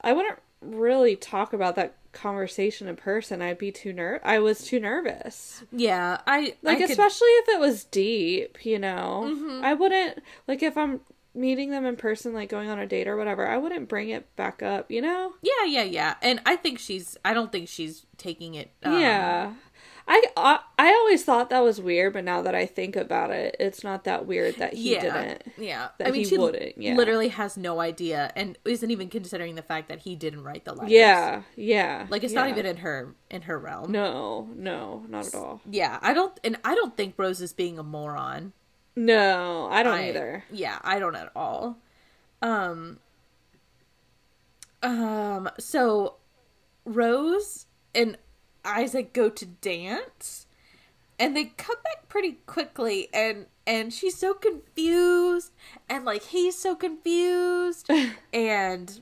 I 0.00 0.12
wouldn't 0.12 0.38
really 0.60 1.16
talk 1.16 1.52
about 1.52 1.74
that 1.76 1.94
conversation 2.12 2.86
in 2.88 2.96
person. 2.96 3.40
I'd 3.42 3.58
be 3.58 3.70
too 3.72 3.92
ner. 3.92 4.20
I 4.24 4.38
was 4.40 4.64
too 4.64 4.78
nervous. 4.80 5.62
yeah, 5.72 6.20
I 6.26 6.54
Like, 6.62 6.78
I 6.78 6.80
could- 6.82 6.90
especially 6.90 7.28
if 7.28 7.48
it 7.48 7.60
was 7.60 7.84
deep, 7.84 8.64
you 8.64 8.78
know. 8.78 9.24
Mm-hmm. 9.26 9.64
I 9.64 9.74
wouldn't 9.74 10.22
like 10.46 10.62
if 10.62 10.76
I'm 10.76 11.00
meeting 11.34 11.70
them 11.70 11.84
in 11.86 11.96
person, 11.96 12.32
like 12.34 12.48
going 12.48 12.68
on 12.68 12.78
a 12.78 12.86
date 12.86 13.08
or 13.08 13.16
whatever. 13.16 13.46
I 13.46 13.56
wouldn't 13.56 13.88
bring 13.88 14.08
it 14.10 14.34
back 14.36 14.62
up, 14.62 14.90
you 14.90 15.00
know. 15.00 15.34
yeah, 15.42 15.64
yeah, 15.64 15.84
yeah. 15.84 16.14
And 16.22 16.40
I 16.46 16.56
think 16.56 16.78
she's. 16.78 17.16
I 17.24 17.34
don't 17.34 17.52
think 17.52 17.68
she's 17.68 18.06
taking 18.16 18.54
it. 18.54 18.70
Um, 18.82 19.00
yeah. 19.00 19.52
I, 20.08 20.24
I 20.38 20.60
I 20.78 20.88
always 20.88 21.22
thought 21.22 21.50
that 21.50 21.60
was 21.60 21.80
weird, 21.80 22.14
but 22.14 22.24
now 22.24 22.40
that 22.40 22.54
I 22.54 22.64
think 22.64 22.96
about 22.96 23.30
it, 23.30 23.56
it's 23.60 23.84
not 23.84 24.04
that 24.04 24.26
weird 24.26 24.56
that 24.56 24.72
he 24.72 24.94
yeah, 24.94 25.00
didn't. 25.00 25.42
yeah. 25.58 25.88
that 25.98 26.08
I 26.08 26.10
mean, 26.10 26.22
he 26.22 26.30
she 26.30 26.38
wouldn't, 26.38 26.78
yeah. 26.78 26.94
literally 26.94 27.28
has 27.28 27.58
no 27.58 27.80
idea, 27.80 28.32
and 28.34 28.56
isn't 28.64 28.90
even 28.90 29.10
considering 29.10 29.54
the 29.54 29.62
fact 29.62 29.90
that 29.90 30.00
he 30.00 30.16
didn't 30.16 30.42
write 30.42 30.64
the 30.64 30.72
letters. 30.72 30.90
Yeah, 30.90 31.42
yeah. 31.56 32.06
like 32.08 32.24
it's 32.24 32.32
not 32.32 32.48
even 32.48 32.64
in 32.64 32.78
her 32.78 33.14
in 33.30 33.42
her 33.42 33.58
realm. 33.58 33.92
No, 33.92 34.48
no, 34.56 35.04
not 35.08 35.26
at 35.26 35.34
all. 35.34 35.60
Yeah, 35.70 35.98
I 36.00 36.14
don't, 36.14 36.38
and 36.42 36.56
I 36.64 36.74
don't 36.74 36.96
think 36.96 37.14
Rose 37.18 37.42
is 37.42 37.52
being 37.52 37.78
a 37.78 37.82
moron. 37.82 38.54
No, 38.98 39.68
I 39.70 39.84
don't 39.84 39.94
I- 39.94 40.08
either. 40.08 40.44
Yeah, 40.50 40.78
I 40.82 40.98
don't 40.98 41.14
at 41.14 41.30
all. 41.36 41.78
Um. 42.42 42.98
Um. 44.82 45.48
So, 45.60 46.16
Rose 46.84 47.66
and 47.94 48.18
Isaac 48.64 49.12
go 49.12 49.28
to 49.30 49.46
dance, 49.46 50.46
and 51.16 51.36
they 51.36 51.44
come 51.44 51.76
back 51.84 52.08
pretty 52.08 52.38
quickly, 52.46 53.08
and 53.14 53.46
and 53.68 53.92
she's 53.94 54.16
so 54.16 54.34
confused, 54.34 55.52
and 55.88 56.04
like 56.04 56.24
he's 56.24 56.58
so 56.58 56.74
confused, 56.74 57.88
and. 58.32 59.00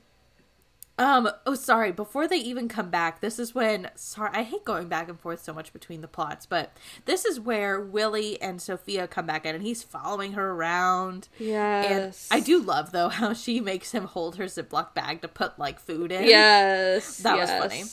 Um, 0.99 1.29
oh 1.45 1.53
sorry, 1.53 1.91
before 1.91 2.27
they 2.27 2.37
even 2.37 2.67
come 2.67 2.89
back, 2.89 3.21
this 3.21 3.37
is 3.37 3.53
when 3.53 3.89
sorry, 3.93 4.31
I 4.33 4.41
hate 4.41 4.65
going 4.65 4.87
back 4.87 5.07
and 5.09 5.19
forth 5.19 5.43
so 5.43 5.53
much 5.53 5.71
between 5.71 6.01
the 6.01 6.07
plots, 6.07 6.47
but 6.47 6.75
this 7.05 7.23
is 7.23 7.39
where 7.39 7.79
Willie 7.79 8.41
and 8.41 8.59
Sophia 8.59 9.07
come 9.07 9.27
back 9.27 9.45
in 9.45 9.53
and 9.53 9.63
he's 9.63 9.83
following 9.83 10.33
her 10.33 10.51
around. 10.53 11.29
And 11.39 11.47
Yes. 11.47 12.27
I 12.31 12.39
do 12.39 12.59
love 12.59 12.91
though 12.91 13.09
how 13.19 13.33
she 13.33 13.59
makes 13.61 13.91
him 13.91 14.05
hold 14.05 14.37
her 14.37 14.45
Ziploc 14.45 14.95
bag 14.95 15.21
to 15.21 15.27
put 15.27 15.59
like 15.59 15.79
food 15.79 16.11
in. 16.11 16.23
Yes. 16.23 17.17
That 17.19 17.37
was 17.37 17.49
funny. 17.51 17.83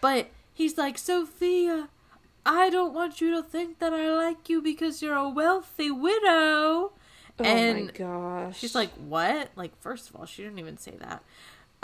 But 0.00 0.28
he's 0.54 0.78
like, 0.78 0.96
Sophia, 0.96 1.90
I 2.46 2.70
don't 2.70 2.94
want 2.94 3.20
you 3.20 3.32
to 3.34 3.42
think 3.42 3.80
that 3.80 3.92
I 3.92 4.10
like 4.14 4.48
you 4.48 4.62
because 4.62 5.02
you're 5.02 5.14
a 5.14 5.28
wealthy 5.28 5.90
widow. 5.90 6.92
Oh 7.38 7.42
my 7.42 7.46
and 7.48 7.92
gosh. 7.92 8.58
she's 8.58 8.74
like, 8.74 8.92
What? 8.94 9.50
Like, 9.56 9.78
first 9.82 10.08
of 10.08 10.16
all, 10.16 10.24
she 10.24 10.42
didn't 10.42 10.58
even 10.58 10.78
say 10.78 10.94
that. 11.00 11.22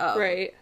Um, 0.02 0.18
right. 0.18 0.54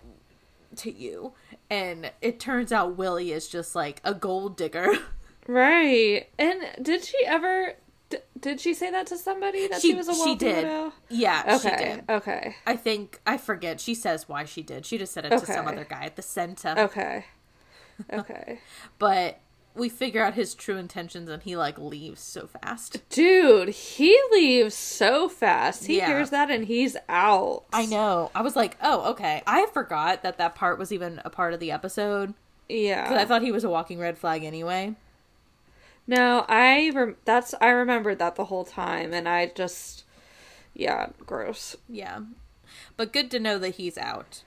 to 0.77 0.93
you. 0.93 1.33
And 1.69 2.11
it 2.21 2.41
turns 2.41 2.73
out 2.73 2.97
Willie 2.97 3.33
is 3.33 3.49
just 3.49 3.75
like 3.75 4.01
a 4.05 4.15
gold 4.15 4.57
digger. 4.57 4.89
Right. 5.47 6.29
And 6.39 6.61
did 6.81 7.03
she 7.05 7.17
ever 7.27 7.73
d- 8.09 8.19
did 8.39 8.61
she 8.61 8.73
say 8.73 8.91
that 8.93 9.07
to 9.09 9.17
somebody 9.19 9.67
that 9.67 9.81
she, 9.81 9.95
was 9.95 10.07
a 10.07 10.13
wealthy 10.13 10.37
did. 10.37 10.57
widow? 10.65 10.93
Yeah, 11.09 11.59
she 11.59 11.69
Okay. 11.69 11.95
did. 11.97 12.05
Okay. 12.11 12.57
I 12.67 12.77
think 12.77 13.19
I 13.27 13.37
forget. 13.37 13.81
She 13.81 13.95
says 13.95 14.29
why 14.29 14.45
she 14.45 14.63
did. 14.63 14.87
She 14.87 14.97
just 14.99 15.13
said 15.13 15.25
it 15.25 15.31
to 15.31 15.45
some 15.47 15.67
other 15.67 15.85
guy 15.85 16.05
at 16.05 16.15
the 16.17 16.23
center. 16.23 16.75
Okay. 16.79 17.25
Okay. 18.13 18.61
But 18.99 19.41
we 19.75 19.89
figure 19.89 20.23
out 20.25 20.35
his 20.35 20.55
true 20.55 20.77
intentions 20.77 21.29
and 21.31 21.43
he 21.43 21.57
like 21.57 21.79
leaves 21.79 22.21
so 22.21 22.47
fast. 22.49 23.09
Dude, 23.09 23.69
he 23.71 24.19
leaves 24.33 24.75
so 24.75 25.29
fast. 25.29 25.87
He 25.87 25.99
Yeah. 25.99 26.07
hears 26.09 26.31
that 26.31 26.51
and 26.51 26.65
he's 26.65 26.97
out. 27.09 27.65
I 27.73 27.87
know. 27.87 28.31
I 28.35 28.43
was 28.43 28.57
like, 28.57 28.77
oh, 28.83 29.11
okay. 29.13 29.43
I 29.47 29.67
forgot 29.73 30.23
that 30.23 30.39
that 30.39 30.55
part 30.55 30.79
was 30.79 30.93
even 30.93 31.21
a 31.25 31.31
part 31.31 31.55
of 31.55 31.61
the 31.61 31.71
episode 31.71 32.35
Yeah. 32.69 33.05
because 33.05 33.19
I 33.19 33.25
thought 33.25 33.43
he 33.43 33.53
was 33.53 33.65
a 33.65 33.71
walking 33.71 33.99
red 34.01 34.19
flag 34.19 34.43
anyway. 34.45 34.97
No, 36.07 36.45
I 36.49 36.91
rem- 36.93 37.17
that's 37.25 37.55
I 37.61 37.69
remembered 37.69 38.19
that 38.19 38.35
the 38.35 38.47
whole 38.47 38.65
time, 38.65 39.13
and 39.15 39.29
I 39.29 39.47
just, 39.55 40.03
yeah, 40.75 41.11
gross. 41.25 41.77
Yeah, 41.89 42.21
but 42.97 43.13
good 43.13 43.31
to 43.31 43.39
know 43.39 43.59
that 43.59 43.77
he's 43.77 43.97
out. 43.97 44.43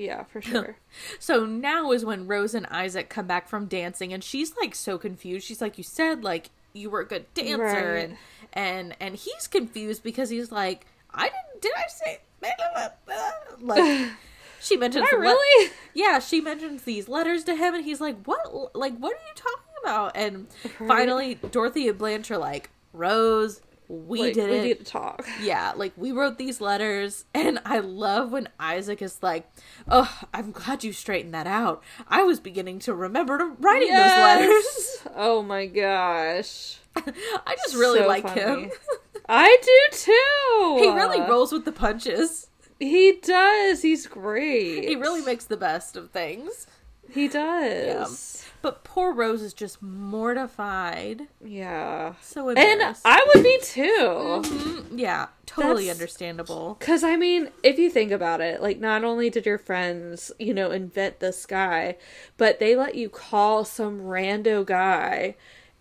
Yeah, 0.00 0.24
for 0.24 0.40
sure. 0.50 0.76
So 1.18 1.44
now 1.44 1.92
is 1.92 2.04
when 2.04 2.26
Rose 2.26 2.54
and 2.54 2.66
Isaac 2.66 3.08
come 3.10 3.26
back 3.26 3.48
from 3.48 3.66
dancing, 3.66 4.12
and 4.12 4.24
she's 4.24 4.54
like 4.56 4.74
so 4.74 4.96
confused. 4.98 5.46
She's 5.46 5.60
like, 5.60 5.76
"You 5.78 5.84
said 5.84 6.24
like 6.24 6.50
you 6.72 6.88
were 6.90 7.00
a 7.00 7.06
good 7.06 7.32
dancer," 7.34 7.62
Right. 7.62 8.04
and 8.04 8.16
and 8.52 8.96
and 9.00 9.14
he's 9.16 9.46
confused 9.46 10.02
because 10.02 10.30
he's 10.30 10.50
like, 10.50 10.86
"I 11.12 11.24
didn't. 11.24 11.60
Did 11.62 11.72
I 11.76 11.88
say 11.88 12.20
like?" 13.60 14.10
She 14.62 14.76
mentions 14.76 15.08
the 15.10 15.16
le- 15.16 15.22
really? 15.22 15.70
yeah, 15.94 16.18
she 16.18 16.42
mentions 16.42 16.82
these 16.82 17.08
letters 17.08 17.44
to 17.44 17.54
him, 17.54 17.74
and 17.74 17.82
he's 17.82 17.98
like, 17.98 18.22
"What? 18.26 18.76
Like, 18.76 18.94
what 18.98 19.12
are 19.12 19.18
you 19.26 19.34
talking 19.34 19.74
about?" 19.82 20.12
And 20.14 20.48
Right. 20.78 20.86
finally, 20.86 21.34
Dorothy 21.36 21.88
and 21.88 21.96
Blanche 21.96 22.30
are 22.30 22.36
like, 22.36 22.68
"Rose, 22.92 23.62
we 23.92 24.20
Like, 24.20 24.34
did 24.34 24.50
we 24.50 24.56
it. 24.58 24.62
need 24.62 24.78
to 24.78 24.84
talk. 24.84 25.26
Yeah, 25.42 25.72
like 25.74 25.92
we 25.96 26.12
wrote 26.12 26.38
these 26.38 26.60
letters, 26.60 27.24
and 27.34 27.58
I 27.64 27.80
love 27.80 28.30
when 28.30 28.48
Isaac 28.60 29.02
is 29.02 29.20
like, 29.22 29.50
"Oh, 29.88 30.20
I'm 30.32 30.52
glad 30.52 30.84
you 30.84 30.92
straightened 30.92 31.34
that 31.34 31.46
out. 31.48 31.82
I 32.06 32.22
was 32.22 32.38
beginning 32.38 32.78
to 32.80 32.94
remember 32.94 33.38
to 33.38 33.44
writing 33.58 33.88
Yes! 33.88 34.10
Those 34.12 34.22
letters." 34.46 34.96
Oh 35.16 35.42
my 35.42 35.66
gosh. 35.66 36.78
I 36.94 37.56
just 37.64 37.74
really 37.74 38.00
So 38.00 38.06
like 38.06 38.22
funny. 38.22 38.40
him. 38.40 38.70
I 39.28 39.56
do 39.62 39.96
too. 39.96 40.84
he 40.84 40.90
really 40.94 41.20
rolls 41.20 41.50
with 41.52 41.64
the 41.64 41.72
punches. 41.72 42.46
He 42.78 43.18
does. 43.22 43.82
He's 43.82 44.06
great. 44.06 44.88
He 44.88 44.96
really 44.96 45.22
makes 45.22 45.44
the 45.46 45.56
best 45.56 45.96
of 45.96 46.10
things. 46.10 46.66
He 47.10 47.26
does. 47.28 48.46
But 48.62 48.84
poor 48.84 49.12
Rose 49.12 49.42
is 49.42 49.54
just 49.54 49.80
mortified. 49.82 51.28
Yeah. 51.44 52.14
So 52.20 52.48
And. 52.50 52.96
I 53.04 53.26
would 53.34 53.42
be 53.42 53.58
too. 53.62 54.42
Mhm, 54.44 54.86
yeah, 54.98 55.28
totally 55.46 55.84
That's- 55.86 55.98
understandable. 56.00 56.76
Because, 56.78 57.02
I 57.02 57.16
mean, 57.16 57.50
if 57.62 57.78
you 57.78 57.90
think 57.90 58.12
about 58.12 58.40
it, 58.40 58.60
like, 58.62 58.78
not 58.78 59.04
only 59.04 59.30
did 59.30 59.46
your 59.46 59.58
friends, 59.58 60.30
you 60.38 60.52
know, 60.54 60.70
invent 60.70 61.20
this 61.20 61.46
guy, 61.46 61.96
but 62.36 62.58
they 62.58 62.76
let 62.76 62.94
you 62.94 63.08
call 63.08 63.64
some 63.64 64.00
rando 64.02 64.64
guy 64.64 65.36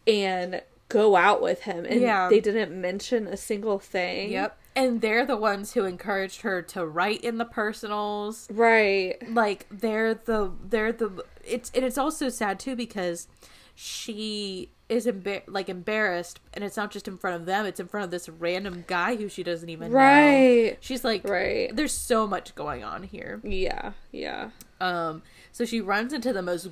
and 0.08 0.62
go 0.88 1.16
out 1.16 1.42
with 1.42 1.64
him. 1.64 1.86
And 1.86 2.02
Yeah. 2.02 2.30
they 2.30 2.40
didn't 2.40 2.72
mention 2.80 3.28
a 3.28 3.38
single 3.38 3.80
thing. 3.80 4.32
Yep. 4.32 4.56
And 4.76 5.02
they're 5.02 5.26
the 5.26 5.36
ones 5.36 5.74
who 5.74 5.84
encouraged 5.84 6.42
her 6.42 6.62
to 6.62 6.86
write 6.86 7.22
in 7.22 7.38
the 7.38 7.46
personals. 7.46 8.48
Right. 8.52 9.18
like 9.34 9.66
they're 9.70 10.14
the 10.14 10.52
they're 10.70 10.94
the 10.94 11.26
it's 11.50 11.72
and 11.76 11.84
it's 11.84 11.98
also 11.98 12.30
sad 12.30 12.60
too 12.60 12.76
because 12.76 13.28
she 13.76 14.70
is 14.90 15.06
embar- 15.06 15.44
like 15.48 15.70
embarrassed 15.70 16.40
and 16.54 16.64
it's 16.64 16.76
not 16.76 16.92
just 16.92 17.08
in 17.08 17.18
front 17.18 17.36
of 17.36 17.46
them 17.46 17.66
it's 17.66 17.80
in 17.80 17.88
front 17.88 18.04
of 18.04 18.12
this 18.12 18.28
random 18.28 18.84
guy 18.88 19.16
who 19.16 19.30
she 19.30 19.44
doesn't 19.44 19.70
even 19.70 19.92
know 19.92 19.98
Right. 19.98 20.78
she's 20.82 21.04
like 21.04 21.28
Right. 21.28 21.74
there's 21.76 21.94
so 21.94 22.28
much 22.28 22.56
going 22.56 22.84
on 22.84 23.04
here 23.04 23.40
Yeah. 23.44 23.92
Yeah. 24.12 24.50
um 24.82 25.22
so 25.52 25.64
she 25.66 25.80
runs 25.80 26.12
into 26.14 26.34
the 26.34 26.42
most 26.42 26.68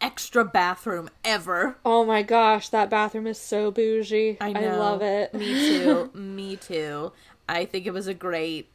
extra 0.00 0.44
bathroom 0.44 1.08
ever 1.24 1.76
Oh 1.84 2.04
my 2.04 2.22
gosh, 2.22 2.68
that 2.70 2.90
bathroom 2.90 3.26
is 3.26 3.38
so 3.38 3.70
bougie. 3.70 4.36
i 4.40 4.48
I, 4.52 4.76
love 4.76 5.00
it. 5.02 5.32
me 5.32 5.68
too 5.68 6.10
me 6.14 6.56
too 6.56 7.12
i 7.48 7.64
think 7.64 7.86
it 7.86 7.92
was 7.92 8.06
a 8.06 8.14
great 8.14 8.68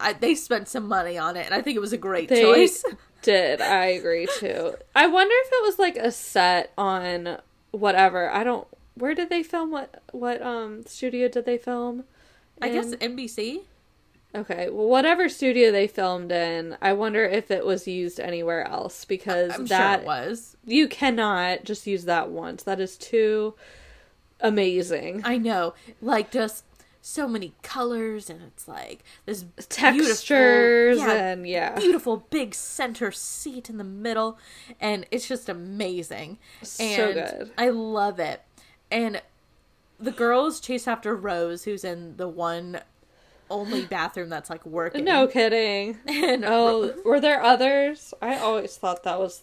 I, 0.00 0.12
they 0.12 0.34
spent 0.34 0.68
some 0.68 0.86
money 0.88 1.16
on 1.18 1.36
it 1.36 1.46
and 1.46 1.54
i 1.54 1.60
think 1.62 1.76
it 1.76 1.80
was 1.80 1.92
a 1.92 1.98
great 1.98 2.28
They 2.28 2.42
choice 2.42 2.84
did. 3.24 3.60
I 3.60 3.86
agree 3.86 4.28
too. 4.38 4.74
I 4.94 5.06
wonder 5.06 5.34
if 5.44 5.52
it 5.52 5.62
was 5.64 5.78
like 5.78 5.96
a 5.96 6.10
set 6.12 6.72
on 6.78 7.38
whatever. 7.72 8.30
I 8.30 8.44
don't. 8.44 8.68
Where 8.94 9.14
did 9.14 9.28
they 9.30 9.42
film? 9.42 9.70
What 9.70 10.02
what 10.12 10.40
um 10.42 10.86
studio 10.86 11.28
did 11.28 11.44
they 11.46 11.58
film? 11.58 12.04
i 12.62 12.68
guess 12.68 12.94
nbc 12.94 13.60
Okay, 14.36 14.68
well, 14.68 14.88
whatever 14.88 15.28
studio 15.28 15.70
they 15.70 15.86
filmed 15.86 16.32
in, 16.32 16.76
I 16.82 16.92
wonder 16.92 17.24
if 17.24 17.52
it 17.52 17.64
was 17.64 17.86
used 17.86 18.18
anywhere 18.18 18.66
else 18.66 19.04
because 19.04 19.54
i'm 19.54 19.66
that 19.66 20.00
sure 20.00 20.02
it 20.02 20.06
was 20.06 20.56
you 20.64 20.88
cannot 20.88 21.62
just 21.62 21.86
use 21.86 22.04
that 22.06 22.30
once. 22.30 22.64
That 22.64 22.80
is 22.80 22.96
too 22.96 23.54
amazing. 24.40 25.22
i 25.24 25.38
know 25.38 25.74
like 26.02 26.32
just 26.32 26.64
so 27.06 27.28
many 27.28 27.52
colors 27.62 28.30
and 28.30 28.40
it's 28.42 28.66
like 28.66 29.04
this 29.26 29.44
Textures 29.68 30.96
beautiful, 30.96 31.14
yeah, 31.14 31.26
and 31.32 31.46
yeah, 31.46 31.78
beautiful 31.78 32.16
big 32.30 32.54
center 32.54 33.12
seat 33.12 33.68
in 33.68 33.76
the 33.76 33.84
middle 33.84 34.38
and 34.80 35.04
it's 35.10 35.28
just 35.28 35.50
amazing 35.50 36.38
So 36.62 36.82
and 36.82 37.14
good. 37.14 37.50
i 37.58 37.68
love 37.68 38.18
it 38.18 38.40
and 38.90 39.20
the 40.00 40.12
girls 40.12 40.60
chase 40.60 40.88
after 40.88 41.14
rose 41.14 41.64
who's 41.64 41.84
in 41.84 42.16
the 42.16 42.26
one 42.26 42.80
only 43.50 43.84
bathroom 43.84 44.30
that's 44.30 44.48
like 44.48 44.64
working 44.64 45.04
no 45.04 45.26
kidding. 45.26 45.98
and 46.08 46.42
Oh, 46.46 46.94
were 47.04 47.20
there 47.20 47.42
others? 47.42 48.14
I 48.22 48.38
always 48.38 48.78
thought 48.78 49.02
that 49.02 49.18
was 49.20 49.42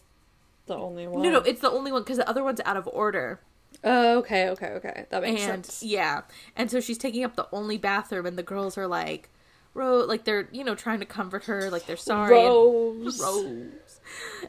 the 0.66 0.76
only 0.76 1.06
one. 1.08 1.22
no 1.22 1.30
no 1.30 1.38
it's 1.42 1.62
the 1.62 1.70
only 1.70 1.92
one 1.92 2.02
because 2.02 2.18
the 2.18 2.28
other 2.28 2.44
one's 2.44 2.60
out 2.66 2.76
of 2.76 2.90
order 2.92 3.40
Oh, 3.84 4.20
okay, 4.20 4.50
okay, 4.50 4.68
okay. 4.68 5.06
That 5.10 5.22
makes 5.24 5.42
and 5.44 5.66
sense. 5.66 5.82
yeah 5.84 6.22
and 6.56 6.70
so 6.70 6.80
she's 6.80 6.98
taking 7.00 7.24
up 7.24 7.36
the 7.36 7.48
only 7.52 7.78
bathroom 7.78 8.26
and 8.28 8.38
the 8.38 8.44
girls 8.44 8.78
are 8.78 8.88
like 8.88 9.30
Rose, 9.74 10.08
like 10.08 10.26
they're 10.26 10.50
you 10.52 10.64
know 10.66 10.76
trying 10.76 11.00
to 11.00 11.06
comfort 11.06 11.46
her, 11.46 11.70
like 11.72 11.86
they're 11.86 11.96
sorry. 11.96 12.38
and- 12.38 12.46
Rose. 12.48 13.20
Rose. 13.24 14.00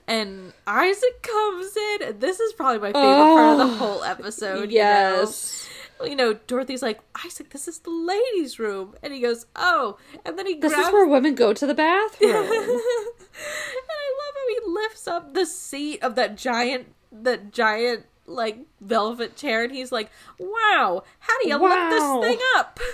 And 0.09 0.53
Isaac 0.67 1.23
comes 1.23 1.77
in. 1.77 2.03
and 2.09 2.21
This 2.21 2.41
is 2.41 2.53
probably 2.55 2.79
my 2.81 2.89
favorite 2.93 3.25
part 3.25 3.53
of 3.53 3.59
the 3.59 3.65
Oh, 3.75 3.77
whole 3.77 4.03
episode. 4.05 4.71
Yes. 4.73 5.69
You 6.01 6.07
know? 6.07 6.11
you 6.11 6.17
know, 6.17 6.33
Dorothy's 6.49 6.83
like, 6.83 6.99
Isaac, 7.25 7.51
this 7.51 7.69
is 7.69 7.79
the 7.81 7.91
ladies' 7.91 8.59
room. 8.59 8.97
And 9.01 9.13
he 9.13 9.21
goes, 9.21 9.47
Oh. 9.55 9.97
And 10.27 10.37
then 10.37 10.47
he 10.49 10.55
This 10.57 10.73
grabs. 10.73 10.89
is 10.89 10.93
where 10.93 11.07
women 11.07 11.37
go 11.37 11.53
to 11.53 11.67
the 11.69 11.75
bathroom. 11.75 12.31
and 12.35 12.43
I 12.51 14.13
love 14.19 14.35
how 14.35 14.49
he 14.49 14.59
lifts 14.67 15.07
up 15.07 15.35
the 15.35 15.47
seat 15.47 16.03
of 16.03 16.17
that 16.17 16.37
giant, 16.37 16.89
that 17.13 17.53
giant, 17.53 18.07
like, 18.27 18.59
velvet 18.81 19.37
chair. 19.37 19.65
And 19.65 19.73
he's 19.73 19.93
like, 19.93 20.11
Wow, 20.39 21.05
how 21.21 21.43
do 21.43 21.49
you 21.49 21.59
Wow. 21.59 21.69
lift 21.69 21.91
this 21.91 22.29
thing 22.31 22.39
up? 22.57 22.81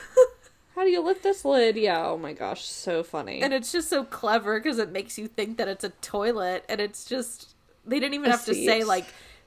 How 0.75 0.85
do 0.85 0.91
you 0.91 1.01
lift 1.03 1.25
this 1.25 1.45
lid? 1.45 1.75
Yeah, 1.77 2.07
oh 2.07 2.17
my 2.17 2.33
gosh, 2.33 2.65
so 2.65 3.03
funny. 3.03 3.43
and 3.43 3.53
it's 3.53 3.73
just 3.73 3.89
so 3.91 4.05
clever 4.05 4.61
because 4.61 4.79
it 4.79 4.93
makes 4.93 5.19
you 5.19 5.27
think 5.27 5.57
that 5.59 5.67
it's 5.67 5.83
a 5.83 5.89
toilet 5.89 6.65
and 6.69 6.81
it's 6.81 7.05
just 7.05 7.57
they 7.85 7.99
didn't 7.99 8.15
even 8.15 8.29
A 8.29 8.31
have 8.31 8.45
to 8.45 8.55
say 8.55 8.85
like 8.85 9.07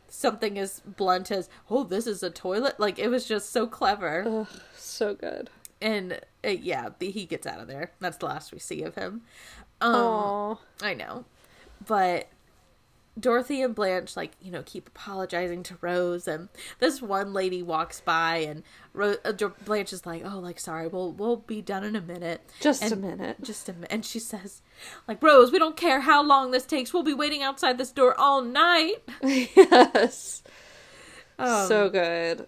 something 0.09 0.59
as 0.59 0.81
blunt 0.81 1.31
as 1.31 1.47
oh 1.69 1.85
this 1.85 2.05
is 2.05 2.21
a 2.21 2.29
toilet 2.29 2.77
like 2.81 2.99
it 2.99 3.07
was 3.07 3.25
just 3.25 3.49
so 3.53 3.65
clever 3.65 4.25
Ugh, 4.27 4.59
so 4.75 5.13
good. 5.15 5.49
and 5.79 6.19
uh, 6.45 6.49
yeah 6.49 6.89
the- 6.99 7.11
he 7.11 7.25
gets 7.25 7.47
out 7.47 7.61
of 7.61 7.67
there 7.69 7.91
that's 8.01 8.17
the 8.17 8.25
last 8.25 8.51
we 8.51 8.59
see 8.59 8.83
of 8.83 8.95
him 8.95 9.21
um 9.79 10.57
i 10.81 10.93
know 10.93 11.23
but 11.87 12.27
dorothy 13.19 13.61
and 13.61 13.75
blanche 13.75 14.15
like 14.15 14.31
you 14.41 14.49
know 14.49 14.63
keep 14.65 14.87
apologizing 14.87 15.63
to 15.63 15.77
rose 15.81 16.27
and 16.29 16.47
this 16.79 17.01
one 17.01 17.33
lady 17.33 17.61
walks 17.61 17.99
by 17.99 18.37
and 18.37 18.63
Ro- 18.93 19.17
uh, 19.25 19.33
blanche 19.65 19.91
is 19.91 20.05
like 20.05 20.23
oh 20.25 20.39
like 20.39 20.59
sorry 20.59 20.87
we'll 20.87 21.11
we'll 21.11 21.35
be 21.35 21.61
done 21.61 21.83
in 21.83 21.95
a 21.95 22.01
minute 22.01 22.41
Just 22.61 22.89
a 22.89 22.95
minute. 22.95 23.35
just 23.41 23.67
a 23.67 23.73
minute. 23.73 23.89
And 23.91 24.05
she 24.05 24.19
says, 24.19 24.61
like, 25.07 25.21
Rose, 25.21 25.51
we 25.51 25.59
don't 25.59 25.75
care 25.77 26.01
how 26.01 26.23
long 26.23 26.51
this 26.51 26.65
takes. 26.65 26.93
We'll 26.93 27.03
be 27.03 27.13
waiting 27.13 27.43
outside 27.43 27.77
this 27.77 27.91
door 27.91 28.17
all 28.17 28.41
night. 28.41 28.95
yes. 29.23 30.41
Um, 31.37 31.67
so 31.67 31.89
good. 31.89 32.47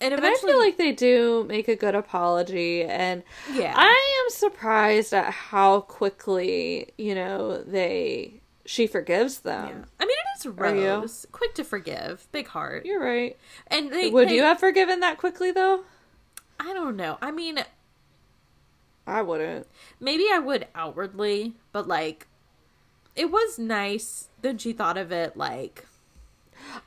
and 0.00 0.14
And 0.14 0.24
I 0.24 0.34
feel 0.34 0.58
like 0.58 0.76
they 0.76 0.92
do 0.92 1.44
make 1.48 1.68
a 1.68 1.76
good 1.76 1.94
apology 1.94 2.82
and 2.84 3.22
yeah. 3.52 3.74
I 3.76 4.22
am 4.24 4.30
surprised 4.30 5.12
at 5.12 5.32
how 5.32 5.80
quickly, 5.80 6.92
you 6.98 7.14
know, 7.14 7.62
they 7.62 8.40
she 8.66 8.86
forgives 8.86 9.40
them. 9.40 9.68
yeah. 9.68 9.84
I 10.00 10.04
mean, 10.04 10.10
it 10.34 10.38
is 10.40 10.46
Rose. 10.46 11.26
Quick 11.32 11.54
to 11.54 11.64
forgive. 11.64 12.26
Big 12.32 12.48
heart. 12.48 12.84
You're 12.84 13.00
right. 13.02 13.36
And 13.68 13.90
they, 13.90 14.10
Would 14.10 14.28
they- 14.28 14.34
you 14.36 14.42
have 14.42 14.58
forgiven 14.60 15.00
that 15.00 15.18
quickly 15.18 15.50
though? 15.52 15.84
I 16.60 16.72
don't 16.74 16.96
know. 16.96 17.18
I 17.22 17.30
mean, 17.30 17.60
I 19.06 19.22
wouldn't. 19.22 19.66
maybe 20.00 20.26
I 20.32 20.38
would 20.38 20.66
outwardly, 20.74 21.54
but 21.72 21.86
like, 21.86 22.26
it 23.14 23.30
was 23.30 23.58
nice 23.58 24.28
that 24.42 24.60
she 24.60 24.72
thought 24.72 24.98
of 24.98 25.12
it 25.12 25.36
like, 25.36 25.86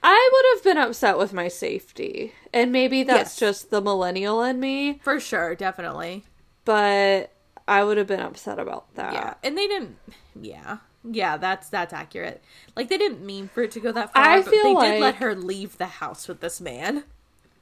I 0.04 0.30
would 0.32 0.46
have 0.58 0.64
been 0.64 0.84
upset 0.84 1.18
with 1.18 1.32
my 1.34 1.48
safety. 1.48 2.34
And 2.54 2.72
maybe 2.72 2.98
Yes. 3.00 3.08
that's 3.08 3.36
just 3.38 3.70
the 3.70 3.82
millennial 3.82 4.44
in 4.44 4.60
me, 4.60 5.00
for 5.04 5.20
sure, 5.20 5.56
definitely. 5.56 6.26
but 6.66 7.32
I 7.68 7.84
would 7.84 7.98
have 7.98 8.08
been 8.08 8.20
upset 8.20 8.60
about 8.60 8.94
that. 8.96 9.14
Yeah. 9.14 9.34
And 9.44 9.58
they 9.58 9.68
didn't, 9.68 9.98
yeah. 10.40 10.78
Yeah, 11.04 11.38
that's 11.38 11.70
that's 11.70 11.94
accurate. 11.94 12.42
Like 12.76 12.90
they 12.90 12.98
didn't 12.98 13.26
mean 13.26 13.48
for 13.48 13.64
it 13.64 13.72
to 13.72 13.80
go 13.80 13.92
that 13.92 14.14
far, 14.14 14.24
I 14.24 14.42
feel 14.42 14.64
they 14.64 14.74
like- 14.74 14.92
did 14.94 15.02
let 15.02 15.16
her 15.16 15.36
leave 15.36 15.78
the 15.78 15.86
house 15.88 16.28
with 16.28 16.42
this 16.42 16.60
man. 16.60 17.04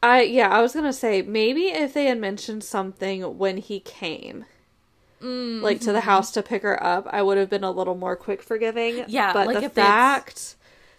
I 0.01 0.21
yeah, 0.23 0.49
I 0.49 0.61
was 0.61 0.73
gonna 0.73 0.93
say 0.93 1.21
maybe 1.21 1.67
if 1.67 1.93
they 1.93 2.05
had 2.05 2.19
mentioned 2.19 2.63
something 2.63 3.37
when 3.37 3.57
he 3.57 3.79
came, 3.79 4.45
Mm, 5.21 5.61
like 5.63 5.79
to 5.81 5.91
the 5.91 6.01
house 6.01 6.31
to 6.33 6.43
pick 6.43 6.61
her 6.61 6.81
up, 6.83 7.07
I 7.09 7.23
would 7.23 7.39
have 7.39 7.49
been 7.49 7.63
a 7.63 7.71
little 7.71 7.95
more 7.95 8.15
quick 8.15 8.43
forgiving. 8.43 9.03
Yeah, 9.07 9.33
but 9.33 9.47
like 9.47 9.57
the 9.59 9.63
if 9.65 9.71
it's- 9.71 9.85
fact 9.87 10.55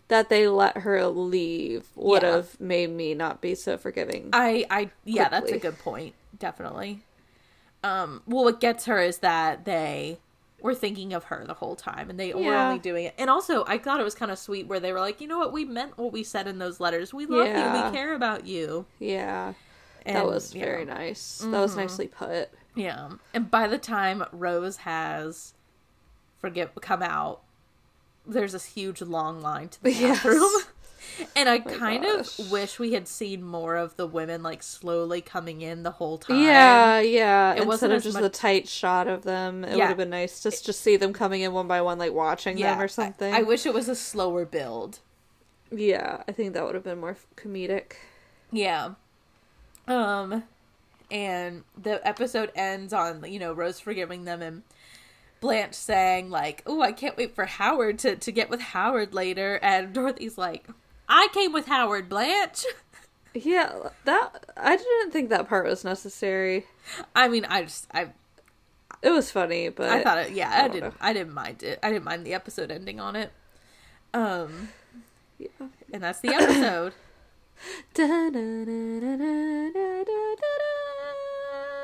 that 0.08 0.28
they 0.28 0.48
let 0.48 0.78
her 0.78 1.06
leave 1.06 1.86
would 1.94 2.22
Yeah. 2.22 2.32
have 2.36 2.60
made 2.60 2.90
me 2.90 3.14
not 3.14 3.40
be 3.40 3.54
so 3.54 3.76
forgiving. 3.76 4.30
I, 4.32 4.66
I, 4.70 4.90
yeah, 5.04 5.28
that's 5.28 5.52
a 5.52 5.58
good 5.58 5.78
point. 5.78 6.14
Definitely. 6.36 7.00
Um, 7.84 8.22
well, 8.26 8.42
what 8.44 8.58
gets 8.58 8.86
her 8.86 9.00
is 9.00 9.18
that 9.18 9.64
they 9.66 10.18
were 10.60 10.74
thinking 10.74 11.12
of 11.12 11.24
her 11.24 11.44
the 11.46 11.54
whole 11.54 11.76
time, 11.76 12.10
and 12.10 12.18
they 12.18 12.32
were 12.34 12.54
only 12.54 12.78
doing 12.78 13.04
it. 13.04 13.14
And 13.18 13.30
also, 13.30 13.64
I 13.66 13.78
thought 13.78 14.00
it 14.00 14.04
was 14.04 14.14
kind 14.14 14.30
of 14.30 14.38
sweet 14.38 14.66
where 14.66 14.80
they 14.80 14.92
were 14.92 15.00
like, 15.00 15.20
you 15.20 15.28
know 15.28 15.38
what, 15.38 15.52
we 15.52 15.64
meant 15.64 15.96
what 15.96 16.12
we 16.12 16.24
said 16.24 16.48
in 16.48 16.58
those 16.58 16.80
letters. 16.80 17.14
We 17.14 17.26
love 17.26 17.46
you. 17.46 17.52
We 17.84 17.96
care 17.96 18.14
about 18.14 18.46
you. 18.46 18.86
yeah, 18.98 19.54
And, 20.04 20.16
that 20.16 20.26
was 20.26 20.54
yeah. 20.54 20.64
very 20.64 20.84
nice. 20.84 21.38
That 21.38 21.50
was 21.60 21.72
mm-hmm. 21.72 21.80
nicely 21.80 22.08
put. 22.08 22.50
Yeah. 22.74 23.10
And 23.34 23.50
by 23.50 23.68
the 23.68 23.78
time 23.78 24.24
Rose 24.32 24.78
has 24.78 25.54
forget 26.40 26.72
come 26.80 27.02
out, 27.02 27.42
there's 28.26 28.52
this 28.52 28.66
huge 28.66 29.00
long 29.00 29.40
line 29.40 29.68
to 29.70 29.82
the 29.82 29.92
Yes. 29.92 30.22
bathroom. 30.22 30.50
And 31.34 31.48
I 31.48 31.58
my 31.58 31.72
kind 31.72 32.02
gosh. 32.04 32.38
of 32.38 32.50
wish 32.50 32.78
we 32.78 32.92
had 32.92 33.08
seen 33.08 33.42
more 33.42 33.76
of 33.76 33.96
the 33.96 34.06
women 34.06 34.42
like 34.42 34.62
slowly 34.62 35.20
coming 35.20 35.60
in 35.62 35.82
the 35.82 35.90
whole 35.92 36.18
time. 36.18 36.42
Yeah, 36.42 37.00
yeah. 37.00 37.50
It 37.50 37.56
Instead 37.56 37.68
wasn't 37.68 37.92
of 37.94 38.02
just 38.02 38.14
much- 38.14 38.22
the 38.22 38.28
tight 38.28 38.68
shot 38.68 39.08
of 39.08 39.22
them, 39.22 39.64
it 39.64 39.70
Yeah. 39.70 39.84
would 39.84 39.88
have 39.88 39.96
been 39.96 40.10
nice 40.10 40.40
to 40.42 40.50
just 40.50 40.66
to 40.66 40.72
see 40.72 40.96
them 40.96 41.12
coming 41.12 41.40
in 41.42 41.52
one 41.52 41.66
by 41.68 41.80
one, 41.80 41.98
like 41.98 42.12
watching 42.12 42.56
them 42.58 42.80
or 42.80 42.88
something. 42.88 43.32
I, 43.34 43.42
wish 43.42 43.66
it 43.66 43.74
was 43.74 43.88
a 43.88 43.94
slower 43.94 44.44
build. 44.44 45.00
yeah, 45.70 46.22
I 46.28 46.32
think 46.32 46.54
that 46.54 46.64
would 46.64 46.74
have 46.74 46.84
been 46.84 46.98
more 47.00 47.16
comedic. 47.36 47.92
Yeah. 48.52 48.90
Um 49.86 50.44
and 51.10 51.64
the 51.80 52.06
episode 52.06 52.52
ends 52.54 52.92
on, 52.92 53.24
you 53.30 53.38
know, 53.38 53.52
Rose 53.52 53.80
forgiving 53.80 54.24
them 54.24 54.42
and 54.42 54.62
Blanche 55.40 55.74
saying 55.74 56.30
like, 56.30 56.62
"Oh, 56.66 56.82
I 56.82 56.92
can't 56.92 57.16
wait 57.16 57.34
for 57.34 57.44
Howard 57.46 57.98
to 58.00 58.16
to 58.16 58.32
get 58.32 58.50
with 58.50 58.60
Howard 58.60 59.14
later." 59.14 59.58
And 59.62 59.92
Dorothy's 59.94 60.36
like, 60.36 60.66
"I 61.08 61.28
came 61.32 61.52
with 61.52 61.66
Howard, 61.66 62.08
Blanche." 62.08 62.64
Yeah, 63.34 63.90
that 64.04 64.46
I 64.56 64.76
didn't 64.76 65.12
think 65.12 65.28
that 65.28 65.48
part 65.48 65.66
was 65.66 65.84
necessary. 65.84 66.66
I 67.14 67.28
mean, 67.28 67.44
I 67.44 67.62
just 67.64 67.86
I 67.92 68.08
It 69.02 69.10
was 69.10 69.30
funny, 69.30 69.68
but 69.68 69.90
I 69.90 70.02
thought 70.02 70.18
it 70.18 70.32
yeah, 70.32 70.50
I 70.50 70.64
I, 70.64 70.68
didn't 70.68 70.90
know. 70.90 70.94
I 71.00 71.12
didn't 71.12 71.34
mind 71.34 71.62
it. 71.62 71.78
I 71.82 71.90
didn't 71.92 72.04
mind 72.04 72.26
the 72.26 72.34
episode 72.34 72.70
ending 72.72 72.98
on 72.98 73.14
it. 73.14 73.30
Um 74.14 74.70
Yeah. 75.38 75.48
and 75.92 76.02
that's 76.02 76.20
the 76.20 76.30
episode. 76.34 76.94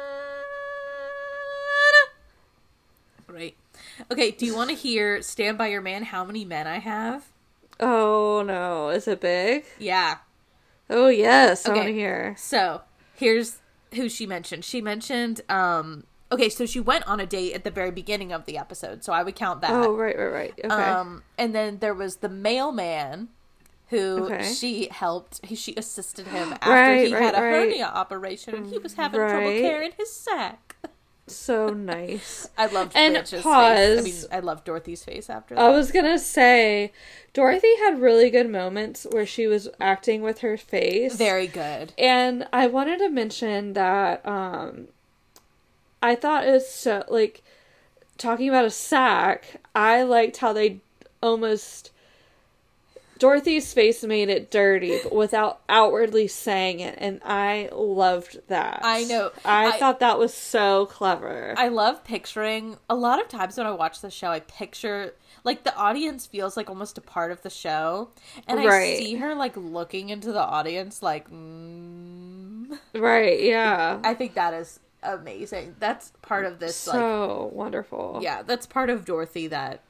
Great. 3.26 3.56
Okay, 4.10 4.30
do 4.30 4.46
you 4.46 4.54
want 4.54 4.70
to 4.70 4.76
hear 4.76 5.22
Stand 5.22 5.58
by 5.58 5.68
Your 5.68 5.80
Man 5.80 6.04
how 6.04 6.24
many 6.24 6.44
men 6.44 6.66
I 6.66 6.78
have? 6.78 7.24
Oh 7.80 8.42
no, 8.46 8.88
is 8.90 9.08
it 9.08 9.20
big? 9.20 9.64
Yeah. 9.78 10.18
Oh 10.88 11.08
yes, 11.08 11.66
I 11.66 11.70
Okay. 11.70 11.78
want 11.80 11.88
to 11.88 11.94
hear. 11.94 12.34
So 12.38 12.82
here's 13.14 13.58
who 13.94 14.08
she 14.08 14.26
mentioned. 14.26 14.64
She 14.64 14.80
mentioned, 14.80 15.40
um, 15.48 16.04
okay, 16.30 16.48
so 16.48 16.66
she 16.66 16.80
went 16.80 17.06
on 17.06 17.20
a 17.20 17.26
date 17.26 17.52
at 17.54 17.64
the 17.64 17.70
very 17.70 17.90
beginning 17.90 18.32
of 18.32 18.44
the 18.46 18.58
episode, 18.58 19.04
so 19.04 19.12
I 19.12 19.22
would 19.22 19.34
count 19.34 19.60
that. 19.62 19.72
Oh 19.72 19.94
right, 19.96 20.16
right, 20.16 20.32
right. 20.32 20.52
Okay. 20.64 20.68
Um, 20.72 21.22
and 21.38 21.54
then 21.54 21.78
there 21.78 21.94
was 21.94 22.16
the 22.16 22.28
mailman 22.28 23.28
who 23.88 24.24
Okay. 24.26 24.52
she 24.52 24.88
helped. 24.90 25.44
He, 25.44 25.54
she 25.54 25.74
assisted 25.76 26.26
him 26.28 26.52
after 26.54 26.70
Right, 26.70 27.06
he 27.06 27.14
right, 27.14 27.22
had 27.22 27.34
a 27.34 27.40
right. 27.42 27.50
hernia 27.50 27.84
operation 27.86 28.54
and 28.54 28.66
he 28.66 28.78
was 28.78 28.94
having 28.94 29.20
trouble 29.20 29.50
carrying 29.52 29.92
his 29.96 30.12
sack. 30.12 30.63
So 31.26 31.68
nice. 31.68 32.48
I 32.58 32.66
loved 32.66 32.92
And 32.94 33.14
Blanche's 33.14 33.42
face. 33.42 33.44
I 33.44 34.00
mean, 34.02 34.14
I 34.32 34.40
loved 34.40 34.64
Dorothy's 34.64 35.04
face 35.04 35.30
after 35.30 35.54
that. 35.54 35.60
I 35.64 35.70
was 35.70 35.90
gonna 35.90 36.18
say, 36.18 36.92
Dorothy 37.32 37.76
had 37.78 38.00
really 38.00 38.30
good 38.30 38.50
moments 38.50 39.06
where 39.10 39.26
she 39.26 39.46
was 39.46 39.68
acting 39.80 40.22
with 40.22 40.40
her 40.40 40.56
face. 40.56 41.16
Very 41.16 41.46
good. 41.46 41.92
And 41.98 42.46
I 42.52 42.66
wanted 42.66 42.98
to 42.98 43.08
mention 43.08 43.72
that 43.72 44.24
um 44.26 44.88
I 46.02 46.14
thought 46.14 46.46
it 46.46 46.50
was 46.50 46.68
so 46.68 47.04
like 47.08 47.42
talking 48.18 48.48
about 48.48 48.64
a 48.64 48.70
sack, 48.70 49.60
I 49.74 50.02
liked 50.02 50.38
how 50.38 50.52
they 50.52 50.80
almost 51.22 51.90
Dorothy's 53.18 53.72
face 53.72 54.02
made 54.02 54.28
it 54.28 54.50
dirty, 54.50 54.98
but 55.02 55.14
without 55.14 55.60
outwardly 55.68 56.26
saying 56.28 56.80
it, 56.80 56.96
and 56.98 57.20
I 57.24 57.68
loved 57.72 58.40
that. 58.48 58.80
I 58.82 59.04
know. 59.04 59.30
I, 59.44 59.68
I- 59.72 59.78
thought 59.78 60.00
that 60.00 60.18
was 60.18 60.34
so 60.34 60.86
clever. 60.86 61.54
I 61.56 61.68
love 61.68 62.04
picturing 62.04 62.76
a 62.90 62.94
lot 62.94 63.20
of 63.20 63.28
times 63.28 63.56
when 63.56 63.66
I 63.66 63.70
watch 63.70 64.00
the 64.00 64.10
show, 64.10 64.28
I 64.28 64.40
picture 64.40 65.14
like 65.44 65.62
the 65.64 65.74
audience 65.76 66.26
feels 66.26 66.56
like 66.56 66.70
almost 66.70 66.96
a 66.98 67.02
part 67.02 67.30
of 67.30 67.42
the 67.42 67.50
show, 67.50 68.08
and 68.48 68.58
I 68.58 68.66
Right. 68.66 68.98
see 68.98 69.14
her 69.16 69.34
like 69.34 69.56
looking 69.56 70.08
into 70.08 70.32
the 70.32 70.40
audience, 70.42 71.02
like. 71.02 71.30
Mm. 71.30 72.78
right? 72.94 73.40
Yeah. 73.42 74.00
I 74.02 74.14
think 74.14 74.34
that 74.34 74.54
is 74.54 74.80
amazing. 75.02 75.76
That's 75.78 76.12
part 76.22 76.46
of 76.46 76.58
this, 76.60 76.86
like, 76.86 76.94
so 76.96 77.50
wonderful. 77.52 78.20
yeah, 78.22 78.42
that's 78.42 78.66
part 78.66 78.90
of 78.90 79.04
Dorothy 79.04 79.46
that 79.48 79.80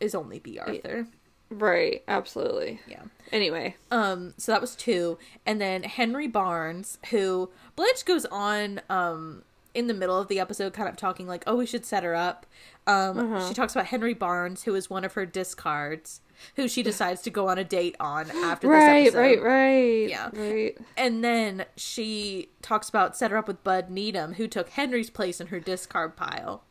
is 0.00 0.14
only 0.14 0.38
Bea 0.38 0.58
Arthur. 0.58 1.06
Right. 1.50 2.02
Absolutely. 2.08 2.80
Yeah. 2.88 3.02
Anyway. 3.32 3.76
Um, 3.90 4.34
so 4.38 4.52
that 4.52 4.60
was 4.60 4.74
two. 4.74 5.18
And 5.46 5.60
then 5.60 5.82
Henry 5.84 6.26
Barnes, 6.26 6.98
who 7.10 7.50
Blanche 7.76 8.04
goes 8.04 8.24
on 8.26 8.80
um 8.90 9.42
in 9.74 9.88
the 9.88 9.94
middle 9.94 10.16
of 10.18 10.28
the 10.28 10.38
episode 10.38 10.72
kind 10.72 10.88
of 10.88 10.96
talking 10.96 11.26
like, 11.26 11.42
oh, 11.48 11.56
we 11.56 11.66
should 11.66 11.84
set 11.84 12.02
her 12.04 12.14
up. 12.14 12.46
Um 12.86 13.18
Uh-huh. 13.34 13.48
she 13.48 13.54
talks 13.54 13.74
about 13.74 13.86
Henry 13.86 14.14
Barnes, 14.14 14.62
who 14.64 14.74
is 14.74 14.88
one 14.88 15.04
of 15.04 15.14
her 15.14 15.26
discards, 15.26 16.20
who 16.56 16.66
she 16.68 16.82
decides 16.82 17.22
to 17.22 17.30
go 17.30 17.48
on 17.48 17.58
a 17.58 17.64
date 17.64 17.96
on 18.00 18.30
after 18.30 18.68
this 18.68 18.74
Right. 18.74 19.06
episode. 19.06 19.18
Right. 19.18 19.42
Right. 19.42 20.08
Yeah. 20.10 20.30
Right. 20.32 20.78
And 20.96 21.22
then 21.24 21.66
she 21.76 22.48
talks 22.62 22.88
about 22.88 23.16
set 23.16 23.30
her 23.32 23.36
up 23.36 23.48
with 23.48 23.62
Bud 23.64 23.90
Needham, 23.90 24.34
who 24.34 24.46
took 24.48 24.70
Henry's 24.70 25.10
place 25.10 25.40
in 25.40 25.48
her 25.48 25.60
discard 25.60 26.16
pile. 26.16 26.62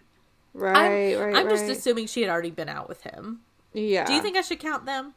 Right. 0.54 1.16
I'm, 1.16 1.20
right. 1.22 1.36
I'm 1.36 1.50
just 1.50 1.66
assuming 1.66 2.08
she 2.08 2.22
had 2.22 2.30
already 2.30 2.52
been 2.52 2.70
out 2.70 2.88
with 2.88 3.02
him. 3.04 3.42
Yeah. 3.74 4.06
Do 4.06 4.14
you 4.14 4.22
think 4.22 4.38
I 4.38 4.42
should 4.42 4.60
count 4.60 4.86
them? 4.86 5.14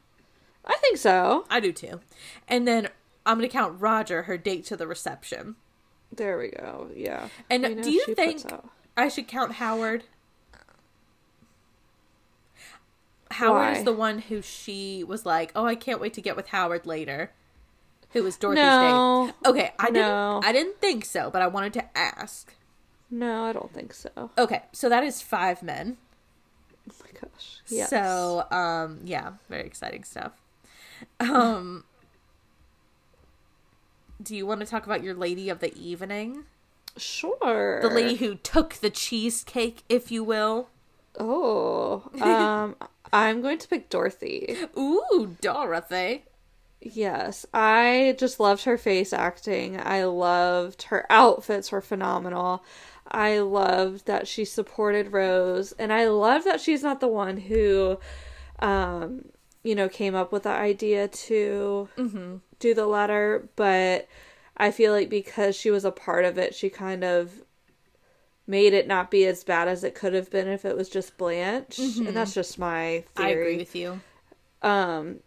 I 0.65 0.75
think 0.77 0.97
so. 0.97 1.45
I 1.49 1.59
do 1.59 1.71
too. 1.71 2.01
And 2.47 2.67
then 2.67 2.89
I'm 3.25 3.37
gonna 3.37 3.47
count 3.49 3.79
Roger, 3.79 4.23
her 4.23 4.37
date 4.37 4.65
to 4.65 4.77
the 4.77 4.87
reception. 4.87 5.55
There 6.11 6.37
we 6.37 6.49
go. 6.49 6.89
Yeah. 6.95 7.29
And 7.49 7.83
do 7.83 7.91
you 7.91 8.05
think 8.15 8.43
I 8.95 9.07
should 9.07 9.27
count 9.27 9.53
Howard? 9.53 10.03
Howard 13.31 13.53
Why? 13.61 13.73
is 13.73 13.83
the 13.83 13.93
one 13.93 14.19
who 14.19 14.41
she 14.41 15.03
was 15.03 15.25
like, 15.25 15.51
"Oh, 15.55 15.65
I 15.65 15.75
can't 15.75 15.99
wait 15.99 16.13
to 16.13 16.21
get 16.21 16.35
with 16.35 16.47
Howard 16.47 16.85
later." 16.85 17.31
Who 18.11 18.23
was 18.23 18.37
Dorothy's 18.37 18.63
No. 18.63 19.27
date? 19.43 19.49
Okay, 19.49 19.73
I 19.77 19.89
No. 19.89 20.39
didn't. 20.41 20.49
I 20.49 20.51
didn't 20.53 20.79
think 20.79 21.03
so, 21.03 21.29
but 21.29 21.41
I 21.41 21.47
wanted 21.47 21.73
to 21.73 21.97
ask. 21.97 22.53
No, 23.11 23.45
I 23.45 23.53
don't 23.53 23.73
think 23.73 23.93
so. 23.93 24.31
Okay, 24.37 24.63
so 24.71 24.87
that 24.87 25.03
is 25.03 25.21
five 25.21 25.61
men. 25.61 25.97
Gosh. 27.21 27.61
Yes. 27.67 27.89
So, 27.89 28.45
um, 28.51 28.99
yeah, 29.03 29.33
very 29.49 29.65
exciting 29.65 30.03
stuff. 30.03 30.33
Um, 31.19 31.83
do 34.21 34.35
you 34.35 34.45
want 34.47 34.61
to 34.61 34.65
talk 34.65 34.85
about 34.85 35.03
your 35.03 35.13
lady 35.13 35.49
of 35.49 35.59
the 35.59 35.75
evening? 35.77 36.45
sure. 36.97 37.79
The 37.81 37.89
lady 37.89 38.15
who 38.15 38.35
took 38.35 38.75
the 38.75 38.89
cheesecake, 38.89 39.83
if 39.89 40.11
you 40.11 40.23
will. 40.23 40.69
Oh. 41.19 42.09
Um 42.21 42.75
I'm 43.13 43.41
going 43.41 43.57
to 43.59 43.67
pick 43.69 43.89
Dorothy. 43.89 44.57
Ooh, 44.77 45.37
Dorothy. 45.39 46.25
Yes. 46.81 47.45
I 47.53 48.15
just 48.19 48.39
loved 48.39 48.65
her 48.65 48.77
face 48.77 49.13
acting. 49.13 49.79
I 49.79 50.03
loved 50.03 50.83
her 50.83 51.05
outfits 51.09 51.71
were 51.71 51.81
phenomenal. 51.81 52.65
I 53.11 53.39
loved 53.39 54.05
that 54.05 54.27
she 54.27 54.45
supported 54.45 55.13
Rose 55.13 55.71
and 55.73 55.91
I 55.93 56.07
love 56.07 56.43
that 56.43 56.61
she's 56.61 56.83
not 56.83 56.99
the 56.99 57.07
one 57.07 57.37
who 57.37 57.99
um 58.59 59.25
you 59.63 59.75
know 59.75 59.87
came 59.89 60.15
up 60.15 60.31
with 60.31 60.43
the 60.43 60.49
idea 60.49 61.07
to 61.07 61.89
do 62.59 62.73
the 62.73 62.87
letter, 62.87 63.49
but 63.55 64.07
I 64.57 64.71
feel 64.71 64.91
like 64.91 65.09
because 65.09 65.55
she 65.55 65.69
was 65.69 65.85
a 65.85 65.91
part 65.91 66.25
of 66.25 66.37
it, 66.37 66.55
she 66.55 66.69
kind 66.69 67.03
of 67.03 67.43
made 68.47 68.73
it 68.73 68.87
not 68.87 69.11
be 69.11 69.25
as 69.25 69.43
bad 69.43 69.67
as 69.67 69.83
it 69.83 69.93
could 69.93 70.13
have 70.13 70.31
been 70.31 70.47
if 70.47 70.63
it 70.65 70.75
was 70.75 70.89
just 70.89 71.17
Blanche. 71.17 71.77
And 71.77 72.15
that's 72.15 72.33
just 72.33 72.57
my 72.57 73.03
theory. 73.15 73.27
I 73.27 73.29
agree 73.29 73.57
with 73.57 73.75
you. 73.75 73.99
Um, 74.61 75.19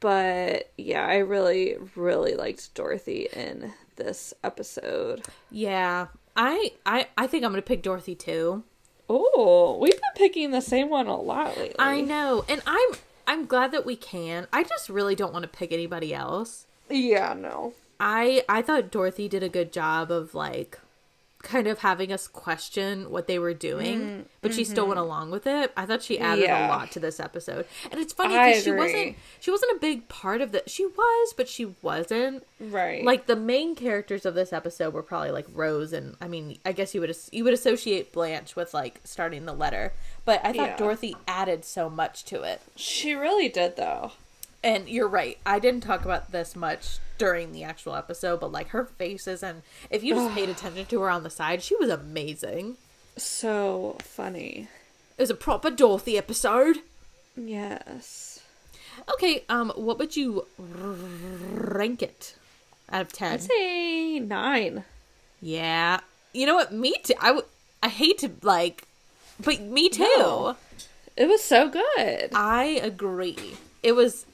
but 0.00 0.72
yeah, 0.78 1.04
I 1.04 1.16
really, 1.16 1.76
really 1.96 2.34
liked 2.34 2.72
Dorothy 2.74 3.28
in 3.32 3.72
this 3.96 4.32
episode. 4.44 5.22
Yeah, 5.50 6.06
I, 6.36 6.72
I, 6.84 7.08
I 7.16 7.26
think 7.26 7.44
I'm 7.44 7.52
gonna 7.52 7.62
pick 7.62 7.82
Dorothy 7.82 8.14
too. 8.14 8.64
Oh, 9.08 9.78
we've 9.80 9.92
been 9.92 10.00
picking 10.16 10.50
the 10.50 10.60
same 10.60 10.88
one 10.88 11.06
a 11.06 11.16
lot 11.20 11.56
lately. 11.56 11.76
I 11.78 12.00
know, 12.00 12.44
and 12.48 12.62
I'm, 12.66 12.90
I'm 13.26 13.46
glad 13.46 13.70
that 13.72 13.84
we 13.84 13.96
can. 13.96 14.46
I 14.52 14.62
just 14.62 14.88
really 14.88 15.14
don't 15.14 15.32
want 15.32 15.42
to 15.42 15.48
pick 15.48 15.72
anybody 15.72 16.14
else. 16.14 16.66
Yeah, 16.88 17.34
no. 17.34 17.74
I, 18.00 18.44
I 18.48 18.62
thought 18.62 18.90
Dorothy 18.90 19.28
did 19.28 19.42
a 19.42 19.48
good 19.48 19.72
job 19.72 20.10
of 20.10 20.34
like, 20.34 20.78
kind 21.44 21.68
of 21.68 21.78
having 21.78 22.12
us 22.12 22.26
question 22.26 23.10
what 23.10 23.28
they 23.28 23.38
were 23.38 23.54
doing, 23.54 24.00
mm, 24.00 24.24
but 24.42 24.52
she 24.52 24.64
still 24.64 24.86
went 24.88 24.98
mm-hmm. 24.98 25.06
along 25.06 25.30
with 25.30 25.46
it. 25.46 25.72
I 25.76 25.86
thought 25.86 26.02
she 26.02 26.18
added 26.18 26.44
Yeah. 26.44 26.66
a 26.66 26.68
lot 26.68 26.90
to 26.92 27.00
this 27.00 27.20
episode, 27.20 27.66
and 27.92 28.00
it's 28.00 28.12
funny 28.12 28.34
because 28.34 28.64
she 28.64 28.72
wasn't, 28.72 29.16
she 29.38 29.50
wasn't 29.52 29.76
a 29.76 29.80
big 29.80 30.08
part 30.08 30.40
of 30.40 30.50
the. 30.50 30.62
She 30.66 30.84
was, 30.86 31.34
but 31.36 31.48
she 31.48 31.74
wasn't. 31.82 32.44
Right. 32.60 33.04
like 33.04 33.26
the 33.26 33.36
main 33.36 33.74
characters 33.74 34.24
of 34.24 34.34
this 34.34 34.52
episode 34.52 34.94
were 34.94 35.02
probably 35.02 35.30
like 35.30 35.46
Rose 35.52 35.92
and 35.92 36.16
I 36.20 36.28
mean 36.28 36.56
I 36.64 36.72
guess 36.72 36.94
you 36.94 37.00
would 37.02 37.14
you 37.30 37.44
would 37.44 37.52
associate 37.52 38.10
Blanche 38.10 38.56
with 38.56 38.72
like 38.72 39.00
starting 39.04 39.44
the 39.44 39.52
letter, 39.52 39.92
but 40.24 40.40
I 40.42 40.52
thought 40.52 40.68
Yeah. 40.68 40.76
Dorothy 40.78 41.14
added 41.28 41.64
so 41.64 41.90
much 41.90 42.24
to 42.26 42.42
it. 42.42 42.62
she 42.74 43.12
really 43.14 43.48
did, 43.50 43.76
though. 43.76 44.12
And 44.64 44.88
you're 44.88 45.06
right. 45.06 45.36
I 45.44 45.58
didn't 45.58 45.82
talk 45.82 46.06
about 46.06 46.32
this 46.32 46.56
much 46.56 46.98
during 47.18 47.52
the 47.52 47.62
actual 47.64 47.94
episode, 47.94 48.40
but 48.40 48.50
like 48.50 48.68
her 48.68 48.86
faces 48.86 49.42
and 49.42 49.62
if 49.90 50.02
you 50.02 50.14
just 50.14 50.34
paid 50.34 50.48
attention 50.48 50.86
to 50.86 51.00
her 51.02 51.10
on 51.10 51.22
the 51.22 51.30
side, 51.30 51.62
she 51.62 51.76
was 51.76 51.90
amazing. 51.90 52.78
So 53.16 53.98
funny. 54.00 54.68
It 55.18 55.22
was 55.22 55.30
a 55.30 55.34
proper 55.34 55.70
Dorothy 55.70 56.16
episode. 56.16 56.78
Yes. 57.36 58.40
Okay, 59.12 59.44
um 59.50 59.70
what 59.76 59.98
would 59.98 60.16
you 60.16 60.46
rank 60.58 62.02
it 62.02 62.34
out 62.90 63.02
of 63.02 63.12
10? 63.12 63.32
I'd 63.32 63.42
say 63.42 64.18
nine. 64.18 64.84
Yeah. 65.42 66.00
You 66.32 66.46
know 66.46 66.54
what? 66.54 66.72
Me 66.72 66.96
too. 67.02 67.14
I 67.20 67.32
would. 67.32 67.44
I 67.82 67.88
hate 67.88 68.18
to 68.18 68.30
like, 68.42 68.84
but 69.38 69.60
me 69.60 69.90
too. 69.90 70.04
No. 70.16 70.56
It 71.16 71.28
was 71.28 71.44
so 71.44 71.68
good. 71.68 72.30
I 72.34 72.80
agree. 72.82 73.56
It 73.84 73.92
was 73.94 74.24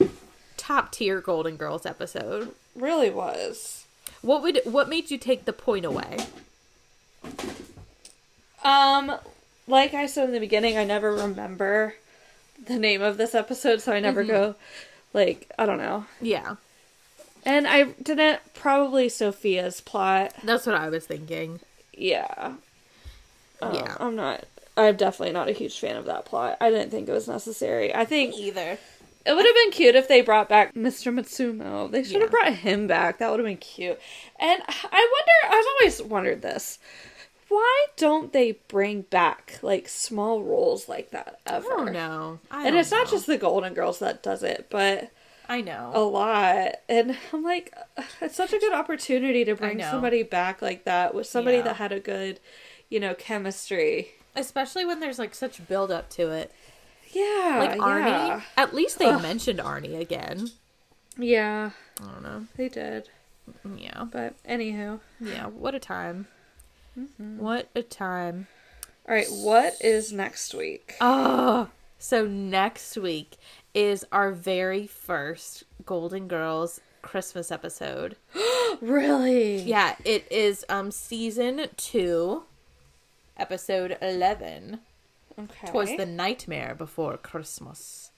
top 0.57 0.93
tier 0.93 1.21
Golden 1.21 1.57
Girls 1.57 1.85
episode. 1.85 2.55
really 2.75 3.11
was. 3.11 3.85
What 4.23 4.43
would 4.43 4.61
what 4.65 4.89
made 4.89 5.11
you 5.11 5.19
take 5.19 5.45
the 5.45 5.53
point 5.53 5.85
away? 5.85 6.19
Um, 8.65 9.17
like 9.67 9.95
I 9.95 10.07
said 10.07 10.27
in 10.27 10.33
the 10.33 10.41
beginning, 10.41 10.77
I 10.77 10.85
never 10.85 11.13
remember 11.13 11.95
the 12.67 12.79
name 12.79 13.03
of 13.03 13.17
this 13.17 13.35
episode, 13.35 13.81
so 13.81 13.93
I 13.93 14.01
never 14.01 14.23
go, 14.23 14.55
like, 15.15 15.51
I 15.59 15.65
don't 15.67 15.79
know. 15.79 16.05
Yeah, 16.21 16.57
And 17.45 17.67
I 17.67 17.85
didn't, 18.03 18.41
probably 18.55 19.09
Sophia's 19.09 19.81
plot. 19.81 20.35
that's 20.45 20.67
what 20.67 20.75
I 20.75 20.91
was 20.91 21.07
thinking. 21.07 21.61
Yeah. 21.95 22.55
Um, 23.63 23.75
Yeah. 23.75 23.97
I'm 23.99 24.15
not, 24.15 24.45
I'm 24.77 24.97
definitely 24.97 25.33
not 25.33 25.49
a 25.49 25.53
huge 25.53 25.79
fan 25.79 25.97
of 25.97 26.05
that 26.05 26.27
plot. 26.27 26.59
I 26.61 26.71
didn't 26.71 26.91
think 26.91 27.09
it 27.09 27.13
was 27.13 27.29
necessary. 27.29 27.95
I 27.95 28.05
think 28.05 28.37
Either. 28.37 28.79
It 29.27 29.33
would 29.35 29.45
have 29.45 29.55
been 29.55 29.71
cute 29.71 29.95
if 29.95 30.09
they 30.09 30.21
brought 30.23 30.49
back 30.49 30.75
Mr. 30.75 31.13
Matsumo. 31.13 31.91
They 31.91 32.03
should 32.05 32.23
have 32.23 32.31
brought 32.31 32.55
him 32.55 32.87
back. 32.87 33.19
That 33.19 33.31
would 33.31 33.41
have 33.41 33.47
been 33.47 33.57
cute. 33.59 33.99
And 34.39 34.63
I 34.69 35.23
wonder, 35.47 35.57
I've 35.57 35.65
always 35.81 36.03
wondered 36.03 36.43
this. 36.43 36.79
Why 37.49 37.87
don't 37.97 38.33
they 38.33 38.53
bring 38.69 39.03
back 39.03 39.59
like 39.61 39.89
small 39.89 40.43
roles 40.43 40.89
like 40.89 41.11
that 41.11 41.41
ever? 41.47 41.67
I 41.67 41.77
don't 41.77 41.93
know. 41.93 42.39
I 42.51 42.67
And 42.67 42.77
it's 42.77 42.93
not 42.93 43.11
just 43.11 43.27
the 43.27 43.39
Golden 43.39 43.75
Girls 43.75 43.99
that 43.99 44.23
does 44.23 44.43
it, 44.45 44.69
but 44.71 45.11
I 45.49 45.61
know. 45.61 45.91
a 45.93 46.01
lot. 46.05 46.77
And 46.89 47.17
I'm 47.33 47.43
like, 47.43 47.75
it's 48.21 48.37
such 48.37 48.53
a 48.53 48.59
good 48.59 48.73
opportunity 48.73 49.45
to 49.45 49.57
bring 49.57 49.81
somebody 49.83 50.23
back 50.23 50.63
like 50.63 50.85
that 50.85 51.13
with 51.13 51.27
somebody 51.27 51.57
Yeah. 51.57 51.65
that 51.65 51.77
had 51.77 51.91
a 51.91 51.99
good, 51.99 52.39
you 52.89 53.01
know, 53.01 53.15
chemistry. 53.15 54.13
Especially 54.37 54.85
when 54.85 55.01
there's 55.01 55.19
like 55.19 55.35
such 55.35 55.67
build 55.67 55.91
up 55.91 56.09
to 56.11 56.31
it. 56.31 56.53
Yeah. 57.13 57.57
Like 57.59 57.79
Arnie. 57.79 58.07
Yeah. 58.07 58.41
At 58.57 58.75
least 58.75 58.99
they 58.99 59.11
mentioned 59.21 59.59
Arnie 59.59 59.99
again. 60.01 60.51
yeah, 61.19 61.71
I 62.01 62.05
don't 62.05 62.23
know. 62.23 62.47
they 62.57 62.69
did. 62.69 63.09
Yeah. 63.77 64.05
But 64.05 64.35
anywho. 64.45 65.01
Yeah. 65.21 65.47
What 65.47 65.75
a 65.75 65.81
time. 65.81 66.29
Mm-hmm. 66.99 67.39
What 67.39 67.69
a 67.75 67.83
time. 67.83 68.47
All 69.09 69.15
right, 69.15 69.29
what 69.29 69.75
is 69.81 70.13
next 70.13 70.55
week? 70.55 70.95
Oh, 71.01 71.69
so 71.99 72.27
next 72.27 72.97
week 72.97 73.37
is 73.75 74.05
our 74.13 74.31
very 74.33 74.87
first 74.87 75.65
Golden 75.85 76.29
Girls 76.29 76.81
Christmas 77.03 77.51
episode. 77.51 78.17
really? 78.81 79.63
Yeah, 79.63 79.97
it 80.05 80.31
is 80.31 80.65
um 80.69 80.91
season 80.91 81.67
2 81.77 82.43
episode 83.37 83.97
11. 84.03 84.81
Okay. 85.45 85.67
Twas 85.71 85.97
the 85.97 86.07
nightmare 86.07 86.75
before 86.77 87.17
Christmas. 87.17 88.11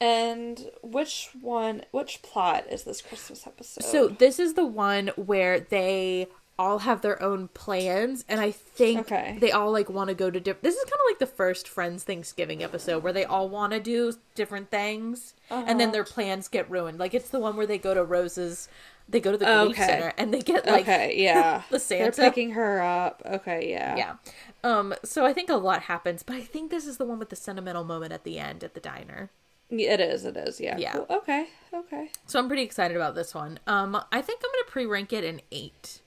And 0.00 0.70
which 0.82 1.30
one, 1.40 1.82
which 1.92 2.20
plot 2.22 2.64
is 2.70 2.84
this 2.84 3.00
Christmas 3.00 3.46
episode? 3.46 3.84
So 3.84 4.08
this 4.08 4.38
is 4.38 4.54
the 4.54 4.66
one 4.66 5.08
where 5.16 5.60
they 5.60 6.26
all 6.56 6.80
have 6.80 7.00
their 7.02 7.20
own 7.20 7.48
plans 7.48 8.24
and 8.28 8.40
I 8.40 8.52
think 8.52 9.00
Okay. 9.00 9.36
they 9.40 9.50
all 9.50 9.72
like 9.72 9.88
want 9.90 10.06
to 10.08 10.14
go 10.14 10.30
to 10.30 10.38
different 10.38 10.62
This 10.62 10.76
is 10.76 10.84
kind 10.84 10.92
of 10.92 11.10
like 11.10 11.18
the 11.18 11.26
first 11.34 11.66
Friends 11.68 12.04
Thanksgiving 12.04 12.62
episode 12.62 13.02
where 13.02 13.12
they 13.12 13.24
all 13.24 13.48
want 13.48 13.72
to 13.72 13.80
do 13.80 14.12
different 14.36 14.70
things 14.70 15.34
and 15.50 15.80
then 15.80 15.88
Uh-huh. 15.88 15.92
their 15.92 16.04
plans 16.04 16.46
get 16.46 16.70
ruined. 16.70 16.98
Like 17.00 17.12
it's 17.12 17.30
the 17.30 17.40
one 17.40 17.56
where 17.56 17.66
they 17.66 17.78
go 17.78 17.92
to 17.92 18.04
Rose's 18.04 18.68
they 19.08 19.20
go 19.20 19.32
to 19.32 19.38
the 19.38 19.44
Grief 19.44 19.78
Okay. 19.78 19.86
Center 19.86 20.12
and 20.18 20.32
they 20.32 20.40
get 20.40 20.66
like 20.66 20.82
okay, 20.82 21.14
yeah. 21.16 21.62
the 21.70 21.78
They're 21.78 22.10
picking 22.12 22.52
her 22.52 22.80
up. 22.80 23.22
Okay, 23.24 23.70
yeah. 23.70 23.96
Yeah. 23.96 24.14
Um 24.62 24.94
so 25.04 25.24
I 25.26 25.32
think 25.32 25.50
a 25.50 25.56
lot 25.56 25.82
happens, 25.82 26.22
but 26.22 26.36
I 26.36 26.40
think 26.40 26.70
this 26.70 26.86
is 26.86 26.96
the 26.96 27.04
one 27.04 27.18
with 27.18 27.28
the 27.30 27.36
sentimental 27.36 27.84
moment 27.84 28.12
at 28.12 28.24
the 28.24 28.38
end 28.38 28.64
at 28.64 28.74
the 28.74 28.80
diner. 28.80 29.30
It 29.70 29.98
is, 30.00 30.24
it 30.24 30.36
is, 30.36 30.60
yeah. 30.60 30.76
Yeah. 30.78 30.92
Cool. 30.92 31.06
Okay, 31.10 31.48
okay. 31.72 32.10
So 32.26 32.38
I'm 32.38 32.48
pretty 32.48 32.62
excited 32.62 32.96
about 32.96 33.14
this 33.14 33.34
one. 33.34 33.58
Um 33.66 33.94
I 34.10 34.20
think 34.22 34.40
I'm 34.44 34.50
going 34.52 34.64
to 34.66 34.70
pre-rank 34.70 35.12
it 35.12 35.24
an 35.24 35.40
8. 35.52 36.00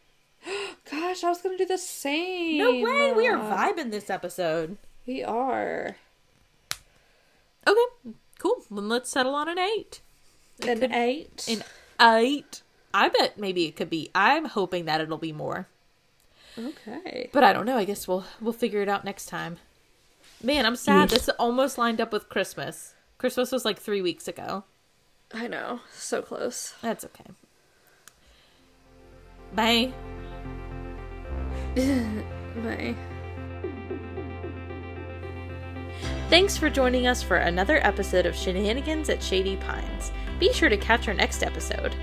Gosh, 0.92 1.24
I 1.24 1.30
was 1.30 1.42
gonna 1.42 1.58
do 1.58 1.66
the 1.66 1.78
same. 1.78 2.58
No 2.58 2.72
way, 2.72 3.14
we 3.14 3.28
are 3.28 3.38
vibing 3.38 3.92
this 3.92 4.10
episode. 4.10 4.78
We 5.06 5.24
are. 5.24 5.98
Okay, 7.68 8.14
cool. 8.40 8.64
Then 8.72 8.88
let's 8.90 9.10
settle 9.10 9.36
on 9.36 9.50
an 9.50 9.60
eight. 9.60 10.02
It 10.60 10.68
An 10.70 10.80
could- 10.80 10.92
eight. 10.94 11.46
An 11.50 11.64
eight. 12.02 12.62
I 12.98 13.10
bet 13.10 13.38
maybe 13.38 13.66
it 13.66 13.76
could 13.76 13.92
be. 13.92 14.10
I'm 14.16 14.46
hoping 14.46 14.86
that 14.86 15.02
it'll 15.02 15.20
be 15.20 15.32
more, 15.32 15.68
okay. 16.58 17.30
but 17.32 17.44
I 17.44 17.54
don't 17.54 17.68
know. 17.68 17.78
I 17.78 17.86
guess 17.86 18.08
we'll 18.08 18.26
we'll 18.42 18.54
figure 18.54 18.82
it 18.82 18.90
out 18.90 19.06
next 19.06 19.28
time. 19.28 19.58
Man, 20.42 20.66
I'm 20.66 20.76
sad. 20.76 21.10
This 21.10 21.30
almost 21.38 21.78
lined 21.78 22.02
up 22.02 22.12
with 22.12 22.28
Christmas. 22.28 22.96
Christmas 23.20 23.52
was 23.52 23.66
like 23.66 23.78
three 23.78 24.02
weeks 24.02 24.28
ago. 24.28 24.64
I 25.32 25.48
know. 25.48 25.82
So 25.94 26.24
close. 26.24 26.74
That's 26.82 27.06
okay. 27.06 27.26
Bye. 29.54 29.94
Bye. 32.64 32.96
Thanks 36.32 36.58
for 36.58 36.72
joining 36.72 37.06
us 37.06 37.22
for 37.22 37.38
another 37.38 37.78
episode 37.86 38.26
of 38.26 38.36
Shenanigans 38.36 39.10
at 39.10 39.22
Shady 39.22 39.56
Pines. 39.58 40.12
Be 40.40 40.52
sure 40.52 40.70
to 40.70 40.78
catch 40.78 41.08
our 41.08 41.14
next 41.14 41.44
episode. 41.44 41.96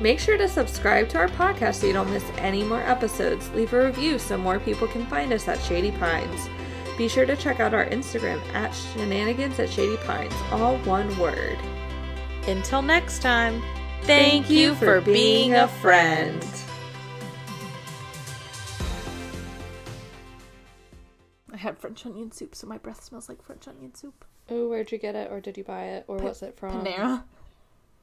Make 0.00 0.20
sure 0.20 0.36
to 0.36 0.46
subscribe 0.48 1.08
to 1.10 1.18
our 1.18 1.28
podcast 1.28 1.76
so 1.76 1.86
you 1.86 1.94
don't 1.94 2.10
miss 2.10 2.24
any 2.36 2.62
more 2.62 2.82
episodes. 2.82 3.50
Leave 3.50 3.72
a 3.72 3.86
review 3.86 4.18
so 4.18 4.36
more 4.36 4.60
people 4.60 4.86
can 4.86 5.06
find 5.06 5.32
us 5.32 5.48
at 5.48 5.58
Shady 5.62 5.90
Pines. 5.92 6.48
Be 6.98 7.08
sure 7.08 7.24
to 7.24 7.36
check 7.36 7.60
out 7.60 7.72
our 7.72 7.86
Instagram 7.86 8.40
at 8.54 8.70
shenanigans 8.72 9.58
at 9.58 9.70
Shady 9.70 9.96
Pines, 9.98 10.34
all 10.50 10.76
one 10.78 11.16
word. 11.18 11.58
Until 12.46 12.82
next 12.82 13.20
time, 13.22 13.62
thank, 14.02 14.50
you 14.50 14.74
for 14.74 15.00
being 15.00 15.54
a 15.54 15.66
friend. 15.66 16.44
I 21.52 21.56
had 21.56 21.78
French 21.78 22.04
onion 22.04 22.32
soup, 22.32 22.54
so 22.54 22.66
my 22.66 22.76
breath 22.76 23.02
smells 23.02 23.30
like 23.30 23.42
French 23.42 23.66
onion 23.66 23.94
soup. 23.94 24.26
Oh, 24.50 24.68
where'd 24.68 24.92
you 24.92 24.98
get 24.98 25.14
it, 25.14 25.30
or 25.32 25.40
did 25.40 25.56
you 25.56 25.64
buy 25.64 25.84
it, 25.84 26.04
or 26.06 26.18
was 26.18 26.42
it 26.42 26.56
from 26.58 26.84
Panera. 26.84 27.24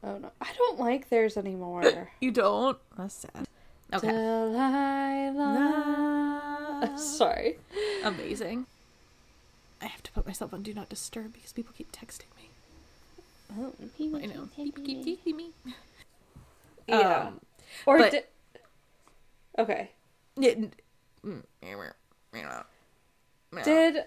Oh 0.03 0.17
no, 0.17 0.31
I 0.41 0.47
don't 0.57 0.79
like 0.79 1.09
theirs 1.09 1.37
anymore. 1.37 2.09
You 2.19 2.31
don't? 2.31 2.77
That's 2.97 3.13
sad. 3.15 3.47
Okay. 3.93 4.07
Delilah. 4.07 4.61
Sorry. 6.97 7.57
Amazing. 8.03 8.65
I 9.81 9.85
have 9.85 10.03
to 10.03 10.11
put 10.11 10.25
myself 10.25 10.53
on 10.53 10.63
Do 10.63 10.73
Not 10.73 10.89
Disturb 10.89 11.33
because 11.33 11.53
people 11.53 11.73
keep 11.77 11.91
texting 11.91 12.25
me. 12.37 12.49
Oh, 13.59 13.71
I 14.17 14.25
know. 14.25 14.49
People 14.55 14.83
keep 14.83 15.05
texting 15.05 15.35
me. 15.35 15.51
Yeah. 16.87 17.27
Um, 17.27 17.39
or 17.85 17.97
but- 17.99 18.11
di- 18.11 18.23
okay. 19.59 19.91
yeah, 20.35 20.55
mm, 21.25 21.43
Did 23.63 24.05